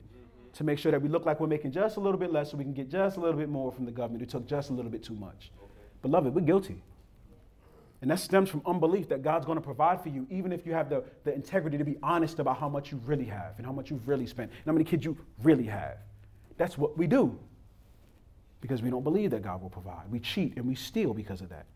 to 0.54 0.64
make 0.64 0.78
sure 0.78 0.90
that 0.90 1.02
we 1.02 1.11
look 1.11 1.26
like 1.26 1.38
we're 1.38 1.48
making 1.48 1.72
just 1.72 1.98
a 1.98 2.00
little 2.00 2.18
bit 2.18 2.33
less 2.33 2.50
so 2.50 2.56
we 2.56 2.64
can 2.64 2.72
get 2.72 2.88
just 2.88 3.18
a 3.18 3.20
little 3.20 3.38
bit 3.38 3.50
more 3.50 3.70
from 3.70 3.85
the 3.85 3.90
government 3.90 4.22
who 4.22 4.26
took 4.26 4.46
just 4.46 4.70
a 4.70 4.72
little 4.72 4.90
bit 4.90 5.02
too 5.02 5.16
much. 5.16 5.52
Beloved, 6.00 6.35
we're 6.35 6.40
guilty. 6.40 6.83
And 8.00 8.11
that 8.11 8.20
stems 8.20 8.48
from 8.48 8.62
unbelief 8.64 9.11
that 9.11 9.20
God's 9.20 9.44
going 9.44 9.59
to 9.59 9.62
provide 9.62 10.02
for 10.02 10.09
you, 10.09 10.26
even 10.30 10.50
if 10.50 10.64
you 10.64 10.72
have 10.72 10.88
the, 10.88 11.04
the 11.24 11.35
integrity 11.35 11.76
to 11.76 11.85
be 11.85 11.98
honest 12.02 12.38
about 12.38 12.56
how 12.56 12.70
much 12.70 12.90
you 12.90 12.98
really 13.04 13.26
have 13.26 13.59
and 13.59 13.66
how 13.66 13.72
much 13.72 13.90
you've 13.90 14.09
really 14.09 14.26
spent 14.26 14.50
and 14.50 14.64
how 14.64 14.72
many 14.72 14.87
kids 14.87 15.04
you 15.04 15.14
really 15.42 15.66
have. 15.66 15.98
That's 16.56 16.78
what 16.78 16.96
we 16.96 17.06
do 17.06 17.38
because 18.60 18.82
we 18.82 18.90
don't 18.90 19.04
believe 19.04 19.30
that 19.30 19.42
God 19.42 19.62
will 19.62 19.70
provide. 19.70 20.10
We 20.10 20.20
cheat 20.20 20.56
and 20.56 20.66
we 20.66 20.74
steal 20.74 21.14
because 21.14 21.40
of 21.40 21.48
that. 21.48 21.66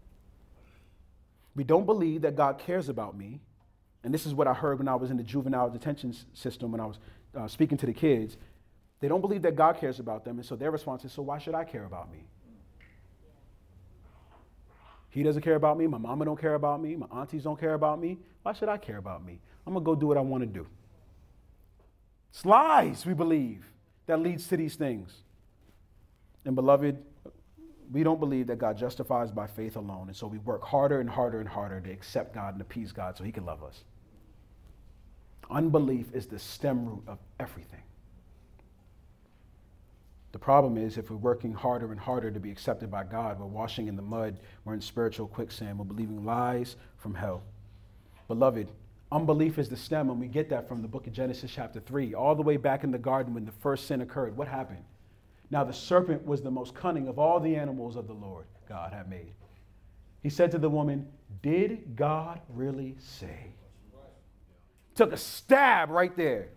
We 1.55 1.65
don't 1.65 1.87
believe 1.87 2.23
that 2.23 2.37
God 2.37 2.59
cares 2.59 2.89
about 2.89 3.17
me. 3.17 3.41
And 4.03 4.13
this 4.13 4.27
is 4.27 4.35
what 4.35 4.47
I 4.47 4.53
heard 4.53 4.79
when 4.79 4.89
I 4.89 4.95
was 4.97 5.11
in 5.11 5.17
the 5.17 5.23
juvenile 5.23 5.71
detention 5.71 6.15
system 6.35 6.73
when 6.73 6.81
I 6.81 6.87
was 6.87 6.99
uh, 7.35 7.49
speaking 7.49 7.79
to 7.79 7.87
the 7.87 7.93
kids. 7.93 8.37
They 9.01 9.09
don't 9.09 9.21
believe 9.21 9.43
that 9.43 9.57
God 9.57 9.79
cares 9.79 9.99
about 9.99 10.25
them. 10.25 10.39
And 10.39 10.47
so 10.47 10.57
their 10.57 10.71
response 10.71 11.05
is, 11.05 11.13
So 11.13 11.23
why 11.23 11.39
should 11.39 11.55
I 11.55 11.65
care 11.65 11.85
about 11.85 12.13
me? 12.13 12.27
He 15.09 15.23
doesn't 15.23 15.43
care 15.43 15.55
about 15.55 15.79
me. 15.79 15.87
My 15.87 15.99
mama 15.99 16.25
don't 16.25 16.41
care 16.41 16.55
about 16.55 16.83
me. 16.83 16.97
My 16.97 17.07
aunties 17.13 17.45
don't 17.45 17.59
care 17.59 17.75
about 17.75 18.01
me. 18.01 18.19
Why 18.43 18.53
should 18.53 18.69
I 18.69 18.77
care 18.77 18.99
about 18.99 19.25
me? 19.25 19.39
I'm 19.67 19.73
going 19.73 19.85
to 19.85 19.87
go 19.87 19.95
do 19.95 20.09
what 20.09 20.17
I 20.17 20.21
want 20.21 20.43
to 20.43 20.47
do. 20.47 20.67
It's 22.31 22.45
lies, 22.45 23.07
we 23.07 23.15
believe, 23.15 23.65
that 24.07 24.19
leads 24.19 24.49
to 24.49 24.57
these 24.57 24.75
things. 24.75 25.24
And 26.45 26.55
beloved, 26.55 27.03
we 27.93 28.03
don't 28.03 28.21
believe 28.21 28.47
that 28.49 28.59
God 28.59 28.77
justifies 28.77 29.31
by 29.31 29.47
faith 29.47 29.77
alone. 29.77 30.09
And 30.09 30.17
so 30.17 30.27
we 30.27 30.39
work 30.39 30.63
harder 30.63 31.01
and 31.01 31.09
harder 31.09 31.41
and 31.41 31.49
harder 31.49 31.81
to 31.81 31.91
accept 31.91 32.35
God 32.35 32.55
and 32.55 32.61
appease 32.61 32.93
God 32.93 33.17
so 33.17 33.25
he 33.25 33.33
can 33.33 33.45
love 33.45 33.63
us. 33.63 33.85
Unbelief 35.51 36.07
is 36.15 36.27
the 36.27 36.39
stem 36.39 36.87
root 36.87 37.03
of 37.07 37.19
everything. 37.39 37.83
The 40.33 40.39
problem 40.39 40.77
is, 40.77 40.99
if 40.99 41.11
we're 41.11 41.17
working 41.17 41.53
harder 41.53 41.93
and 41.93 42.01
harder 42.01 42.31
to 42.31 42.41
be 42.41 42.51
accepted 42.51 42.91
by 42.91 43.05
God, 43.05 43.39
we're 43.39 43.47
washing 43.47 43.87
in 43.87 43.95
the 43.95 44.03
mud, 44.03 44.41
we're 44.65 44.75
in 44.75 44.81
spiritual 44.81 45.29
quicksand, 45.29 45.79
we're 45.79 45.85
believing 45.85 46.25
lies 46.25 46.75
from 46.97 47.15
hell. 47.15 47.45
Beloved, 48.27 48.69
unbelief 49.13 49.59
is 49.59 49.69
the 49.69 49.77
stem, 49.77 50.11
and 50.11 50.19
we 50.19 50.27
get 50.27 50.49
that 50.49 50.67
from 50.67 50.83
the 50.83 50.89
book 50.89 51.07
of 51.07 51.13
Genesis, 51.13 51.53
chapter 51.55 51.79
3, 51.79 52.15
all 52.15 52.35
the 52.35 52.43
way 52.43 52.57
back 52.57 52.83
in 52.83 52.91
the 52.91 52.99
garden 52.99 53.33
when 53.33 53.45
the 53.45 53.53
first 53.53 53.87
sin 53.87 54.01
occurred. 54.01 54.37
What 54.37 54.49
happened? 54.49 54.83
Now, 55.51 55.65
the 55.65 55.73
serpent 55.73 56.25
was 56.25 56.43
the 56.43 56.51
most 56.51 56.75
cunning 56.75 57.09
of 57.09 57.19
all 57.19 57.39
the 57.41 57.57
animals 57.57 57.97
of 57.97 58.07
the 58.07 58.15
Lord 58.15 58.47
God 58.69 58.93
had 58.93 59.09
made. 59.09 59.35
He 60.23 60.31
said 60.31 60.51
to 60.53 60.59
the 60.59 60.71
woman, 60.71 61.07
Did 61.43 61.97
God 61.97 62.41
really 62.49 62.97
say? 62.99 63.55
Took 64.95 65.13
a 65.13 65.17
stab 65.17 65.91
right 65.91 66.17
there, 66.17 66.49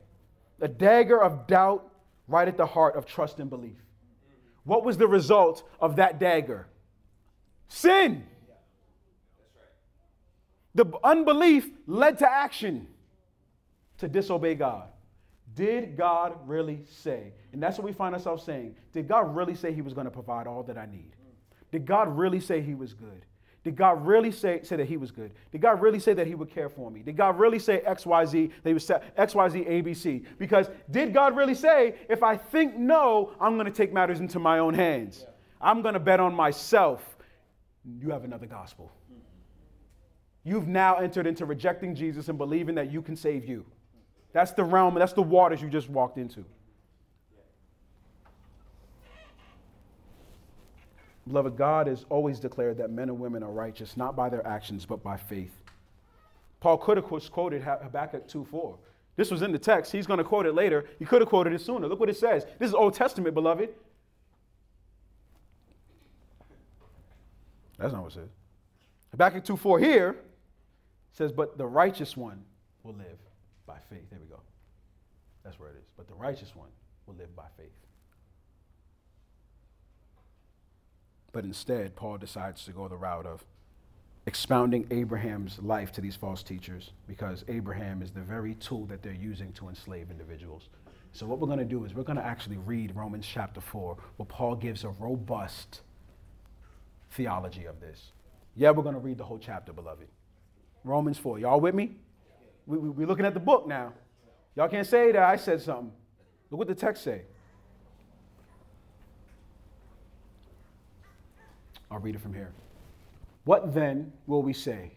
a 0.61 0.67
dagger 0.67 1.21
of 1.21 1.47
doubt 1.47 1.91
right 2.27 2.47
at 2.47 2.57
the 2.57 2.65
heart 2.65 2.95
of 2.95 3.05
trust 3.05 3.39
and 3.39 3.49
belief. 3.49 3.77
What 4.63 4.83
was 4.83 4.97
the 4.97 5.07
result 5.07 5.63
of 5.79 5.95
that 5.95 6.19
dagger? 6.19 6.67
Sin. 7.67 8.25
The 10.75 10.85
unbelief 11.03 11.69
led 11.87 12.19
to 12.19 12.29
action 12.29 12.87
to 13.97 14.07
disobey 14.07 14.55
God. 14.55 14.89
Did 15.57 15.97
God 15.97 16.37
really 16.45 16.79
say? 16.87 17.33
And 17.51 17.61
that's 17.61 17.77
what 17.77 17.83
we 17.83 17.91
find 17.91 18.13
ourselves 18.13 18.43
saying. 18.43 18.75
Did 18.93 19.07
God 19.07 19.35
really 19.35 19.55
say 19.55 19.73
He 19.73 19.81
was 19.81 19.93
going 19.93 20.05
to 20.05 20.11
provide 20.11 20.47
all 20.47 20.63
that 20.63 20.77
I 20.77 20.85
need? 20.85 21.15
Did 21.71 21.85
God 21.85 22.15
really 22.15 22.39
say 22.39 22.61
He 22.61 22.75
was 22.75 22.93
good? 22.93 23.25
Did 23.67 23.75
God 23.75 24.07
really 24.07 24.31
say, 24.31 24.61
say 24.63 24.77
that 24.77 24.87
he 24.87 24.95
was 24.95 25.11
good? 25.11 25.33
Did 25.51 25.59
God 25.59 25.81
really 25.81 25.99
say 25.99 26.13
that 26.13 26.25
he 26.25 26.35
would 26.35 26.49
care 26.49 26.69
for 26.69 26.89
me? 26.89 27.01
Did 27.01 27.17
God 27.17 27.37
really 27.37 27.59
say 27.59 27.81
XYZ, 27.85 28.49
that 28.63 28.69
he 28.69 28.71
would 28.71 28.81
say 28.81 29.01
XYZ, 29.19 29.67
ABC? 29.67 30.25
Because 30.37 30.69
did 30.89 31.13
God 31.13 31.35
really 31.35 31.53
say, 31.53 31.95
if 32.07 32.23
I 32.23 32.37
think 32.37 32.77
no, 32.77 33.33
I'm 33.41 33.55
going 33.55 33.65
to 33.65 33.71
take 33.73 33.91
matters 33.91 34.21
into 34.21 34.39
my 34.39 34.59
own 34.59 34.73
hands? 34.73 35.25
Yeah. 35.25 35.33
I'm 35.59 35.81
going 35.81 35.95
to 35.95 35.99
bet 35.99 36.21
on 36.21 36.33
myself. 36.33 37.17
You 37.83 38.11
have 38.11 38.23
another 38.23 38.45
gospel. 38.45 38.89
Mm-hmm. 39.11 39.19
You've 40.45 40.69
now 40.69 40.95
entered 40.95 41.27
into 41.27 41.45
rejecting 41.45 41.93
Jesus 41.93 42.29
and 42.29 42.37
believing 42.37 42.75
that 42.75 42.89
you 42.89 43.01
can 43.01 43.17
save 43.17 43.43
you. 43.43 43.65
That's 44.33 44.51
the 44.51 44.63
realm, 44.63 44.95
that's 44.95 45.13
the 45.13 45.21
waters 45.21 45.61
you 45.61 45.69
just 45.69 45.89
walked 45.89 46.17
into. 46.17 46.45
Beloved, 51.27 51.57
God 51.57 51.87
has 51.87 52.05
always 52.09 52.39
declared 52.39 52.77
that 52.77 52.89
men 52.89 53.09
and 53.09 53.19
women 53.19 53.43
are 53.43 53.51
righteous, 53.51 53.97
not 53.97 54.15
by 54.15 54.29
their 54.29 54.45
actions, 54.47 54.85
but 54.85 55.03
by 55.03 55.17
faith. 55.17 55.51
Paul 56.59 56.77
could 56.77 56.97
have 56.97 57.05
quoted 57.05 57.61
Habakkuk 57.61 58.27
2 58.27 58.45
4. 58.45 58.77
This 59.15 59.31
was 59.31 59.41
in 59.41 59.51
the 59.51 59.59
text. 59.59 59.91
He's 59.91 60.07
going 60.07 60.19
to 60.19 60.23
quote 60.23 60.45
it 60.45 60.53
later. 60.53 60.85
He 60.99 61.05
could 61.05 61.21
have 61.21 61.29
quoted 61.29 61.53
it 61.53 61.61
sooner. 61.61 61.87
Look 61.87 61.99
what 61.99 62.09
it 62.09 62.17
says. 62.17 62.45
This 62.59 62.69
is 62.69 62.73
Old 62.73 62.93
Testament, 62.93 63.33
beloved. 63.33 63.69
That's 67.77 67.93
not 67.93 68.03
what 68.03 68.11
it 68.11 68.15
says. 68.15 68.29
Habakkuk 69.11 69.43
2 69.43 69.57
4 69.57 69.79
here 69.79 70.15
says, 71.11 71.31
But 71.31 71.57
the 71.57 71.65
righteous 71.65 72.15
one 72.15 72.43
will 72.83 72.93
live 72.93 73.17
by 73.77 73.95
faith. 73.95 74.05
There 74.09 74.19
we 74.19 74.27
go. 74.27 74.39
That's 75.43 75.59
where 75.59 75.69
it 75.69 75.75
is. 75.77 75.85
But 75.95 76.07
the 76.07 76.15
righteous 76.15 76.55
one 76.55 76.69
will 77.05 77.15
live 77.15 77.35
by 77.35 77.45
faith. 77.57 77.71
But 81.31 81.43
instead, 81.43 81.95
Paul 81.95 82.17
decides 82.17 82.65
to 82.65 82.71
go 82.71 82.87
the 82.87 82.95
route 82.95 83.25
of 83.25 83.43
expounding 84.25 84.87
Abraham's 84.91 85.59
life 85.59 85.91
to 85.93 86.01
these 86.01 86.15
false 86.15 86.43
teachers 86.43 86.91
because 87.07 87.45
Abraham 87.47 88.01
is 88.01 88.11
the 88.11 88.21
very 88.21 88.55
tool 88.55 88.85
that 88.85 89.03
they're 89.03 89.13
using 89.13 89.53
to 89.53 89.69
enslave 89.69 90.09
individuals. 90.09 90.69
So, 91.13 91.25
what 91.25 91.39
we're 91.39 91.47
going 91.47 91.59
to 91.59 91.65
do 91.65 91.85
is 91.85 91.93
we're 91.93 92.03
going 92.03 92.17
to 92.17 92.25
actually 92.25 92.57
read 92.57 92.95
Romans 92.95 93.25
chapter 93.31 93.61
4, 93.61 93.97
where 94.17 94.25
Paul 94.25 94.55
gives 94.55 94.83
a 94.83 94.89
robust 94.89 95.81
theology 97.11 97.65
of 97.65 97.79
this. 97.79 98.11
Yeah, 98.55 98.71
we're 98.71 98.83
going 98.83 98.95
to 98.95 99.01
read 99.01 99.17
the 99.17 99.23
whole 99.23 99.39
chapter, 99.39 99.71
beloved. 99.71 100.07
Romans 100.83 101.17
4. 101.17 101.39
Y'all 101.39 101.59
with 101.59 101.75
me? 101.75 101.91
We, 102.67 102.77
we, 102.77 102.89
we're 102.89 103.07
looking 103.07 103.25
at 103.25 103.33
the 103.33 103.39
book 103.39 103.67
now. 103.67 103.93
Y'all 104.55 104.67
can't 104.67 104.85
say 104.85 105.11
that 105.11 105.23
I 105.23 105.37
said 105.37 105.61
something. 105.61 105.91
Look 106.51 106.59
what 106.59 106.67
the 106.67 106.75
text 106.75 107.03
say. 107.03 107.23
I'll 111.89 111.99
read 111.99 112.15
it 112.15 112.21
from 112.21 112.33
here. 112.33 112.51
What 113.45 113.73
then 113.73 114.11
will 114.27 114.43
we 114.43 114.53
say? 114.53 114.91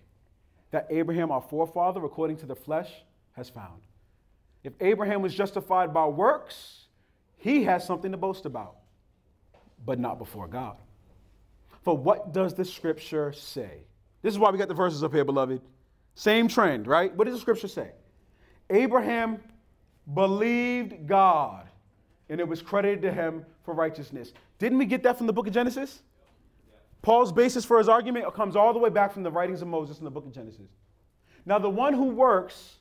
That 0.73 0.87
Abraham, 0.91 1.31
our 1.31 1.41
forefather, 1.41 2.05
according 2.05 2.39
to 2.39 2.47
the 2.47 2.57
flesh, 2.57 2.91
has 3.33 3.49
found. 3.49 3.81
If 4.65 4.73
Abraham 4.81 5.23
was 5.23 5.35
justified 5.35 5.95
by 5.95 6.07
works, 6.07 6.87
he 7.37 7.65
has 7.65 7.87
something 7.87 8.11
to 8.11 8.19
boast 8.19 8.45
about, 8.45 8.77
but 9.85 9.99
not 9.99 10.19
before 10.19 10.47
God. 10.47 10.77
For 11.83 11.97
what 11.97 12.33
does 12.33 12.55
the 12.55 12.65
scripture 12.65 13.33
say? 13.33 13.85
This 14.23 14.35
is 14.35 14.39
why 14.39 14.51
we 14.51 14.59
got 14.59 14.69
the 14.69 14.75
verses 14.75 15.03
up 15.03 15.13
here, 15.13 15.25
beloved. 15.25 15.63
Same 16.21 16.49
trend, 16.49 16.87
right? 16.87 17.17
What 17.17 17.25
does 17.25 17.35
the 17.35 17.41
scripture 17.41 17.67
say? 17.67 17.93
Abraham 18.69 19.39
believed 20.13 21.07
God, 21.07 21.67
and 22.29 22.39
it 22.39 22.47
was 22.47 22.61
credited 22.61 23.01
to 23.01 23.11
him 23.11 23.47
for 23.65 23.73
righteousness. 23.73 24.35
Didn't 24.59 24.77
we 24.77 24.85
get 24.85 25.03
that 25.05 25.17
from 25.17 25.27
the 25.27 25.33
book 25.33 25.47
of 25.47 25.55
Genesis? 25.55 26.03
Paul's 27.01 27.33
basis 27.33 27.65
for 27.65 27.79
his 27.79 27.89
argument 27.89 28.31
comes 28.35 28.55
all 28.55 28.75
the 28.75 28.79
way 28.79 28.91
back 28.91 29.15
from 29.15 29.23
the 29.23 29.31
writings 29.31 29.63
of 29.63 29.69
Moses 29.69 29.99
in 29.99 30.05
the 30.05 30.11
book 30.11 30.27
of 30.27 30.35
Genesis. 30.35 30.69
Now, 31.47 31.59
the 31.59 31.71
one 31.71 31.95
who 31.95 32.11
works, 32.11 32.77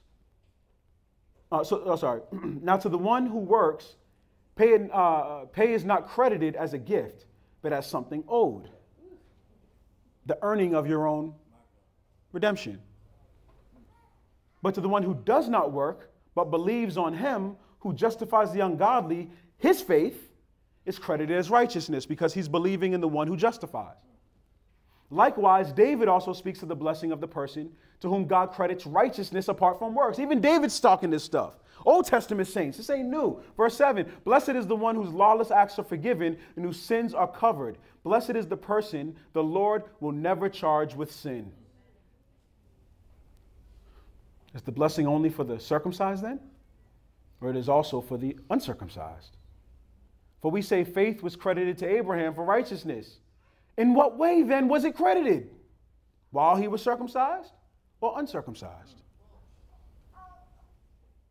uh, 1.50 1.64
so, 1.64 1.82
oh, 1.86 1.96
sorry, 1.96 2.20
now 2.34 2.76
to 2.76 2.90
the 2.90 2.98
one 2.98 3.26
who 3.26 3.38
works, 3.38 3.96
pay, 4.58 4.90
uh, 4.92 5.46
pay 5.46 5.72
is 5.72 5.86
not 5.86 6.10
credited 6.10 6.58
as 6.58 6.74
a 6.74 6.78
gift, 6.78 7.26
but 7.62 7.72
as 7.72 7.88
something 7.88 8.22
owed. 8.28 8.70
The 10.26 10.38
earning 10.42 10.76
of 10.76 10.88
your 10.88 11.08
own 11.08 11.36
redemption. 12.34 12.82
But 14.62 14.76
to 14.76 14.82
the 14.82 14.90
one 14.90 15.04
who 15.04 15.14
does 15.14 15.48
not 15.48 15.72
work, 15.72 16.12
but 16.36 16.46
believes 16.46 16.98
on 16.98 17.14
him 17.14 17.56
who 17.80 17.94
justifies 17.94 18.52
the 18.52 18.60
ungodly, 18.60 19.30
his 19.58 19.82
faith 19.82 20.32
is 20.86 21.00
credited 21.00 21.38
as 21.38 21.50
righteousness 21.50 22.06
because 22.06 22.34
he's 22.34 22.48
believing 22.48 22.94
in 22.94 23.02
the 23.02 23.08
one 23.08 23.28
who 23.28 23.38
justifies. 23.38 23.98
Likewise, 25.12 25.72
David 25.72 26.08
also 26.08 26.34
speaks 26.34 26.62
of 26.62 26.70
the 26.70 26.76
blessing 26.76 27.12
of 27.12 27.20
the 27.20 27.28
person 27.28 27.72
to 28.02 28.10
whom 28.10 28.26
God 28.26 28.52
credits 28.52 28.86
righteousness 28.86 29.48
apart 29.48 29.80
from 29.80 29.96
works. 29.96 30.20
Even 30.20 30.40
David's 30.40 30.80
talking 30.80 31.10
this 31.10 31.24
stuff. 31.24 31.54
Old 31.86 32.06
Testament 32.06 32.48
saints, 32.48 32.78
this 32.78 32.90
ain't 32.90 33.10
new. 33.10 33.42
Verse 33.58 33.76
7 33.76 34.06
Blessed 34.24 34.50
is 34.50 34.68
the 34.68 34.76
one 34.76 34.96
whose 34.96 35.10
lawless 35.10 35.52
acts 35.52 35.80
are 35.80 35.84
forgiven 35.84 36.38
and 36.56 36.66
whose 36.66 36.80
sins 36.80 37.14
are 37.14 37.28
covered. 37.28 37.78
Blessed 38.04 38.32
is 38.32 38.48
the 38.48 38.58
person 38.58 39.16
the 39.34 39.44
Lord 39.44 39.84
will 40.00 40.12
never 40.12 40.50
charge 40.50 40.94
with 40.94 41.12
sin. 41.12 41.52
Is 44.54 44.62
the 44.64 44.72
blessing 44.72 45.08
only 45.08 45.30
for 45.30 45.44
the 45.44 45.60
circumcised 45.60 46.24
then? 46.24 46.40
Or 47.42 47.50
it 47.50 47.56
is 47.56 47.70
also 47.70 48.02
for 48.02 48.18
the 48.18 48.38
uncircumcised? 48.50 49.38
For 50.42 50.52
we 50.52 50.62
say 50.62 50.84
faith 50.84 51.22
was 51.22 51.36
credited 51.36 51.78
to 51.80 51.88
Abraham 51.88 52.34
for 52.34 52.44
righteousness. 52.44 53.20
In 53.78 53.94
what 53.94 54.18
way 54.18 54.44
then 54.44 54.68
was 54.68 54.86
it 54.86 54.96
credited? 54.96 55.50
While 56.32 56.56
he 56.56 56.68
was 56.68 56.82
circumcised 56.82 57.52
or 58.02 58.18
uncircumcised? 58.18 59.02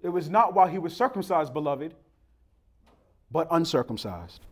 It 0.02 0.08
was 0.08 0.30
not 0.30 0.54
while 0.54 0.68
he 0.68 0.78
was 0.78 0.94
circumcised, 0.94 1.52
beloved, 1.52 1.94
but 3.30 3.48
uncircumcised. 3.50 4.44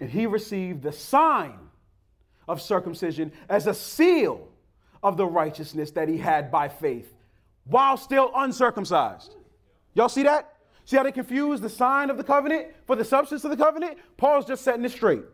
And 0.00 0.08
he 0.08 0.26
received 0.26 0.82
the 0.82 0.92
sign 0.92 1.58
of 2.46 2.62
circumcision 2.62 3.32
as 3.48 3.66
a 3.66 3.74
seal 3.74 4.47
of 5.02 5.16
the 5.16 5.26
righteousness 5.26 5.90
that 5.92 6.08
he 6.08 6.16
had 6.16 6.50
by 6.50 6.68
faith 6.68 7.14
while 7.64 7.96
still 7.96 8.30
uncircumcised. 8.34 9.36
Y'all 9.94 10.08
see 10.08 10.22
that? 10.22 10.54
See 10.84 10.96
how 10.96 11.02
they 11.02 11.12
confuse 11.12 11.60
the 11.60 11.68
sign 11.68 12.08
of 12.08 12.16
the 12.16 12.24
covenant 12.24 12.68
for 12.86 12.96
the 12.96 13.04
substance 13.04 13.44
of 13.44 13.50
the 13.50 13.56
covenant? 13.56 13.98
Paul's 14.16 14.46
just 14.46 14.64
setting 14.64 14.84
it 14.84 14.90
straight. 14.90 15.24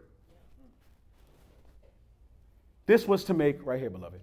This 2.86 3.06
was 3.06 3.24
to 3.24 3.34
make, 3.34 3.64
right 3.64 3.80
here, 3.80 3.90
beloved, 3.90 4.20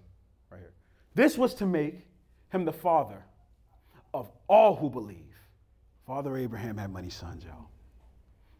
right 0.50 0.60
here. 0.60 0.72
This 1.14 1.38
was 1.38 1.54
to 1.54 1.66
make 1.66 2.06
him 2.50 2.64
the 2.64 2.72
father 2.72 3.24
of 4.12 4.30
all 4.46 4.76
who 4.76 4.90
believe. 4.90 5.34
Father 6.06 6.36
Abraham 6.36 6.76
had 6.76 6.92
many 6.92 7.08
sons, 7.08 7.44
y'all, 7.44 7.70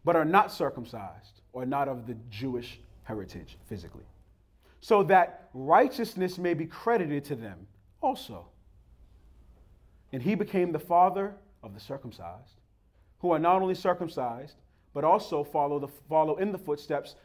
but 0.03 0.15
are 0.15 0.25
not 0.25 0.51
circumcised 0.51 1.41
or 1.51 1.65
not 1.65 1.87
of 1.87 2.07
the 2.07 2.15
Jewish 2.29 2.79
heritage 3.03 3.57
physically, 3.67 4.05
so 4.83 5.01
that 5.01 5.47
righteousness 5.53 6.37
may 6.37 6.53
be 6.53 6.65
credited 6.65 7.23
to 7.23 7.37
them 7.37 7.67
also. 8.01 8.47
And 10.11 10.21
he 10.21 10.35
became 10.35 10.73
the 10.73 10.79
father 10.79 11.35
of 11.63 11.73
the 11.73 11.79
circumcised 11.79 12.59
who 13.19 13.31
are 13.31 13.39
not 13.39 13.61
only 13.61 13.75
circumcised, 13.75 14.57
but 14.93 15.05
also 15.05 15.41
follow, 15.41 15.79
the, 15.79 15.87
follow 16.09 16.35
in 16.35 16.51
the 16.51 16.57
footsteps 16.57 17.15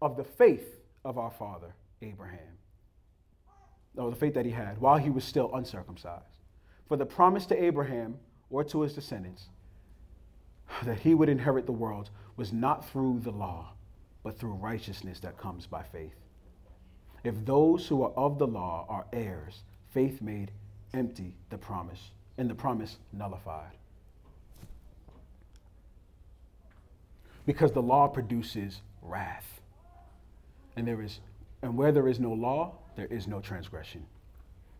of 0.00 0.16
the 0.16 0.22
faith 0.22 0.78
of 1.04 1.18
our 1.18 1.32
father 1.32 1.74
Abraham. 2.00 2.38
Or 3.96 4.10
the 4.10 4.16
faith 4.16 4.34
that 4.34 4.46
he 4.46 4.52
had 4.52 4.80
while 4.80 4.96
he 4.96 5.10
was 5.10 5.24
still 5.24 5.50
uncircumcised. 5.52 6.44
For 6.86 6.96
the 6.96 7.06
promise 7.06 7.44
to 7.46 7.60
Abraham 7.60 8.18
or 8.50 8.62
to 8.62 8.82
his 8.82 8.94
descendants 8.94 9.48
that 10.84 11.00
he 11.00 11.14
would 11.14 11.28
inherit 11.28 11.66
the 11.66 11.72
world 11.72 12.10
was 12.36 12.52
not 12.52 12.88
through 12.88 13.18
the 13.24 13.32
law, 13.32 13.72
but 14.22 14.38
through 14.38 14.52
righteousness 14.52 15.18
that 15.18 15.36
comes 15.36 15.66
by 15.66 15.82
faith. 15.82 16.14
If 17.22 17.44
those 17.44 17.86
who 17.86 18.02
are 18.02 18.12
of 18.16 18.38
the 18.38 18.46
law 18.46 18.86
are 18.88 19.06
heirs, 19.12 19.62
faith 19.90 20.22
made 20.22 20.50
empty 20.94 21.34
the 21.50 21.58
promise, 21.58 22.10
and 22.38 22.48
the 22.48 22.54
promise 22.54 22.96
nullified. 23.12 23.76
because 27.46 27.72
the 27.72 27.82
law 27.82 28.06
produces 28.06 28.80
wrath. 29.02 29.60
And 30.76 30.86
there 30.86 31.02
is 31.02 31.18
and 31.62 31.76
where 31.76 31.90
there 31.90 32.06
is 32.06 32.20
no 32.20 32.32
law, 32.32 32.76
there 32.94 33.06
is 33.06 33.26
no 33.26 33.40
transgression. 33.40 34.06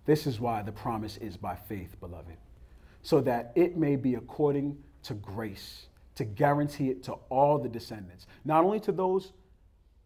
This 0.07 0.25
is 0.25 0.39
why 0.39 0.63
the 0.63 0.71
promise 0.71 1.17
is 1.17 1.37
by 1.37 1.57
faith, 1.57 1.97
beloved, 2.01 2.37
so 3.03 3.21
that 3.23 3.53
it 3.57 3.77
may 3.77 3.97
be 3.97 4.15
according 4.15 4.79
to 5.03 5.15
grace, 5.15 5.87
to 6.15 6.25
guarantee 6.25 6.91
it 6.91 7.03
to 7.03 7.15
all 7.29 7.59
the 7.59 7.69
descendants, 7.69 8.29
not 8.45 8.65
only 8.65 8.79
to 8.81 8.93
those 8.93 9.33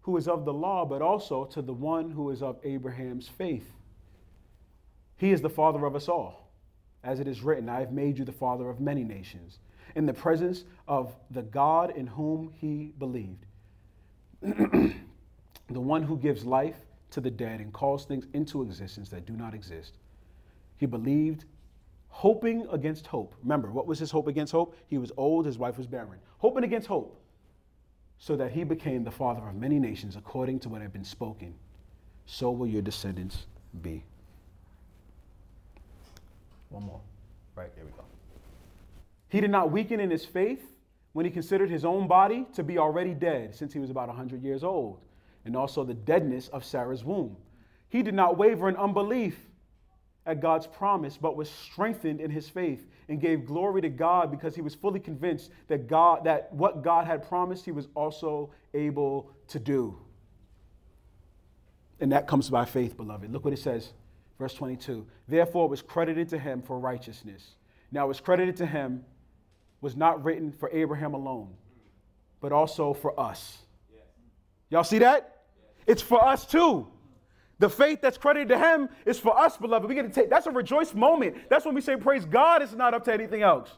who 0.04 0.18
is 0.18 0.28
of 0.28 0.44
the 0.44 0.52
law, 0.52 0.84
but 0.84 1.00
also 1.00 1.46
to 1.46 1.62
the 1.62 1.72
one 1.72 2.10
who 2.10 2.28
is 2.28 2.42
of 2.42 2.58
Abraham's 2.62 3.26
faith. 3.26 3.72
He 5.16 5.32
is 5.32 5.40
the 5.40 5.48
father 5.48 5.86
of 5.86 5.96
us 5.96 6.10
all. 6.10 6.50
As 7.02 7.20
it 7.20 7.26
is 7.26 7.42
written, 7.42 7.70
I 7.70 7.80
have 7.80 7.90
made 7.90 8.18
you 8.18 8.24
the 8.26 8.32
father 8.32 8.68
of 8.68 8.80
many 8.80 9.02
nations 9.02 9.58
in 9.94 10.04
the 10.04 10.12
presence 10.12 10.64
of 10.86 11.14
the 11.30 11.42
God 11.42 11.96
in 11.96 12.06
whom 12.06 12.52
he 12.54 12.92
believed, 12.98 13.46
the 14.42 14.94
one 15.70 16.02
who 16.02 16.18
gives 16.18 16.44
life 16.44 16.76
to 17.10 17.22
the 17.22 17.30
dead 17.30 17.60
and 17.60 17.72
calls 17.72 18.04
things 18.04 18.26
into 18.34 18.62
existence 18.62 19.08
that 19.08 19.24
do 19.24 19.32
not 19.32 19.54
exist. 19.54 19.94
He 20.76 20.84
believed, 20.84 21.46
hoping 22.08 22.66
against 22.70 23.06
hope. 23.06 23.34
Remember, 23.42 23.70
what 23.70 23.86
was 23.86 23.98
his 23.98 24.10
hope 24.10 24.26
against 24.26 24.52
hope? 24.52 24.76
He 24.86 24.98
was 24.98 25.12
old, 25.16 25.46
his 25.46 25.56
wife 25.56 25.78
was 25.78 25.86
barren. 25.86 26.18
Hoping 26.38 26.64
against 26.64 26.88
hope, 26.88 27.23
so 28.18 28.36
that 28.36 28.52
he 28.52 28.64
became 28.64 29.04
the 29.04 29.10
father 29.10 29.46
of 29.46 29.54
many 29.54 29.78
nations 29.78 30.16
according 30.16 30.60
to 30.60 30.68
what 30.68 30.80
had 30.80 30.92
been 30.92 31.04
spoken. 31.04 31.54
So 32.26 32.50
will 32.50 32.66
your 32.66 32.82
descendants 32.82 33.46
be. 33.82 34.02
One 36.70 36.84
more. 36.84 37.00
Right, 37.54 37.70
here 37.76 37.84
we 37.84 37.90
go. 37.92 38.04
He 39.28 39.40
did 39.40 39.50
not 39.50 39.70
weaken 39.70 40.00
in 40.00 40.10
his 40.10 40.24
faith 40.24 40.62
when 41.12 41.24
he 41.24 41.30
considered 41.30 41.70
his 41.70 41.84
own 41.84 42.08
body 42.08 42.46
to 42.54 42.62
be 42.62 42.78
already 42.78 43.14
dead 43.14 43.54
since 43.54 43.72
he 43.72 43.78
was 43.78 43.90
about 43.90 44.08
100 44.08 44.42
years 44.42 44.64
old, 44.64 44.98
and 45.44 45.56
also 45.56 45.84
the 45.84 45.94
deadness 45.94 46.48
of 46.48 46.64
Sarah's 46.64 47.04
womb. 47.04 47.36
He 47.88 48.02
did 48.02 48.14
not 48.14 48.36
waver 48.36 48.68
in 48.68 48.76
unbelief 48.76 49.38
at 50.26 50.40
God's 50.40 50.66
promise, 50.66 51.16
but 51.16 51.36
was 51.36 51.50
strengthened 51.50 52.20
in 52.20 52.30
his 52.30 52.48
faith 52.48 52.86
and 53.08 53.20
gave 53.20 53.44
glory 53.44 53.82
to 53.82 53.90
God 53.90 54.30
because 54.30 54.54
he 54.54 54.62
was 54.62 54.74
fully 54.74 55.00
convinced 55.00 55.50
that 55.68 55.86
God 55.86 56.24
that 56.24 56.52
what 56.52 56.82
God 56.82 57.06
had 57.06 57.28
promised 57.28 57.64
he 57.64 57.72
was 57.72 57.88
also 57.94 58.50
able 58.72 59.30
to 59.48 59.58
do. 59.58 59.98
And 62.00 62.12
that 62.12 62.26
comes 62.26 62.50
by 62.50 62.64
faith, 62.64 62.96
beloved. 62.96 63.30
Look 63.30 63.44
what 63.44 63.52
it 63.52 63.58
says, 63.58 63.92
verse 64.38 64.54
22. 64.54 65.06
Therefore 65.28 65.66
it 65.66 65.70
was 65.70 65.82
credited 65.82 66.28
to 66.30 66.38
him 66.38 66.62
for 66.62 66.78
righteousness. 66.78 67.56
Now 67.92 68.06
it 68.06 68.08
was 68.08 68.20
credited 68.20 68.56
to 68.56 68.66
him 68.66 69.04
was 69.80 69.96
not 69.96 70.24
written 70.24 70.50
for 70.50 70.70
Abraham 70.70 71.12
alone, 71.12 71.50
but 72.40 72.52
also 72.52 72.94
for 72.94 73.18
us. 73.20 73.58
Y'all 74.70 74.82
see 74.82 74.98
that? 74.98 75.42
It's 75.86 76.00
for 76.00 76.24
us 76.24 76.46
too. 76.46 76.88
The 77.58 77.70
faith 77.70 78.00
that's 78.00 78.18
credited 78.18 78.48
to 78.48 78.58
him 78.58 78.88
is 79.06 79.18
for 79.18 79.38
us, 79.38 79.56
beloved. 79.56 79.88
We 79.88 79.94
get 79.94 80.02
to 80.02 80.08
take 80.08 80.30
that's 80.30 80.46
a 80.46 80.50
rejoice 80.50 80.92
moment. 80.92 81.36
That's 81.48 81.64
when 81.64 81.74
we 81.74 81.80
say, 81.80 81.96
Praise 81.96 82.24
God, 82.24 82.62
it's 82.62 82.72
not 82.72 82.94
up 82.94 83.04
to 83.04 83.12
anything 83.12 83.42
else. 83.42 83.70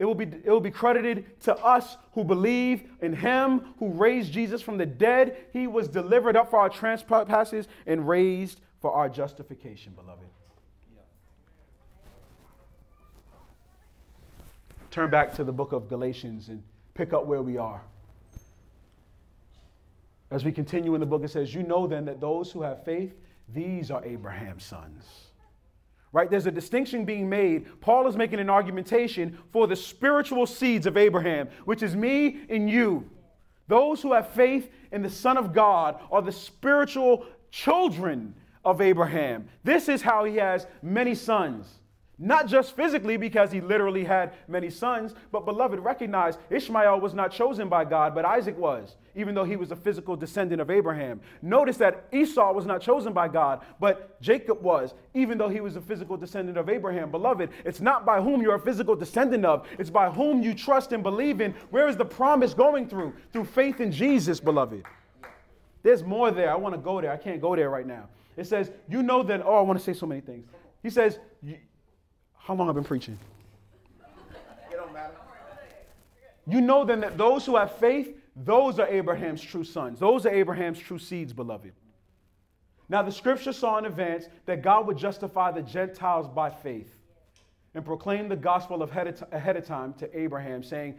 It 0.00 0.04
will, 0.06 0.16
be, 0.16 0.24
it 0.24 0.48
will 0.48 0.60
be 0.60 0.72
credited 0.72 1.40
to 1.42 1.54
us 1.56 1.96
who 2.12 2.24
believe 2.24 2.82
in 3.00 3.14
him 3.14 3.74
who 3.78 3.90
raised 3.90 4.32
Jesus 4.32 4.60
from 4.60 4.76
the 4.76 4.84
dead. 4.84 5.36
He 5.52 5.68
was 5.68 5.86
delivered 5.86 6.36
up 6.36 6.50
for 6.50 6.58
our 6.58 6.68
trespasses 6.68 7.68
and 7.86 8.08
raised 8.08 8.60
for 8.80 8.92
our 8.92 9.08
justification, 9.08 9.92
beloved. 9.92 10.26
turn 14.94 15.10
back 15.10 15.34
to 15.34 15.42
the 15.42 15.52
book 15.52 15.72
of 15.72 15.88
Galatians 15.88 16.48
and 16.48 16.62
pick 16.94 17.12
up 17.12 17.26
where 17.26 17.42
we 17.42 17.58
are. 17.58 17.82
As 20.34 20.44
we 20.44 20.50
continue 20.50 20.94
in 20.94 21.00
the 21.00 21.06
book, 21.06 21.22
it 21.22 21.30
says, 21.30 21.54
You 21.54 21.62
know 21.62 21.86
then 21.86 22.06
that 22.06 22.20
those 22.20 22.50
who 22.50 22.62
have 22.62 22.84
faith, 22.84 23.14
these 23.54 23.92
are 23.92 24.04
Abraham's 24.04 24.64
sons. 24.64 25.04
Right? 26.10 26.28
There's 26.28 26.46
a 26.46 26.50
distinction 26.50 27.04
being 27.04 27.28
made. 27.28 27.80
Paul 27.80 28.08
is 28.08 28.16
making 28.16 28.40
an 28.40 28.50
argumentation 28.50 29.38
for 29.52 29.68
the 29.68 29.76
spiritual 29.76 30.46
seeds 30.46 30.86
of 30.86 30.96
Abraham, 30.96 31.48
which 31.66 31.84
is 31.84 31.94
me 31.94 32.40
and 32.48 32.68
you. 32.68 33.08
Those 33.68 34.02
who 34.02 34.12
have 34.12 34.28
faith 34.30 34.72
in 34.90 35.02
the 35.02 35.10
Son 35.10 35.36
of 35.36 35.52
God 35.52 36.00
are 36.10 36.20
the 36.20 36.32
spiritual 36.32 37.26
children 37.52 38.34
of 38.64 38.80
Abraham. 38.80 39.48
This 39.62 39.88
is 39.88 40.02
how 40.02 40.24
he 40.24 40.34
has 40.38 40.66
many 40.82 41.14
sons. 41.14 41.78
Not 42.18 42.46
just 42.46 42.76
physically, 42.76 43.16
because 43.16 43.50
he 43.50 43.60
literally 43.60 44.04
had 44.04 44.34
many 44.46 44.70
sons, 44.70 45.14
but 45.32 45.44
beloved, 45.44 45.80
recognize 45.80 46.38
Ishmael 46.48 47.00
was 47.00 47.12
not 47.12 47.32
chosen 47.32 47.68
by 47.68 47.84
God, 47.84 48.14
but 48.14 48.24
Isaac 48.24 48.56
was, 48.56 48.94
even 49.16 49.34
though 49.34 49.42
he 49.42 49.56
was 49.56 49.72
a 49.72 49.76
physical 49.76 50.14
descendant 50.14 50.60
of 50.60 50.70
Abraham. 50.70 51.20
Notice 51.42 51.76
that 51.78 52.04
Esau 52.12 52.52
was 52.52 52.66
not 52.66 52.80
chosen 52.80 53.12
by 53.12 53.26
God, 53.26 53.62
but 53.80 54.20
Jacob 54.20 54.62
was, 54.62 54.94
even 55.12 55.38
though 55.38 55.48
he 55.48 55.60
was 55.60 55.74
a 55.74 55.80
physical 55.80 56.16
descendant 56.16 56.56
of 56.56 56.68
Abraham. 56.68 57.10
Beloved, 57.10 57.50
it's 57.64 57.80
not 57.80 58.06
by 58.06 58.20
whom 58.20 58.40
you're 58.40 58.54
a 58.54 58.60
physical 58.60 58.94
descendant 58.94 59.44
of, 59.44 59.66
it's 59.78 59.90
by 59.90 60.08
whom 60.08 60.40
you 60.40 60.54
trust 60.54 60.92
and 60.92 61.02
believe 61.02 61.40
in. 61.40 61.52
Where 61.70 61.88
is 61.88 61.96
the 61.96 62.04
promise 62.04 62.54
going 62.54 62.88
through? 62.88 63.12
Through 63.32 63.46
faith 63.46 63.80
in 63.80 63.90
Jesus, 63.90 64.38
beloved. 64.38 64.84
There's 65.82 66.04
more 66.04 66.30
there. 66.30 66.50
I 66.50 66.54
want 66.54 66.76
to 66.76 66.80
go 66.80 67.00
there. 67.00 67.10
I 67.10 67.16
can't 67.16 67.40
go 67.40 67.56
there 67.56 67.70
right 67.70 67.86
now. 67.86 68.08
It 68.36 68.46
says, 68.46 68.70
You 68.88 69.02
know 69.02 69.24
that, 69.24 69.42
oh, 69.44 69.56
I 69.56 69.60
want 69.62 69.78
to 69.78 69.84
say 69.84 69.92
so 69.92 70.06
many 70.06 70.20
things. 70.20 70.46
He 70.82 70.90
says, 70.90 71.18
How 72.44 72.54
long 72.54 72.68
I've 72.68 72.74
been 72.74 72.84
preaching? 72.84 73.18
It 74.70 74.76
don't 74.76 74.92
matter. 74.92 75.14
You 76.46 76.60
know 76.60 76.84
then 76.84 77.00
that 77.00 77.16
those 77.16 77.46
who 77.46 77.56
have 77.56 77.76
faith, 77.78 78.14
those 78.36 78.78
are 78.78 78.86
Abraham's 78.86 79.40
true 79.40 79.64
sons. 79.64 79.98
Those 79.98 80.26
are 80.26 80.30
Abraham's 80.30 80.78
true 80.78 80.98
seeds, 80.98 81.32
beloved. 81.32 81.72
Now, 82.90 83.02
the 83.02 83.12
scripture 83.12 83.54
saw 83.54 83.78
in 83.78 83.86
advance 83.86 84.26
that 84.44 84.60
God 84.60 84.86
would 84.86 84.98
justify 84.98 85.50
the 85.52 85.62
Gentiles 85.62 86.28
by 86.28 86.50
faith 86.50 86.94
and 87.74 87.82
proclaim 87.82 88.28
the 88.28 88.36
gospel 88.36 88.82
ahead 88.82 89.56
of 89.56 89.66
time 89.66 89.94
to 89.94 90.18
Abraham, 90.18 90.62
saying, 90.62 90.96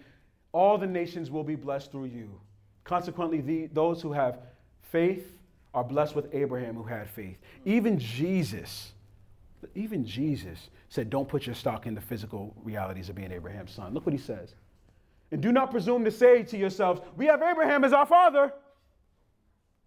All 0.52 0.80
the 0.80 0.88
nations 0.88 1.30
will 1.30 1.43
be 1.43 1.56
blessed 1.56 1.91
through 1.91 2.06
you. 2.06 2.41
Consequently, 2.84 3.41
the, 3.41 3.68
those 3.68 4.02
who 4.02 4.14
have 4.14 4.39
faith 4.82 5.38
are 5.76 5.84
blessed 5.84 6.16
with 6.16 6.34
Abraham 6.34 6.74
who 6.74 6.84
had 6.84 7.08
faith. 7.08 7.38
Even 7.66 8.00
Jesus, 8.00 8.93
even 9.76 10.05
Jesus 10.05 10.70
said, 10.89 11.09
Don't 11.09 11.28
put 11.28 11.45
your 11.45 11.55
stock 11.55 11.88
in 11.88 11.95
the 11.95 12.01
physical 12.01 12.55
realities 12.63 13.09
of 13.09 13.16
being 13.16 13.32
Abraham's 13.32 13.72
son. 13.72 13.93
Look 13.93 14.05
what 14.05 14.13
he 14.13 14.20
says. 14.20 14.53
And 15.32 15.41
do 15.41 15.51
not 15.51 15.72
presume 15.72 16.05
to 16.05 16.11
say 16.11 16.43
to 16.43 16.57
yourselves, 16.57 17.01
We 17.16 17.26
have 17.26 17.41
Abraham 17.41 17.84
as 17.84 17.93
our 17.93 18.05
father. 18.05 18.53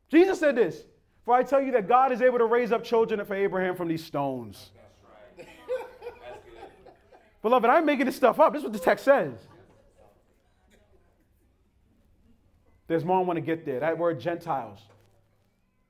Jesus 0.08 0.40
said 0.40 0.56
this. 0.56 0.84
For 1.24 1.34
I 1.34 1.42
tell 1.42 1.60
you 1.60 1.72
that 1.72 1.86
God 1.86 2.10
is 2.10 2.22
able 2.22 2.38
to 2.38 2.46
raise 2.46 2.72
up 2.72 2.82
children 2.82 3.22
for 3.26 3.34
Abraham 3.34 3.76
from 3.76 3.86
these 3.88 4.02
stones. 4.02 4.70
That's 4.74 5.46
right. 5.46 5.48
That's 5.86 6.38
good. 6.46 6.92
Beloved, 7.42 7.68
I'm 7.68 7.84
making 7.84 8.06
this 8.06 8.16
stuff 8.16 8.40
up. 8.40 8.54
This 8.54 8.60
is 8.60 8.64
what 8.64 8.72
the 8.72 8.78
text 8.78 9.04
says. 9.04 9.34
There's 12.86 13.04
more 13.04 13.18
I 13.18 13.22
want 13.22 13.36
to 13.36 13.42
get 13.42 13.66
there. 13.66 13.80
That 13.80 13.98
word 13.98 14.18
Gentiles. 14.18 14.80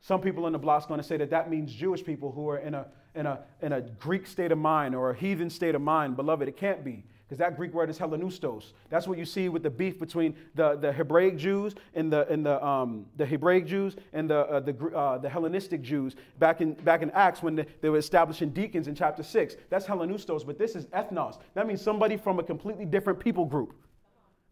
Some 0.01 0.21
people 0.21 0.47
in 0.47 0.53
the 0.53 0.59
block 0.59 0.85
are 0.85 0.89
going 0.89 1.01
to 1.01 1.07
say 1.07 1.17
that 1.17 1.31
that 1.31 1.49
means 1.49 1.73
Jewish 1.73 2.05
people 2.05 2.33
who 2.33 2.49
are 2.49 2.59
in 2.59 2.75
a, 2.75 2.87
in, 3.19 3.27
a, 3.27 3.41
in 3.61 3.73
a 3.73 3.81
Greek 3.81 4.27
state 4.27 4.53
of 4.53 4.59
mind 4.59 4.95
or 4.95 5.11
a 5.11 5.15
heathen 5.15 5.51
state 5.51 5.75
of 5.75 5.83
mind. 5.83 6.17
Beloved, 6.17 6.49
it 6.49 6.57
can't 6.57 6.85
be 6.85 7.05
because 7.27 7.39
that 7.39 7.57
Greek 7.57 7.75
word 7.75 7.91
is 7.91 7.99
Hellenistos. 7.99 8.73
That's 8.89 9.07
what 9.07 9.19
you 9.19 9.27
see 9.27 9.51
with 9.51 9.63
the 9.63 9.69
beef 9.69 9.99
between 9.99 10.35
the, 10.55 10.77
the 10.77 10.91
Hebraic 10.91 11.37
Jews 11.37 11.75
and 11.95 12.11
the, 12.11 12.27
and 12.29 12.47
the, 12.47 12.65
um, 12.65 13.05
the 13.17 13.27
Hebraic 13.27 13.67
Jews 13.67 13.97
and 14.15 14.31
the, 14.31 14.39
uh, 14.39 14.61
the, 14.61 14.97
uh, 14.97 15.19
the 15.19 15.29
Hellenistic 15.29 15.83
Jews 15.83 16.15
back 16.39 16.63
in, 16.63 16.73
back 16.73 17.03
in 17.03 17.11
Acts 17.11 17.43
when 17.43 17.55
the, 17.55 17.67
they 17.83 17.91
were 17.91 17.99
establishing 17.99 18.49
deacons 18.51 18.89
in 18.89 18.95
chapter 18.95 19.23
6. 19.23 19.57
That's 19.69 19.85
Hellenistos, 19.85 20.47
but 20.47 20.59
this 20.59 20.75
is 20.75 20.87
ethnos. 20.87 21.39
That 21.53 21.67
means 21.67 21.83
somebody 21.83 22.17
from 22.17 22.39
a 22.39 22.43
completely 22.43 22.87
different 22.87 23.21
people 23.21 23.45
group 23.45 23.75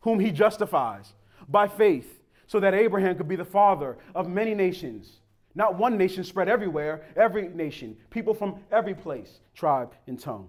whom 0.00 0.20
he 0.20 0.30
justifies 0.30 1.14
by 1.48 1.68
faith 1.68 2.20
so 2.46 2.60
that 2.60 2.74
Abraham 2.74 3.16
could 3.16 3.28
be 3.28 3.36
the 3.36 3.44
father 3.44 3.96
of 4.14 4.28
many 4.28 4.54
nations. 4.54 5.20
Not 5.56 5.76
one 5.76 5.98
nation 5.98 6.22
spread 6.22 6.48
everywhere, 6.48 7.02
every 7.16 7.48
nation, 7.48 7.96
people 8.10 8.34
from 8.34 8.60
every 8.70 8.94
place, 8.94 9.40
tribe, 9.54 9.94
and 10.06 10.20
tongue 10.20 10.48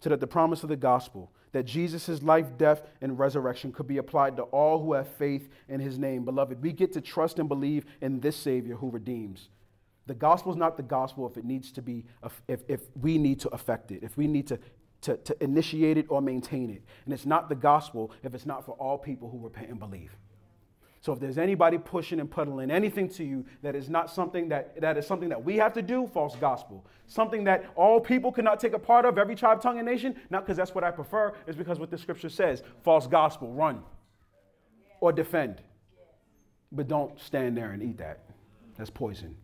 so 0.00 0.08
that 0.08 0.20
the 0.20 0.26
promise 0.26 0.62
of 0.62 0.68
the 0.68 0.76
gospel, 0.76 1.30
that 1.52 1.64
Jesus' 1.64 2.22
life, 2.22 2.56
death, 2.56 2.82
and 3.00 3.18
resurrection 3.18 3.72
could 3.72 3.86
be 3.86 3.98
applied 3.98 4.36
to 4.36 4.42
all 4.44 4.82
who 4.82 4.94
have 4.94 5.08
faith 5.08 5.48
in 5.68 5.80
his 5.80 5.98
name. 5.98 6.24
Beloved, 6.24 6.62
we 6.62 6.72
get 6.72 6.92
to 6.94 7.00
trust 7.00 7.38
and 7.38 7.48
believe 7.48 7.84
in 8.00 8.20
this 8.20 8.36
Savior 8.36 8.76
who 8.76 8.90
redeems. 8.90 9.48
The 10.06 10.14
gospel 10.14 10.52
is 10.52 10.56
not 10.56 10.76
the 10.76 10.82
gospel 10.82 11.28
if 11.28 11.36
it 11.36 11.44
needs 11.44 11.70
to 11.72 11.82
be, 11.82 12.04
if, 12.48 12.62
if 12.68 12.80
we 13.00 13.18
need 13.18 13.40
to 13.40 13.48
affect 13.50 13.92
it, 13.92 14.02
if 14.02 14.16
we 14.16 14.26
need 14.26 14.46
to, 14.48 14.58
to, 15.02 15.16
to 15.18 15.44
initiate 15.44 15.98
it 15.98 16.06
or 16.08 16.20
maintain 16.20 16.70
it. 16.70 16.82
And 17.04 17.12
it's 17.12 17.26
not 17.26 17.48
the 17.48 17.54
gospel 17.54 18.10
if 18.22 18.34
it's 18.34 18.46
not 18.46 18.64
for 18.64 18.72
all 18.72 18.96
people 18.96 19.28
who 19.28 19.38
repent 19.38 19.68
and 19.68 19.78
believe. 19.78 20.16
So 21.00 21.14
if 21.14 21.18
there's 21.18 21.38
anybody 21.38 21.78
pushing 21.78 22.20
and 22.20 22.30
puddling 22.30 22.70
anything 22.70 23.08
to 23.10 23.24
you 23.24 23.46
that 23.62 23.74
is 23.74 23.88
not 23.88 24.10
something 24.10 24.50
that, 24.50 24.78
that 24.80 24.98
is 24.98 25.06
something 25.06 25.30
that 25.30 25.42
we 25.42 25.56
have 25.56 25.72
to 25.72 25.82
do, 25.82 26.06
false 26.06 26.36
gospel. 26.36 26.84
Something 27.06 27.44
that 27.44 27.64
all 27.74 28.00
people 28.00 28.30
cannot 28.30 28.60
take 28.60 28.74
a 28.74 28.78
part 28.78 29.06
of, 29.06 29.16
every 29.16 29.34
tribe, 29.34 29.62
tongue, 29.62 29.78
and 29.78 29.86
nation, 29.86 30.14
not 30.28 30.44
because 30.44 30.58
that's 30.58 30.74
what 30.74 30.84
I 30.84 30.90
prefer, 30.90 31.32
is 31.46 31.56
because 31.56 31.78
what 31.78 31.90
the 31.90 31.96
scripture 31.96 32.28
says. 32.28 32.62
False 32.84 33.06
gospel, 33.06 33.50
run 33.52 33.82
or 35.00 35.10
defend. 35.10 35.62
But 36.70 36.86
don't 36.86 37.18
stand 37.18 37.56
there 37.56 37.70
and 37.70 37.82
eat 37.82 37.98
that. 37.98 38.20
That's 38.76 38.90
poison. 38.90 39.36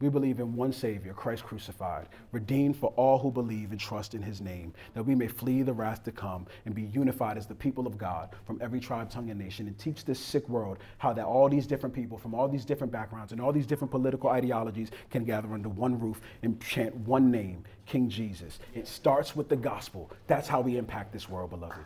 We 0.00 0.08
believe 0.08 0.38
in 0.38 0.54
one 0.54 0.72
Savior, 0.72 1.12
Christ 1.12 1.44
crucified, 1.44 2.08
redeemed 2.30 2.76
for 2.76 2.92
all 2.96 3.18
who 3.18 3.32
believe 3.32 3.72
and 3.72 3.80
trust 3.80 4.14
in 4.14 4.22
his 4.22 4.40
name, 4.40 4.72
that 4.94 5.02
we 5.02 5.16
may 5.16 5.26
flee 5.26 5.62
the 5.62 5.72
wrath 5.72 6.04
to 6.04 6.12
come 6.12 6.46
and 6.66 6.74
be 6.74 6.82
unified 6.82 7.36
as 7.36 7.46
the 7.46 7.54
people 7.54 7.84
of 7.86 7.98
God 7.98 8.30
from 8.46 8.60
every 8.62 8.78
tribe, 8.78 9.10
tongue, 9.10 9.30
and 9.30 9.40
nation, 9.40 9.66
and 9.66 9.76
teach 9.76 10.04
this 10.04 10.20
sick 10.20 10.48
world 10.48 10.78
how 10.98 11.12
that 11.12 11.24
all 11.24 11.48
these 11.48 11.66
different 11.66 11.94
people 11.94 12.16
from 12.16 12.32
all 12.32 12.46
these 12.46 12.64
different 12.64 12.92
backgrounds 12.92 13.32
and 13.32 13.40
all 13.40 13.52
these 13.52 13.66
different 13.66 13.90
political 13.90 14.30
ideologies 14.30 14.90
can 15.10 15.24
gather 15.24 15.52
under 15.52 15.68
one 15.68 15.98
roof 15.98 16.20
and 16.42 16.60
chant 16.60 16.94
one 16.94 17.30
name, 17.30 17.64
King 17.84 18.08
Jesus. 18.08 18.60
It 18.74 18.86
starts 18.86 19.34
with 19.34 19.48
the 19.48 19.56
gospel. 19.56 20.12
That's 20.28 20.46
how 20.46 20.60
we 20.60 20.76
impact 20.76 21.12
this 21.12 21.28
world, 21.28 21.50
beloved. 21.50 21.78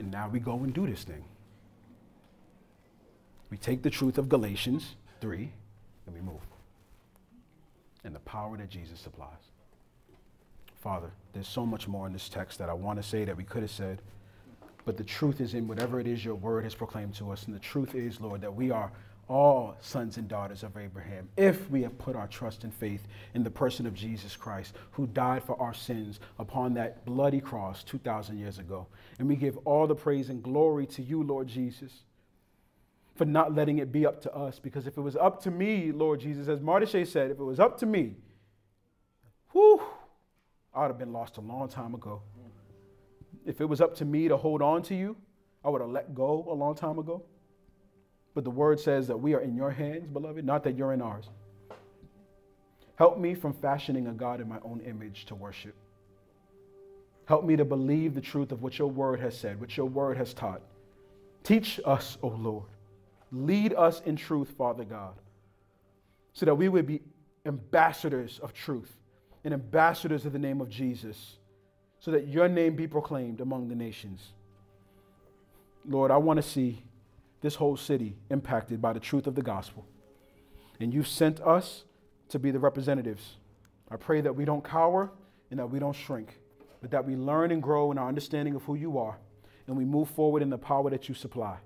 And 0.00 0.10
now 0.10 0.28
we 0.28 0.40
go 0.40 0.54
and 0.54 0.72
do 0.72 0.86
this 0.86 1.04
thing. 1.04 1.22
We 3.50 3.58
take 3.58 3.82
the 3.82 3.90
truth 3.90 4.16
of 4.16 4.28
Galatians 4.30 4.96
3 5.20 5.52
and 6.06 6.14
we 6.14 6.22
move. 6.22 6.40
And 8.02 8.14
the 8.14 8.20
power 8.20 8.56
that 8.56 8.70
Jesus 8.70 8.98
supplies. 8.98 9.52
Father, 10.80 11.10
there's 11.34 11.46
so 11.46 11.66
much 11.66 11.86
more 11.86 12.06
in 12.06 12.14
this 12.14 12.30
text 12.30 12.58
that 12.58 12.70
I 12.70 12.72
want 12.72 13.00
to 13.00 13.06
say 13.06 13.26
that 13.26 13.36
we 13.36 13.44
could 13.44 13.60
have 13.60 13.70
said, 13.70 14.00
but 14.86 14.96
the 14.96 15.04
truth 15.04 15.42
is 15.42 15.52
in 15.52 15.68
whatever 15.68 16.00
it 16.00 16.06
is 16.06 16.24
your 16.24 16.34
word 16.34 16.64
has 16.64 16.74
proclaimed 16.74 17.14
to 17.16 17.30
us. 17.30 17.44
And 17.44 17.54
the 17.54 17.60
truth 17.60 17.94
is, 17.94 18.22
Lord, 18.22 18.40
that 18.40 18.54
we 18.54 18.70
are 18.70 18.90
all 19.30 19.76
sons 19.80 20.16
and 20.16 20.26
daughters 20.28 20.64
of 20.64 20.76
Abraham 20.76 21.28
if 21.36 21.70
we 21.70 21.82
have 21.82 21.96
put 21.98 22.16
our 22.16 22.26
trust 22.26 22.64
and 22.64 22.74
faith 22.74 23.06
in 23.32 23.44
the 23.44 23.50
person 23.50 23.86
of 23.86 23.94
Jesus 23.94 24.36
Christ, 24.36 24.74
who 24.90 25.06
died 25.06 25.44
for 25.44 25.60
our 25.62 25.72
sins 25.72 26.18
upon 26.38 26.74
that 26.74 27.06
bloody 27.06 27.40
cross 27.40 27.84
2,000 27.84 28.38
years 28.38 28.58
ago. 28.58 28.88
And 29.18 29.28
we 29.28 29.36
give 29.36 29.56
all 29.58 29.86
the 29.86 29.94
praise 29.94 30.28
and 30.30 30.42
glory 30.42 30.84
to 30.86 31.02
you, 31.02 31.22
Lord 31.22 31.46
Jesus, 31.46 31.92
for 33.14 33.24
not 33.24 33.54
letting 33.54 33.78
it 33.78 33.92
be 33.92 34.04
up 34.04 34.20
to 34.22 34.34
us. 34.34 34.58
Because 34.58 34.88
if 34.88 34.98
it 34.98 35.00
was 35.00 35.14
up 35.14 35.40
to 35.44 35.50
me, 35.50 35.92
Lord 35.92 36.20
Jesus, 36.20 36.48
as 36.48 36.58
Martisha 36.58 37.06
said, 37.06 37.30
if 37.30 37.38
it 37.38 37.44
was 37.44 37.60
up 37.60 37.78
to 37.78 37.86
me, 37.86 38.16
whew, 39.52 39.80
I 40.74 40.82
would 40.82 40.88
have 40.88 40.98
been 40.98 41.12
lost 41.12 41.36
a 41.36 41.40
long 41.40 41.68
time 41.68 41.94
ago. 41.94 42.20
If 43.46 43.60
it 43.60 43.66
was 43.66 43.80
up 43.80 43.94
to 43.96 44.04
me 44.04 44.26
to 44.26 44.36
hold 44.36 44.60
on 44.60 44.82
to 44.82 44.94
you, 44.96 45.16
I 45.64 45.68
would 45.68 45.80
have 45.80 45.90
let 45.90 46.14
go 46.16 46.46
a 46.50 46.54
long 46.54 46.74
time 46.74 46.98
ago. 46.98 47.22
But 48.34 48.44
the 48.44 48.50
word 48.50 48.78
says 48.78 49.08
that 49.08 49.16
we 49.16 49.34
are 49.34 49.40
in 49.40 49.56
your 49.56 49.70
hands, 49.70 50.06
beloved, 50.06 50.44
not 50.44 50.64
that 50.64 50.76
you're 50.76 50.92
in 50.92 51.02
ours. 51.02 51.28
Help 52.96 53.18
me 53.18 53.34
from 53.34 53.52
fashioning 53.52 54.06
a 54.06 54.12
God 54.12 54.40
in 54.40 54.48
my 54.48 54.58
own 54.62 54.80
image 54.80 55.24
to 55.26 55.34
worship. 55.34 55.74
Help 57.24 57.44
me 57.44 57.56
to 57.56 57.64
believe 57.64 58.14
the 58.14 58.20
truth 58.20 58.52
of 58.52 58.62
what 58.62 58.78
your 58.78 58.90
word 58.90 59.20
has 59.20 59.36
said, 59.38 59.60
what 59.60 59.76
your 59.76 59.86
word 59.86 60.16
has 60.16 60.34
taught. 60.34 60.60
Teach 61.42 61.80
us, 61.84 62.18
O 62.22 62.28
Lord. 62.28 62.66
Lead 63.32 63.72
us 63.74 64.02
in 64.04 64.16
truth, 64.16 64.52
Father 64.58 64.84
God, 64.84 65.14
so 66.32 66.44
that 66.44 66.54
we 66.54 66.68
would 66.68 66.86
be 66.86 67.00
ambassadors 67.46 68.38
of 68.40 68.52
truth 68.52 68.96
and 69.44 69.54
ambassadors 69.54 70.26
of 70.26 70.32
the 70.32 70.38
name 70.38 70.60
of 70.60 70.68
Jesus, 70.68 71.38
so 72.00 72.10
that 72.10 72.26
your 72.26 72.48
name 72.48 72.76
be 72.76 72.86
proclaimed 72.86 73.40
among 73.40 73.68
the 73.68 73.74
nations. 73.74 74.32
Lord, 75.88 76.10
I 76.10 76.16
want 76.18 76.36
to 76.36 76.42
see 76.42 76.82
this 77.40 77.56
whole 77.56 77.76
city 77.76 78.16
impacted 78.30 78.80
by 78.80 78.92
the 78.92 79.00
truth 79.00 79.26
of 79.26 79.34
the 79.34 79.42
gospel. 79.42 79.86
And 80.78 80.92
you've 80.92 81.08
sent 81.08 81.40
us 81.40 81.84
to 82.28 82.38
be 82.38 82.50
the 82.50 82.58
representatives. 82.58 83.36
I 83.90 83.96
pray 83.96 84.20
that 84.20 84.34
we 84.34 84.44
don't 84.44 84.64
cower 84.64 85.10
and 85.50 85.58
that 85.58 85.70
we 85.70 85.78
don't 85.78 85.96
shrink, 85.96 86.38
but 86.80 86.90
that 86.90 87.06
we 87.06 87.16
learn 87.16 87.50
and 87.50 87.62
grow 87.62 87.90
in 87.90 87.98
our 87.98 88.08
understanding 88.08 88.54
of 88.54 88.62
who 88.62 88.74
you 88.74 88.98
are 88.98 89.18
and 89.70 89.78
we 89.78 89.84
move 89.84 90.10
forward 90.10 90.42
in 90.42 90.50
the 90.50 90.58
power 90.58 90.90
that 90.90 91.08
you 91.08 91.14
supply 91.14 91.56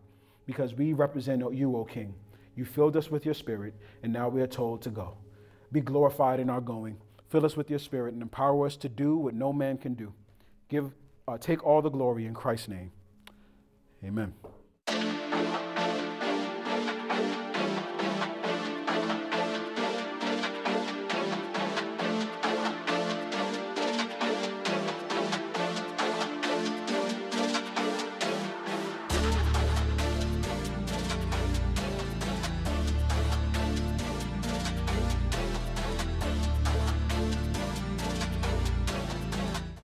because 0.45 0.75
we 0.75 0.93
represent 0.93 1.43
you, 1.55 1.75
O 1.75 1.85
King. 1.85 2.15
You 2.55 2.67
filled 2.67 2.99
us 2.99 3.11
with 3.11 3.25
your 3.25 3.33
spirit, 3.33 3.75
and 4.03 4.13
now 4.13 4.29
we 4.29 4.43
are 4.43 4.47
told 4.47 4.83
to 4.83 4.91
go. 4.91 5.17
Be 5.73 5.81
glorified 5.81 6.39
in 6.39 6.51
our 6.51 6.61
going. 6.61 6.99
Fill 7.31 7.47
us 7.47 7.57
with 7.57 7.71
your 7.71 7.79
spirit 7.79 8.13
and 8.13 8.23
empower 8.23 8.67
us 8.67 8.77
to 8.77 8.91
do 8.91 9.17
what 9.17 9.35
no 9.35 9.55
man 9.55 9.79
can 9.79 9.95
do. 9.95 10.13
Give, 10.69 10.93
uh, 11.27 11.39
take 11.39 11.65
all 11.65 11.81
the 11.81 11.89
glory 11.89 12.27
in 12.27 12.35
Christ's 12.35 12.69
name. 12.69 12.93
Amen. 14.05 14.35